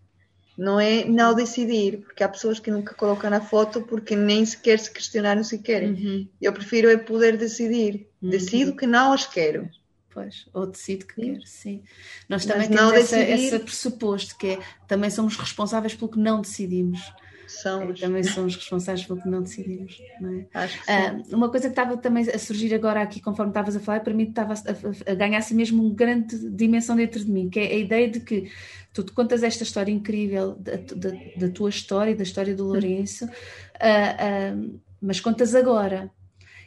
Não 0.57 0.80
é 0.80 1.05
não 1.05 1.34
decidir, 1.34 1.99
porque 1.99 2.24
há 2.24 2.28
pessoas 2.28 2.59
que 2.59 2.70
nunca 2.70 2.92
colocam 2.94 3.30
na 3.30 3.40
foto 3.40 3.82
porque 3.82 4.16
nem 4.16 4.44
sequer 4.44 4.80
se 4.80 4.90
questionaram 4.90 5.44
se 5.44 5.59
querem. 5.59 5.92
Uhum. 5.92 6.28
Eu 6.40 6.53
prefiro 6.53 6.90
é 6.90 6.96
poder 6.96 7.36
decidir. 7.36 8.09
Uhum. 8.20 8.30
Decido 8.30 8.74
que 8.74 8.86
não 8.86 9.12
as 9.12 9.24
quero. 9.24 9.70
Pois, 10.11 10.49
ou 10.53 10.66
decido 10.66 11.07
que 11.07 11.14
sim. 11.14 11.32
quero, 11.32 11.46
sim. 11.46 11.82
Nós 12.28 12.44
também 12.44 12.68
Mas 12.68 13.09
temos 13.09 13.12
esse 13.12 13.59
pressuposto 13.61 14.36
que 14.36 14.49
é 14.49 14.59
também 14.88 15.11
somos 15.11 15.36
responsáveis 15.36 15.94
pelo 15.94 16.11
que 16.11 16.18
não 16.18 16.40
decidimos. 16.40 17.01
São 17.49 17.90
os... 17.90 17.99
Também 17.99 18.22
são 18.22 18.44
os 18.44 18.55
responsáveis 18.55 19.07
pelo 19.07 19.20
que 19.20 19.28
não 19.28 19.42
decidimos. 19.42 20.01
Não 20.20 20.34
é? 20.34 20.46
Acho 20.53 20.84
que 20.84 20.90
ah, 20.90 21.18
uma 21.32 21.49
coisa 21.49 21.66
que 21.66 21.72
estava 21.72 21.96
também 21.96 22.28
a 22.28 22.38
surgir 22.38 22.74
agora 22.74 23.03
aqui, 23.03 23.20
conforme 23.20 23.51
estavas 23.51 23.74
a 23.74 23.80
falar, 23.80 24.01
para 24.01 24.12
mim 24.12 24.24
estava 24.24 24.53
a, 24.53 24.57
a, 24.57 25.12
a 25.12 25.14
ganhar 25.14 25.38
assim 25.38 25.55
mesmo 25.55 25.82
uma 25.82 25.94
grande 25.94 26.36
dimensão 26.51 26.94
dentro 26.94 27.24
de 27.24 27.30
mim, 27.30 27.49
que 27.49 27.59
é 27.59 27.72
a 27.72 27.78
ideia 27.78 28.09
de 28.09 28.20
que 28.20 28.51
tu 28.92 29.03
te 29.03 29.12
contas 29.12 29.42
esta 29.42 29.62
história 29.62 29.90
incrível 29.90 30.55
da, 30.57 30.76
da, 30.76 31.11
da 31.36 31.49
tua 31.49 31.70
história, 31.70 32.14
da 32.14 32.22
história 32.22 32.55
do 32.55 32.64
Lourenço, 32.64 33.24
uh, 33.24 33.28
uh, 33.28 34.80
mas 35.01 35.20
contas 35.20 35.55
agora. 35.55 36.11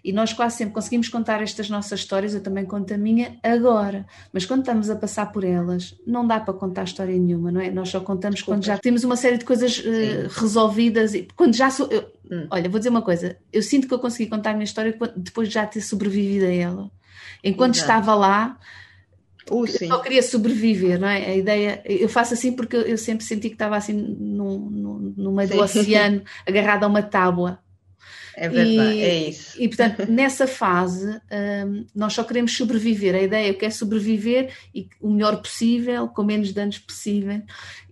E 0.04 0.12
nós 0.12 0.34
quase 0.34 0.58
sempre 0.58 0.74
conseguimos 0.74 1.10
contar 1.10 1.44
estas 1.44 1.70
nossas 1.70 2.00
histórias, 2.00 2.34
eu 2.34 2.42
também 2.42 2.66
conto 2.66 2.92
a 2.94 2.98
minha, 2.98 3.38
agora. 3.44 4.06
Mas 4.34 4.46
quando 4.46 4.62
estamos 4.62 4.90
a 4.90 4.96
passar 4.96 5.32
por 5.32 5.44
elas, 5.44 5.96
não 6.08 6.26
dá 6.26 6.40
para 6.40 6.54
contar 6.56 6.84
história 6.84 7.16
nenhuma, 7.16 7.52
não 7.52 7.62
é? 7.62 7.70
Nós 7.70 7.90
só 7.90 8.00
contamos 8.00 8.38
Desculpa. 8.38 8.58
quando 8.58 8.66
já 8.66 8.78
temos 8.80 9.04
uma 9.04 9.16
série 9.16 9.38
de 9.38 9.46
coisas 9.46 9.78
uh, 9.78 10.28
resolvidas. 10.40 11.14
E 11.14 11.28
quando 11.36 11.56
já 11.56 11.70
sou. 11.70 11.88
Eu, 11.88 12.12
hum. 12.32 12.48
Olha, 12.50 12.68
vou 12.68 12.80
dizer 12.80 12.90
uma 12.90 13.04
coisa: 13.04 13.38
eu 13.54 13.62
sinto 13.62 13.88
que 13.88 13.94
eu 13.94 14.00
consegui 14.00 14.28
contar 14.28 14.52
a 14.52 14.54
minha 14.54 14.64
história 14.64 14.98
depois 15.16 15.48
de 15.48 15.54
já 15.54 15.68
ter 15.68 15.82
sobrevivido 15.82 16.46
a 16.46 16.52
ela. 16.52 16.92
Enquanto 17.44 17.76
Exato. 17.76 17.92
estava 17.92 18.16
lá. 18.16 18.58
Uh, 19.52 19.66
eu 19.66 19.88
só 19.88 20.00
queria 20.00 20.24
sobreviver, 20.24 21.00
não 21.00 21.08
é? 21.08 21.26
A 21.26 21.36
ideia, 21.36 21.82
eu 21.86 22.08
faço 22.08 22.34
assim 22.34 22.54
porque 22.54 22.76
eu 22.76 22.98
sempre 22.98 23.26
senti 23.26 23.50
que 23.50 23.56
estava 23.56 23.76
assim 23.76 23.92
no, 23.92 24.70
no, 24.70 25.00
no 25.18 25.32
meio 25.32 25.50
sim. 25.50 25.56
do 25.56 25.62
oceano, 25.62 26.22
agarrada 26.48 26.86
a 26.86 26.90
uma 26.90 27.02
tábua, 27.02 27.60
é 28.36 28.50
verdade, 28.50 28.94
e, 28.94 29.02
é 29.02 29.30
isso. 29.30 29.62
E 29.62 29.68
portanto, 29.68 30.06
nessa 30.10 30.48
fase, 30.48 31.20
um, 31.66 31.86
nós 31.96 32.14
só 32.14 32.24
queremos 32.24 32.56
sobreviver. 32.56 33.16
A 33.16 33.22
ideia 33.22 33.50
é 33.50 33.54
que 33.54 33.66
é 33.66 33.70
sobreviver 33.70 34.54
e 34.74 34.88
o 35.00 35.10
melhor 35.10 35.42
possível, 35.42 36.08
com 36.08 36.24
menos 36.24 36.54
danos 36.54 36.80
possível, 36.80 37.42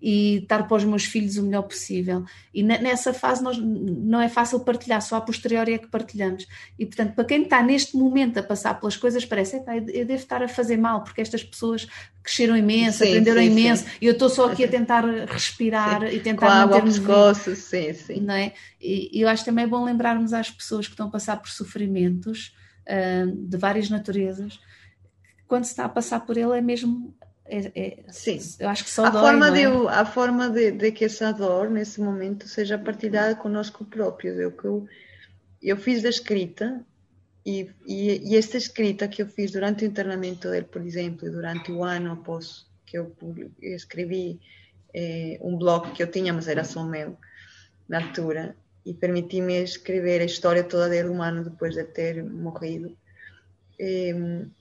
e 0.02 0.38
estar 0.38 0.68
para 0.68 0.78
os 0.78 0.84
meus 0.84 1.06
filhos 1.06 1.38
o 1.38 1.44
melhor 1.44 1.64
possível. 1.64 2.24
E 2.54 2.64
nessa 2.64 3.14
fase 3.14 3.44
nós, 3.44 3.58
não 3.58 4.22
é 4.22 4.30
fácil 4.30 4.60
partilhar, 4.62 5.02
só 5.02 5.18
a 5.18 5.22
posteriori 5.22 5.74
é 5.74 5.78
que 5.78 5.88
partilhamos. 5.88 6.48
E 6.78 6.86
portanto, 6.86 7.14
para 7.14 7.26
quem 7.26 7.44
está 7.44 7.62
neste 7.62 7.96
momento 7.98 8.38
a 8.38 8.44
passar 8.44 8.80
pelas 8.80 8.98
coisas, 8.98 9.26
parece, 9.26 9.58
eu 9.94 10.06
devo 10.06 10.14
estar 10.14 10.42
a 10.42 10.48
fazer 10.48 10.78
mal, 10.78 11.04
porque 11.04 11.22
estas 11.22 11.44
pessoas 11.44 11.88
cresceram 12.30 12.56
imenso, 12.56 13.00
sim, 13.00 13.10
aprenderam 13.10 13.42
sim, 13.42 13.48
imenso, 13.48 13.84
sim. 13.84 13.90
e 14.00 14.06
eu 14.06 14.14
estou 14.14 14.30
só 14.30 14.52
aqui 14.52 14.64
a 14.64 14.68
tentar 14.68 15.04
respirar 15.26 16.14
e 16.14 16.20
tentar 16.20 16.68
manter-me 16.68 16.92
pescoço, 16.92 17.56
sim, 17.56 17.92
sim. 17.94 18.22
Não 18.22 18.36
é? 18.36 18.54
E, 18.80 19.18
e 19.18 19.22
eu 19.22 19.28
acho 19.28 19.44
também 19.44 19.68
bom 19.68 19.84
lembrarmos 19.84 20.32
às 20.32 20.52
pessoas 20.52 20.86
que 20.86 20.94
estão 20.94 21.08
a 21.08 21.10
passar 21.10 21.38
por 21.38 21.50
sofrimentos 21.50 22.56
uh, 22.88 23.32
de 23.36 23.58
várias 23.58 23.90
naturezas, 23.90 24.60
quando 25.48 25.64
se 25.64 25.72
está 25.72 25.86
a 25.86 25.90
passar 25.90 26.20
por 26.20 26.38
ele 26.38 26.56
é 26.56 26.62
mesmo 26.62 27.16
é, 27.46 27.72
é, 27.76 27.98
Sim. 28.10 28.40
Eu 28.60 28.70
acho 28.70 28.84
que 28.84 28.92
só 28.92 29.06
a 29.06 29.10
dói, 29.10 29.22
forma 29.22 29.48
é? 29.48 29.52
de, 29.52 29.88
A 29.88 30.06
forma 30.06 30.50
de, 30.52 30.72
de, 30.72 30.92
que 30.92 31.06
essa 31.06 31.34
dor, 31.34 31.68
nesse 31.68 32.00
momento, 32.00 32.48
seja 32.48 32.78
partilhada 32.78 33.34
conosco 33.34 33.84
próprios. 33.84 34.38
Eu, 34.38 34.54
eu, 34.64 34.88
eu 35.60 35.76
fiz 35.76 36.04
da 36.04 36.10
escrita 36.10 36.86
e, 37.46 37.70
e, 37.86 38.32
e, 38.32 38.38
esta 38.38 38.58
escrita 38.58 39.08
que 39.08 39.22
eu 39.22 39.28
fiz 39.28 39.52
durante 39.52 39.84
o 39.84 39.88
internamento 39.88 40.50
dele, 40.50 40.66
por 40.66 40.82
exemplo, 40.82 41.30
durante 41.32 41.72
o 41.72 41.84
ano 41.84 42.12
após 42.14 42.68
que 42.86 42.98
eu, 42.98 43.16
escrevi 43.62 44.40
eh, 44.94 45.38
um 45.42 45.58
blog 45.58 45.92
que 45.92 46.04
eu 46.04 46.12
tinha, 46.12 46.34
mas 46.34 46.48
era 46.48 46.64
só 46.64 46.84
meu, 46.84 47.18
na 47.88 48.02
altura, 48.02 48.56
e 48.86 48.94
permiti-me 48.94 49.64
escrever 49.64 50.22
a 50.22 50.26
história 50.26 50.64
toda 50.64 50.90
dele 50.90 51.10
um 51.10 51.22
ano 51.22 51.44
depois 51.44 51.76
de 51.76 51.84
ter 51.84 52.24
morrido, 52.24 52.98
eh, 53.80 54.14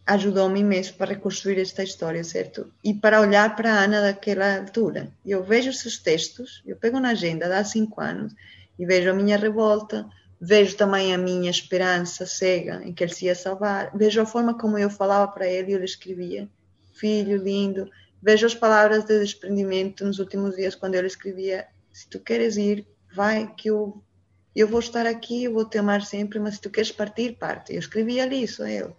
ajudou-me 0.06 0.60
imenso 0.60 0.94
para 0.94 1.14
reconstruir 1.14 1.58
esta 1.58 1.82
história, 1.82 2.22
certo? 2.22 2.72
E 2.84 2.94
para 2.94 3.20
olhar 3.20 3.56
para 3.56 3.72
a 3.72 3.84
Ana 3.84 4.00
daquela 4.00 4.58
altura. 4.58 5.10
Eu 5.26 5.42
vejo 5.42 5.70
os 5.70 5.80
seus 5.80 5.98
textos, 5.98 6.62
eu 6.66 6.76
pego 6.76 7.00
na 7.00 7.10
agenda 7.10 7.48
de 7.48 7.54
há 7.54 7.64
cinco 7.64 8.00
anos 8.00 8.32
e 8.78 8.86
vejo 8.86 9.10
a 9.10 9.14
minha 9.14 9.36
revolta, 9.36 10.08
vejo 10.40 10.76
também 10.76 11.12
a 11.12 11.18
minha 11.18 11.50
esperança 11.50 12.26
cega 12.26 12.82
em 12.84 12.92
que 12.92 13.02
ele 13.02 13.12
se 13.12 13.26
ia 13.26 13.34
salvar, 13.34 13.90
vejo 13.96 14.20
a 14.20 14.26
forma 14.26 14.56
como 14.56 14.78
eu 14.78 14.88
falava 14.88 15.30
para 15.30 15.46
ele 15.46 15.70
e 15.70 15.74
eu 15.74 15.78
lhe 15.78 15.84
escrevia, 15.84 16.48
filho 16.94 17.36
lindo, 17.36 17.90
vejo 18.22 18.46
as 18.46 18.54
palavras 18.54 19.04
de 19.04 19.18
desprendimento 19.18 20.04
nos 20.04 20.18
últimos 20.18 20.56
dias 20.56 20.74
quando 20.74 20.94
ele 20.94 21.06
escrevia, 21.06 21.66
se 21.92 22.08
tu 22.08 22.20
queres 22.20 22.56
ir, 22.56 22.86
vai 23.14 23.52
que 23.56 23.68
eu 23.70 24.02
eu 24.54 24.66
vou 24.66 24.80
estar 24.80 25.06
aqui, 25.06 25.44
eu 25.44 25.52
vou 25.52 25.64
te 25.64 25.78
amar 25.78 26.02
sempre, 26.02 26.40
mas 26.40 26.54
se 26.54 26.60
tu 26.60 26.68
queres 26.68 26.90
partir, 26.90 27.38
parte. 27.38 27.72
Eu 27.72 27.78
escrevia 27.78 28.24
ali 28.24 28.42
isso 28.42 28.60
a 28.64 28.68
ele. 28.68 28.92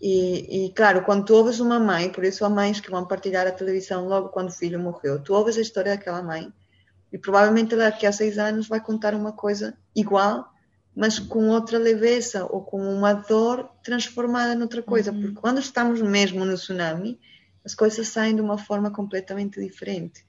E, 0.00 0.66
e, 0.66 0.72
claro, 0.72 1.02
quando 1.02 1.26
tu 1.26 1.34
ouves 1.34 1.60
uma 1.60 1.78
mãe, 1.78 2.10
por 2.10 2.24
isso 2.24 2.46
há 2.46 2.48
mães 2.48 2.80
que 2.80 2.90
vão 2.90 3.06
partilhar 3.06 3.46
a 3.46 3.52
televisão 3.52 4.08
logo 4.08 4.30
quando 4.30 4.48
o 4.48 4.52
filho 4.52 4.80
morreu, 4.80 5.22
tu 5.22 5.34
ouves 5.34 5.58
a 5.58 5.60
história 5.60 5.94
daquela 5.94 6.22
mãe 6.22 6.50
e 7.12 7.18
provavelmente 7.18 7.76
daqui 7.76 8.06
a 8.06 8.12
seis 8.12 8.38
anos 8.38 8.68
vai 8.68 8.80
contar 8.80 9.14
uma 9.14 9.32
coisa 9.32 9.76
igual, 9.94 10.49
mas 10.94 11.18
com 11.18 11.48
outra 11.48 11.78
leveza 11.78 12.44
ou 12.44 12.62
com 12.62 12.80
uma 12.80 13.12
dor 13.12 13.70
transformada 13.82 14.54
noutra 14.54 14.82
coisa, 14.82 15.12
uhum. 15.12 15.20
porque 15.20 15.40
quando 15.40 15.58
estamos 15.58 16.02
mesmo 16.02 16.44
no 16.44 16.54
tsunami, 16.54 17.18
as 17.64 17.74
coisas 17.74 18.08
saem 18.08 18.34
de 18.34 18.40
uma 18.40 18.58
forma 18.58 18.90
completamente 18.90 19.60
diferente. 19.60 20.24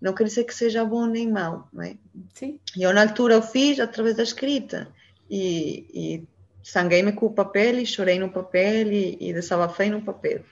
Não 0.00 0.14
quer 0.14 0.24
dizer 0.24 0.44
que 0.44 0.54
seja 0.54 0.84
bom 0.84 1.06
nem 1.06 1.30
mau, 1.30 1.68
não 1.72 1.82
é? 1.82 1.96
Sim. 2.34 2.58
E 2.76 2.82
eu 2.82 2.92
na 2.92 3.02
altura 3.02 3.38
o 3.38 3.42
fiz 3.42 3.78
através 3.78 4.16
da 4.16 4.22
escrita 4.22 4.88
e, 5.30 5.86
e 5.92 6.28
sanguei-me 6.62 7.12
com 7.12 7.26
o 7.26 7.32
papel 7.32 7.78
e 7.78 7.86
chorei 7.86 8.18
no 8.18 8.30
papel 8.30 8.90
e, 8.92 9.16
e 9.20 9.32
desabafei 9.32 9.90
no 9.90 10.02
papel. 10.02 10.42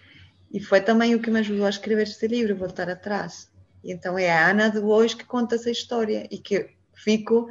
E 0.53 0.61
foi 0.61 0.81
também 0.81 1.15
o 1.15 1.21
que 1.21 1.31
me 1.31 1.41
ajudou 1.41 1.67
a 1.67 1.71
escrever 1.71 2.03
este 2.03 2.27
livro, 2.27 2.57
voltar 2.57 2.89
atrás. 2.91 3.51
Então 3.83 4.19
é 4.19 4.31
a 4.31 4.51
Ana 4.51 4.69
de 4.71 4.79
hoje 4.79 5.17
que 5.17 5.25
conta 5.25 5.55
essa 5.55 5.71
história 5.71 6.27
e 6.31 6.39
que 6.39 6.71
fico 6.95 7.49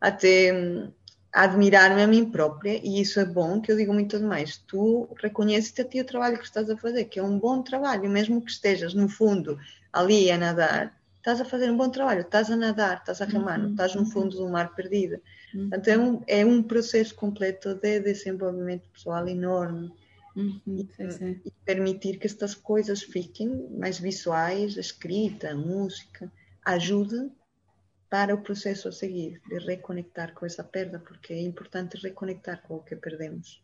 até 0.00 0.52
hum, 0.52 0.92
admirar-me 1.32 2.02
a 2.02 2.06
mim 2.06 2.30
própria 2.30 2.80
e 2.82 3.00
isso 3.00 3.20
é 3.20 3.24
bom, 3.24 3.60
que 3.60 3.70
eu 3.70 3.76
digo 3.76 3.92
muito 3.92 4.18
demais. 4.18 4.58
Tu 4.66 5.08
reconheces 5.16 5.78
a 5.78 5.84
ti 5.84 6.00
o 6.00 6.04
trabalho 6.04 6.38
que 6.38 6.44
estás 6.44 6.68
a 6.68 6.76
fazer, 6.76 7.04
que 7.04 7.18
é 7.18 7.22
um 7.22 7.38
bom 7.38 7.62
trabalho, 7.62 8.10
mesmo 8.10 8.40
que 8.40 8.50
estejas 8.50 8.94
no 8.94 9.08
fundo 9.08 9.58
ali 9.92 10.30
a 10.30 10.38
nadar, 10.38 10.94
estás 11.18 11.40
a 11.40 11.44
fazer 11.44 11.70
um 11.70 11.76
bom 11.76 11.88
trabalho, 11.88 12.22
estás 12.22 12.50
a 12.50 12.56
nadar, 12.56 12.98
estás 12.98 13.20
a 13.20 13.26
remar, 13.26 13.60
uhum. 13.60 13.70
estás 13.70 13.94
no 13.94 14.06
fundo 14.06 14.36
do 14.36 14.48
mar 14.48 14.74
perdido. 14.74 15.20
Uhum. 15.54 15.68
Portanto, 15.68 15.88
é 15.88 15.98
um, 15.98 16.22
é 16.26 16.44
um 16.44 16.62
processo 16.62 17.14
completo 17.14 17.74
de 17.74 18.00
desenvolvimento 18.00 18.88
pessoal 18.92 19.26
enorme. 19.28 19.92
Uhum, 20.36 20.60
e, 20.64 20.88
e, 21.44 21.50
permitir 21.64 22.16
que 22.16 22.26
estas 22.26 22.54
coisas 22.54 23.02
fiquem 23.02 23.68
mais 23.76 23.98
visuais, 23.98 24.78
a 24.78 24.80
escrita, 24.80 25.50
a 25.50 25.56
música, 25.56 26.30
ajude 26.64 27.30
para 28.10 28.34
o 28.34 28.42
processo 28.42 28.88
a 28.88 28.92
seguir, 28.92 29.40
de 29.48 29.58
reconectar 29.58 30.34
com 30.34 30.44
essa 30.44 30.64
perda, 30.64 30.98
porque 30.98 31.32
é 31.32 31.40
importante 31.40 31.96
reconectar 31.96 32.60
com 32.62 32.74
o 32.74 32.82
que 32.82 32.96
perdemos 32.96 33.62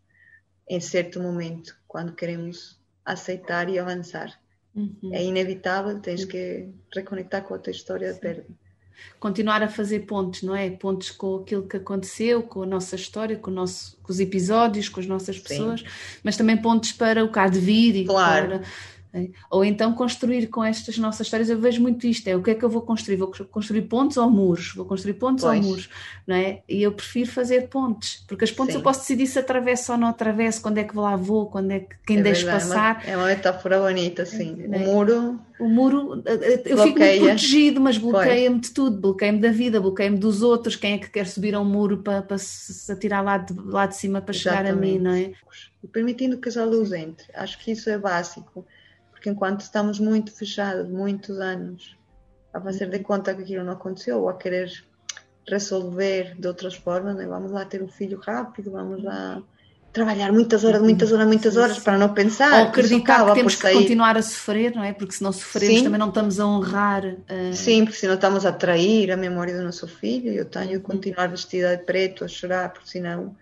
em 0.69 0.81
certo 0.81 1.21
momento, 1.21 1.77
quando 1.87 2.15
queremos 2.15 2.81
aceitar 3.05 3.69
e 3.69 3.79
avançar. 3.79 4.41
Uhum. 4.75 5.11
É 5.13 5.23
inevitável, 5.23 6.01
tens 6.01 6.25
que 6.25 6.69
reconectar 6.95 7.43
com 7.45 7.55
a 7.55 7.59
tua 7.59 7.73
história 7.73 8.13
de 8.13 8.21
perda 8.21 8.47
continuar 9.19 9.63
a 9.63 9.69
fazer 9.69 10.01
pontos, 10.01 10.43
não 10.43 10.55
é? 10.55 10.71
Pontos 10.71 11.11
com 11.11 11.37
aquilo 11.37 11.67
que 11.67 11.77
aconteceu, 11.77 12.43
com 12.43 12.63
a 12.63 12.67
nossa 12.67 12.97
história, 12.97 13.37
com, 13.37 13.51
nosso, 13.51 13.97
com 14.03 14.13
os 14.13 14.21
episódios, 14.21 14.89
com 14.89 15.01
as 15.01 15.07
nossas 15.07 15.39
pessoas, 15.39 15.81
Sim. 15.81 15.87
mas 16.23 16.37
também 16.37 16.57
pontos 16.57 16.93
para 16.93 17.25
o 17.25 17.31
cá 17.31 17.49
de 17.49 17.59
vir 17.59 17.97
e 17.97 18.05
claro. 18.05 18.61
para 18.61 18.63
é? 19.17 19.29
Ou 19.51 19.65
então 19.65 19.93
construir 19.93 20.49
com 20.49 20.63
estas 20.63 20.99
nossas 20.99 21.27
histórias, 21.27 21.49
eu 21.49 21.59
vejo 21.59 21.81
muito 21.81 22.07
isto, 22.07 22.29
é 22.29 22.37
o 22.37 22.43
que 22.43 22.51
é 22.51 22.55
que 22.55 22.65
eu 22.65 22.69
vou 22.69 22.83
construir? 22.83 23.17
Vou 23.17 23.33
construir 23.51 23.83
pontos 23.83 24.17
ou 24.17 24.31
muros? 24.31 24.73
Vou 24.75 24.85
construir 24.85 25.15
pontos 25.15 25.45
pois. 25.45 25.59
ou 25.59 25.71
muros? 25.71 25.89
Não 26.27 26.37
é? 26.37 26.63
E 26.69 26.83
eu 26.83 26.93
prefiro 26.93 27.31
fazer 27.31 27.69
pontes, 27.69 28.25
porque 28.29 28.45
as 28.45 28.51
pontes 28.51 28.75
Sim. 28.75 28.81
eu 28.81 28.83
posso 28.83 29.01
decidir 29.01 29.27
se 29.27 29.39
atravesso 29.39 29.93
ou 29.93 29.99
não 29.99 30.09
atravesso, 30.09 30.61
quando 30.61 30.79
é 30.79 30.85
que 30.85 30.97
lá 30.97 31.17
vou, 31.17 31.47
quando 31.47 31.71
é 31.71 31.81
que 31.81 31.97
quem 32.07 32.19
é 32.19 32.23
deixo 32.23 32.45
verdade, 32.45 32.69
passar. 32.69 33.03
É 33.07 33.17
uma 33.17 33.27
metáfora 33.27 33.81
bonita, 33.81 34.27
sim. 34.27 34.57
É, 34.71 34.77
o 34.77 34.81
muro. 34.81 35.41
O 35.59 35.69
muro, 35.71 36.23
eh, 36.27 36.35
eh, 36.35 36.63
eu 36.67 36.77
bloqueia. 36.77 36.85
fico 36.85 36.99
muito 36.99 37.19
protegido, 37.21 37.81
mas 37.81 37.97
bloqueia-me 37.97 38.61
de 38.61 38.71
tudo, 38.73 39.01
bloqueia-me 39.01 39.39
da 39.39 39.51
vida, 39.51 39.81
bloqueia-me 39.81 40.19
dos 40.19 40.43
outros, 40.43 40.77
quem 40.77 40.95
é 40.95 40.99
que 40.99 41.09
quer 41.09 41.27
subir 41.27 41.55
a 41.55 41.61
um 41.61 41.65
muro 41.65 42.03
para, 42.03 42.21
para 42.21 42.37
se 42.37 42.93
atirar 42.93 43.25
lá 43.25 43.39
de, 43.39 43.55
lá 43.55 43.87
de 43.87 43.97
cima 43.97 44.21
para 44.21 44.35
Exatamente. 44.35 44.67
chegar 44.67 44.77
a 44.77 44.79
mim, 44.79 44.99
não 44.99 45.13
é? 45.13 45.33
permitindo 45.93 46.39
que 46.39 46.59
a 46.59 46.65
luz 46.65 46.93
entre, 46.93 47.27
acho 47.35 47.59
que 47.59 47.73
isso 47.73 47.89
é 47.89 47.99
básico 47.99 48.67
porque 49.27 49.31
enquanto 49.31 49.61
estamos 49.63 49.99
muito 49.99 50.33
fechados, 50.33 50.89
muitos 50.89 51.41
anos, 51.41 51.97
a 52.55 52.61
fazer 52.61 52.89
de 52.89 53.01
conta 53.01 53.35
que 53.35 53.43
aquilo 53.43 53.65
não 53.65 53.73
aconteceu, 53.73 54.21
ou 54.21 54.29
a 54.29 54.35
querer 54.35 54.71
resolver 55.49 56.37
de 56.39 56.47
outras 56.47 56.75
formas, 56.75 57.17
né? 57.17 57.27
vamos 57.27 57.51
lá 57.51 57.65
ter 57.65 57.83
um 57.83 57.89
filho 57.89 58.21
rápido, 58.21 58.71
vamos 58.71 59.03
lá 59.03 59.43
trabalhar 59.93 60.31
muitas 60.31 60.63
horas, 60.63 60.81
muitas 60.81 61.11
horas, 61.11 61.27
muitas 61.27 61.57
horas 61.57 61.79
para 61.79 61.99
não 61.99 62.13
pensar. 62.13 62.53
Ou 62.53 62.69
acreditar 62.69 63.27
que 63.27 63.35
temos 63.35 63.57
que 63.57 63.73
continuar 63.73 64.17
a 64.17 64.23
sofrer, 64.23 64.75
não 64.75 64.85
é? 64.85 64.93
Porque 64.93 65.15
se 65.15 65.23
não 65.23 65.33
sofrermos 65.33 65.79
Sim. 65.79 65.85
também 65.85 65.99
não 65.99 66.09
estamos 66.09 66.39
a 66.39 66.47
honrar. 66.47 67.05
Uh... 67.05 67.55
Sim, 67.55 67.85
porque 67.85 67.99
senão 67.99 68.15
estamos 68.15 68.45
a 68.45 68.53
trair 68.53 69.11
a 69.11 69.17
memória 69.17 69.57
do 69.57 69.65
nosso 69.65 69.89
filho. 69.89 70.33
Eu 70.33 70.45
tenho 70.45 70.79
que 70.79 70.81
continuar 70.81 71.29
vestida 71.29 71.77
de 71.77 71.83
preto 71.83 72.25
a 72.25 72.29
chorar, 72.29 72.73
porque 72.73 72.91
senão 72.91 73.35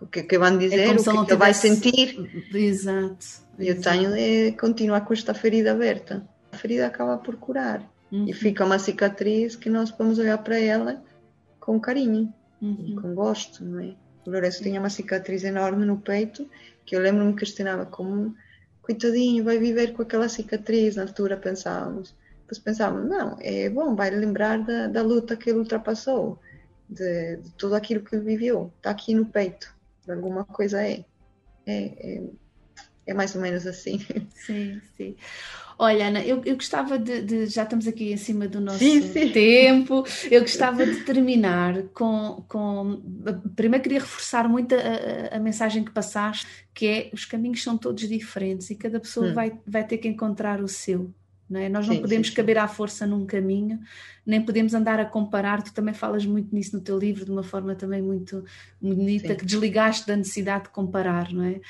o 0.00 0.06
que, 0.06 0.22
que 0.22 0.38
vão 0.38 0.58
dizer, 0.58 0.80
é 0.80 0.92
o 0.92 0.96
que, 0.96 1.04
que 1.04 1.10
tivesse... 1.10 1.36
vai 1.36 1.54
sentir. 1.54 2.48
Exato. 2.54 3.46
Eu 3.58 3.80
tenho 3.80 4.12
de 4.12 4.52
continuar 4.52 5.00
com 5.02 5.12
esta 5.12 5.32
ferida 5.32 5.72
aberta. 5.72 6.26
A 6.52 6.56
ferida 6.56 6.86
acaba 6.86 7.16
por 7.18 7.36
curar 7.36 7.82
uhum. 8.12 8.26
e 8.28 8.32
fica 8.32 8.64
uma 8.64 8.78
cicatriz 8.78 9.56
que 9.56 9.70
nós 9.70 9.90
podemos 9.90 10.18
olhar 10.18 10.38
para 10.38 10.58
ela 10.58 11.02
com 11.58 11.80
carinho 11.80 12.32
uhum. 12.60 12.84
e 12.86 12.94
com 12.94 13.14
gosto, 13.14 13.64
não 13.64 13.80
é? 13.80 13.94
O 14.26 14.30
Lourenço 14.30 14.62
tinha 14.62 14.80
uma 14.80 14.90
cicatriz 14.90 15.44
enorme 15.44 15.84
no 15.84 15.98
peito 15.98 16.48
que 16.84 16.94
eu 16.94 17.00
lembro-me 17.00 17.32
que 17.32 17.40
questionava 17.40 17.84
como 17.86 18.34
coitadinho, 18.80 19.42
vai 19.42 19.58
viver 19.58 19.92
com 19.92 20.02
aquela 20.02 20.28
cicatriz, 20.28 20.94
na 20.94 21.02
altura 21.02 21.36
pensávamos. 21.36 22.14
Depois 22.42 22.60
pensávamos, 22.60 23.08
não, 23.08 23.36
é 23.40 23.68
bom, 23.68 23.96
vai 23.96 24.10
lembrar 24.10 24.62
da, 24.62 24.86
da 24.86 25.02
luta 25.02 25.36
que 25.36 25.50
ele 25.50 25.58
ultrapassou, 25.58 26.38
de, 26.88 27.38
de 27.38 27.50
tudo 27.54 27.74
aquilo 27.74 28.04
que 28.04 28.14
ele 28.14 28.24
viveu, 28.24 28.72
está 28.76 28.90
aqui 28.90 29.12
no 29.12 29.26
peito, 29.26 29.74
alguma 30.08 30.44
coisa 30.44 30.82
é. 30.82 31.04
É, 31.66 31.84
é, 32.16 32.22
é 33.08 33.14
mais 33.14 33.34
ou 33.34 33.40
menos 33.40 33.66
assim. 33.66 33.98
Sim, 34.34 34.80
sim. 34.96 35.16
Olha, 35.78 36.06
Ana, 36.06 36.24
eu, 36.24 36.42
eu 36.44 36.54
gostava 36.54 36.98
de, 36.98 37.22
de, 37.22 37.46
Já 37.46 37.64
estamos 37.64 37.86
aqui 37.86 38.10
em 38.10 38.16
cima 38.16 38.48
do 38.48 38.60
nosso 38.60 38.78
sim, 38.78 39.02
sim. 39.02 39.30
tempo. 39.30 40.04
Eu 40.30 40.40
gostava 40.40 40.86
de 40.86 41.04
terminar 41.04 41.82
com. 41.92 42.44
com 42.48 43.02
primeiro, 43.54 43.82
queria 43.82 44.00
reforçar 44.00 44.48
muito 44.48 44.74
a, 44.74 45.36
a, 45.36 45.38
mensagem 45.38 45.84
que 45.84 45.90
passaste, 45.90 46.46
que 46.72 46.86
é: 46.86 47.10
os 47.12 47.26
caminhos 47.26 47.62
são 47.62 47.76
todos 47.76 48.08
diferentes 48.08 48.70
e 48.70 48.74
cada 48.74 48.98
pessoa 48.98 49.28
hum. 49.28 49.34
vai, 49.34 49.60
vai 49.66 49.86
ter 49.86 49.98
que 49.98 50.08
encontrar 50.08 50.62
o 50.62 50.68
seu. 50.68 51.12
Não 51.48 51.60
é? 51.60 51.68
Nós 51.68 51.86
não 51.86 51.94
sim, 51.94 52.00
podemos 52.00 52.30
caber 52.30 52.58
à 52.58 52.66
força 52.66 53.06
num 53.06 53.24
caminho, 53.24 53.78
nem 54.24 54.42
podemos 54.42 54.74
andar 54.74 54.98
a 54.98 55.04
comparar. 55.04 55.62
Tu 55.62 55.72
também 55.72 55.94
falas 55.94 56.26
muito 56.26 56.54
nisso 56.54 56.76
no 56.76 56.82
teu 56.82 56.98
livro, 56.98 57.24
de 57.24 57.30
uma 57.30 57.42
forma 57.42 57.74
também 57.74 58.02
muito 58.02 58.44
bonita, 58.80 59.34
que 59.34 59.44
desligaste 59.44 60.06
da 60.06 60.16
necessidade 60.16 60.64
de 60.64 60.70
comparar, 60.70 61.32
não 61.32 61.44
é? 61.44 61.60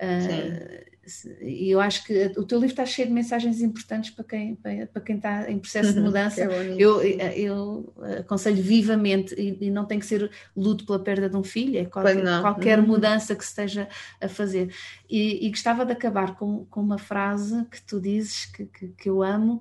Uh, 0.00 0.97
e 1.40 1.70
eu 1.70 1.80
acho 1.80 2.04
que 2.04 2.32
o 2.36 2.44
teu 2.44 2.58
livro 2.58 2.72
está 2.72 2.86
cheio 2.86 3.08
de 3.08 3.14
mensagens 3.14 3.60
importantes 3.60 4.10
para 4.10 4.24
quem, 4.24 4.54
para, 4.54 5.00
quem 5.00 5.16
está 5.16 5.50
em 5.50 5.58
processo 5.58 5.92
de 5.92 5.98
uhum. 5.98 6.06
mudança. 6.06 6.42
É 6.42 6.74
eu, 6.78 7.02
eu 7.02 7.94
aconselho 8.20 8.62
vivamente, 8.62 9.34
e, 9.34 9.66
e, 9.66 9.70
não 9.70 9.84
tem 9.84 9.98
que 9.98 10.06
ser 10.06 10.30
luto 10.56 10.84
pela 10.86 10.98
perda 10.98 11.28
de 11.28 11.36
um 11.36 11.42
filho, 11.42 11.78
é 11.78 11.84
qualquer, 11.84 12.40
qualquer 12.40 12.78
uhum. 12.78 12.86
mudança 12.86 13.34
que 13.34 13.44
se 13.44 13.50
esteja 13.50 13.88
a 14.20 14.28
fazer. 14.28 14.72
E, 15.08 15.46
e, 15.46 15.50
gostava 15.50 15.84
de 15.84 15.92
acabar 15.92 16.36
com, 16.36 16.64
com 16.66 16.80
uma 16.80 16.98
frase 16.98 17.64
que 17.70 17.82
tu 17.82 18.00
dizes 18.00 18.46
que, 18.46 18.66
que, 18.66 18.88
que 18.88 19.08
eu 19.08 19.22
amo. 19.22 19.60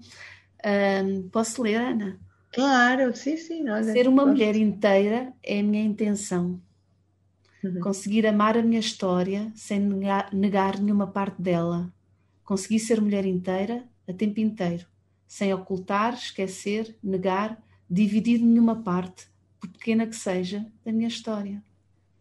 Um, 1.04 1.30
posso 1.30 1.62
ler, 1.62 1.76
Ana? 1.76 2.20
Claro, 2.52 3.16
sim, 3.16 3.38
sim. 3.38 3.70
Olha, 3.70 3.92
Ser 3.92 4.08
uma 4.08 4.26
mulher 4.26 4.56
inteira 4.56 5.32
é 5.44 5.60
a 5.60 5.64
minha 5.64 5.84
intenção 5.84 6.60
Uhum. 7.68 7.80
Conseguir 7.82 8.26
amar 8.26 8.58
a 8.58 8.62
minha 8.62 8.80
história 8.80 9.52
sem 9.56 9.80
negar, 9.80 10.34
negar 10.34 10.80
nenhuma 10.80 11.08
parte 11.08 11.42
dela. 11.42 11.92
Consegui 12.44 12.80
ser 12.80 13.02
mulher 13.02 13.26
inteira 13.26 13.84
a 14.08 14.14
tempo 14.14 14.40
inteiro, 14.40 14.86
sem 15.28 15.54
ocultar, 15.54 16.14
esquecer, 16.14 16.96
negar, 17.04 17.62
dividir 17.90 18.40
nenhuma 18.40 18.82
parte, 18.84 19.28
por 19.60 19.70
pequena 19.70 20.08
que 20.08 20.16
seja, 20.16 20.66
da 20.86 20.92
minha 20.92 21.10
história. 21.10 21.62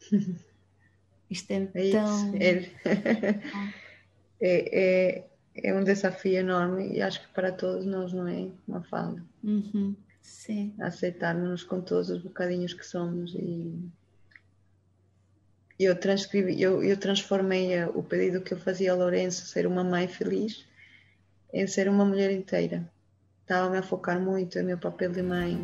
Isto 1.31 1.51
é, 1.51 1.69
é 1.75 1.91
tão. 1.91 2.35
É, 2.37 2.71
é, 4.41 5.21
é, 5.21 5.27
é, 5.57 5.75
um 5.75 5.85
desafio 5.85 6.35
enorme 6.35 6.93
e 6.93 7.03
acho 7.03 7.21
que 7.21 7.33
para 7.33 7.53
todos 7.53 7.85
nós 7.85 8.13
não 8.13 8.27
é 8.27 8.49
uma 8.67 8.83
falha. 8.83 9.23
Uhum. 9.43 9.95
Sim. 10.21 10.75
Aceitarmos 10.81 11.63
com 11.63 11.81
todos 11.81 12.11
os 12.11 12.23
bocadinhos 12.23 12.75
que 12.75 12.85
somos 12.85 13.35
e 13.35 13.73
eu 15.79 15.95
transcrevi, 15.95 16.61
eu, 16.61 16.83
eu 16.83 16.97
transformei 16.97 17.85
o 17.85 18.03
pedido 18.03 18.41
que 18.41 18.55
eu 18.55 18.59
fazia 18.59 18.93
a 18.93 18.95
Lourenço, 18.95 19.47
ser 19.47 19.67
uma 19.67 19.85
mãe 19.85 20.09
feliz, 20.09 20.67
em 21.53 21.67
ser 21.67 21.89
uma 21.89 22.05
mulher 22.05 22.31
inteira. 22.31 22.89
Estava-me 23.43 23.79
a 23.79 23.83
focar 23.83 24.21
muito 24.21 24.59
no 24.59 24.65
meu 24.65 24.79
papel 24.79 25.13
de 25.13 25.23
mãe, 25.23 25.59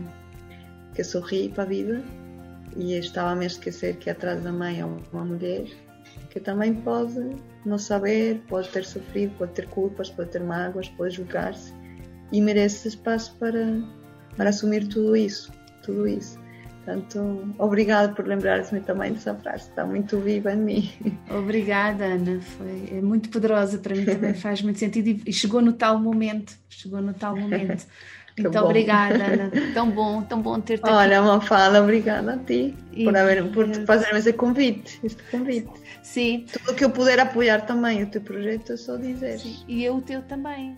que 0.94 1.02
sorri 1.02 1.48
para 1.48 1.64
a 1.64 1.66
vida, 1.66 2.02
e 2.76 2.94
estava-me 2.94 3.44
a 3.44 3.46
esquecer 3.46 3.96
que 3.96 4.10
atrás 4.10 4.42
da 4.42 4.52
mãe 4.52 4.80
há 4.80 4.86
uma 4.86 5.24
mulher 5.24 5.66
que 6.30 6.40
também 6.40 6.74
pode 6.74 7.36
não 7.64 7.78
saber, 7.78 8.40
pode 8.48 8.68
ter 8.70 8.84
sofrido, 8.84 9.36
pode 9.36 9.52
ter 9.52 9.68
culpas, 9.68 10.10
pode 10.10 10.30
ter 10.30 10.42
mágoas, 10.42 10.88
pode 10.88 11.16
julgar-se 11.16 11.72
e 12.32 12.40
merece 12.40 12.88
espaço 12.88 13.36
para, 13.38 13.80
para 14.36 14.50
assumir 14.50 14.88
tudo 14.88 15.16
isso, 15.16 15.52
tudo 15.82 16.08
isso. 16.08 16.41
Portanto, 16.84 17.54
obrigada 17.58 18.12
por 18.12 18.26
lembrares-me 18.26 18.80
também 18.80 19.12
dessa 19.12 19.34
frase, 19.36 19.68
está 19.68 19.86
muito 19.86 20.18
viva 20.18 20.52
em 20.52 20.56
mim. 20.56 20.92
Obrigada, 21.30 22.04
Ana, 22.04 22.40
foi 22.40 22.98
é 22.98 23.00
muito 23.00 23.28
poderosa 23.28 23.78
para 23.78 23.94
mim 23.94 24.04
também, 24.04 24.34
faz 24.34 24.62
muito 24.62 24.80
sentido 24.80 25.22
e 25.24 25.32
chegou 25.32 25.62
no 25.62 25.72
tal 25.72 25.98
momento, 26.00 26.54
chegou 26.68 27.00
no 27.00 27.14
tal 27.14 27.36
momento. 27.36 27.86
Muito 28.38 28.58
obrigada, 28.58 29.24
Ana. 29.24 29.50
Tão 29.74 29.90
bom, 29.90 30.22
tão 30.22 30.40
bom 30.40 30.58
ter-te 30.58 30.82
aqui. 30.82 30.90
Olha, 30.90 31.20
uma 31.20 31.38
fala, 31.38 31.82
obrigada 31.82 32.32
a 32.32 32.38
ti 32.38 32.74
e, 32.90 33.04
por, 33.04 33.14
haver, 33.14 33.52
por 33.52 33.68
fazer-me 33.84 34.18
esse 34.18 34.32
convite, 34.32 34.98
este 35.04 35.22
convite. 35.24 35.70
Sim. 36.02 36.46
Tudo 36.50 36.74
que 36.74 36.82
eu 36.82 36.88
puder 36.88 37.20
apoiar 37.20 37.66
também 37.66 38.02
o 38.02 38.06
teu 38.06 38.22
projeto, 38.22 38.72
é 38.72 38.76
só 38.78 38.96
dizer. 38.96 39.38
Sim. 39.38 39.62
E 39.68 39.84
eu 39.84 39.96
o 39.96 40.00
teu 40.00 40.22
também. 40.22 40.74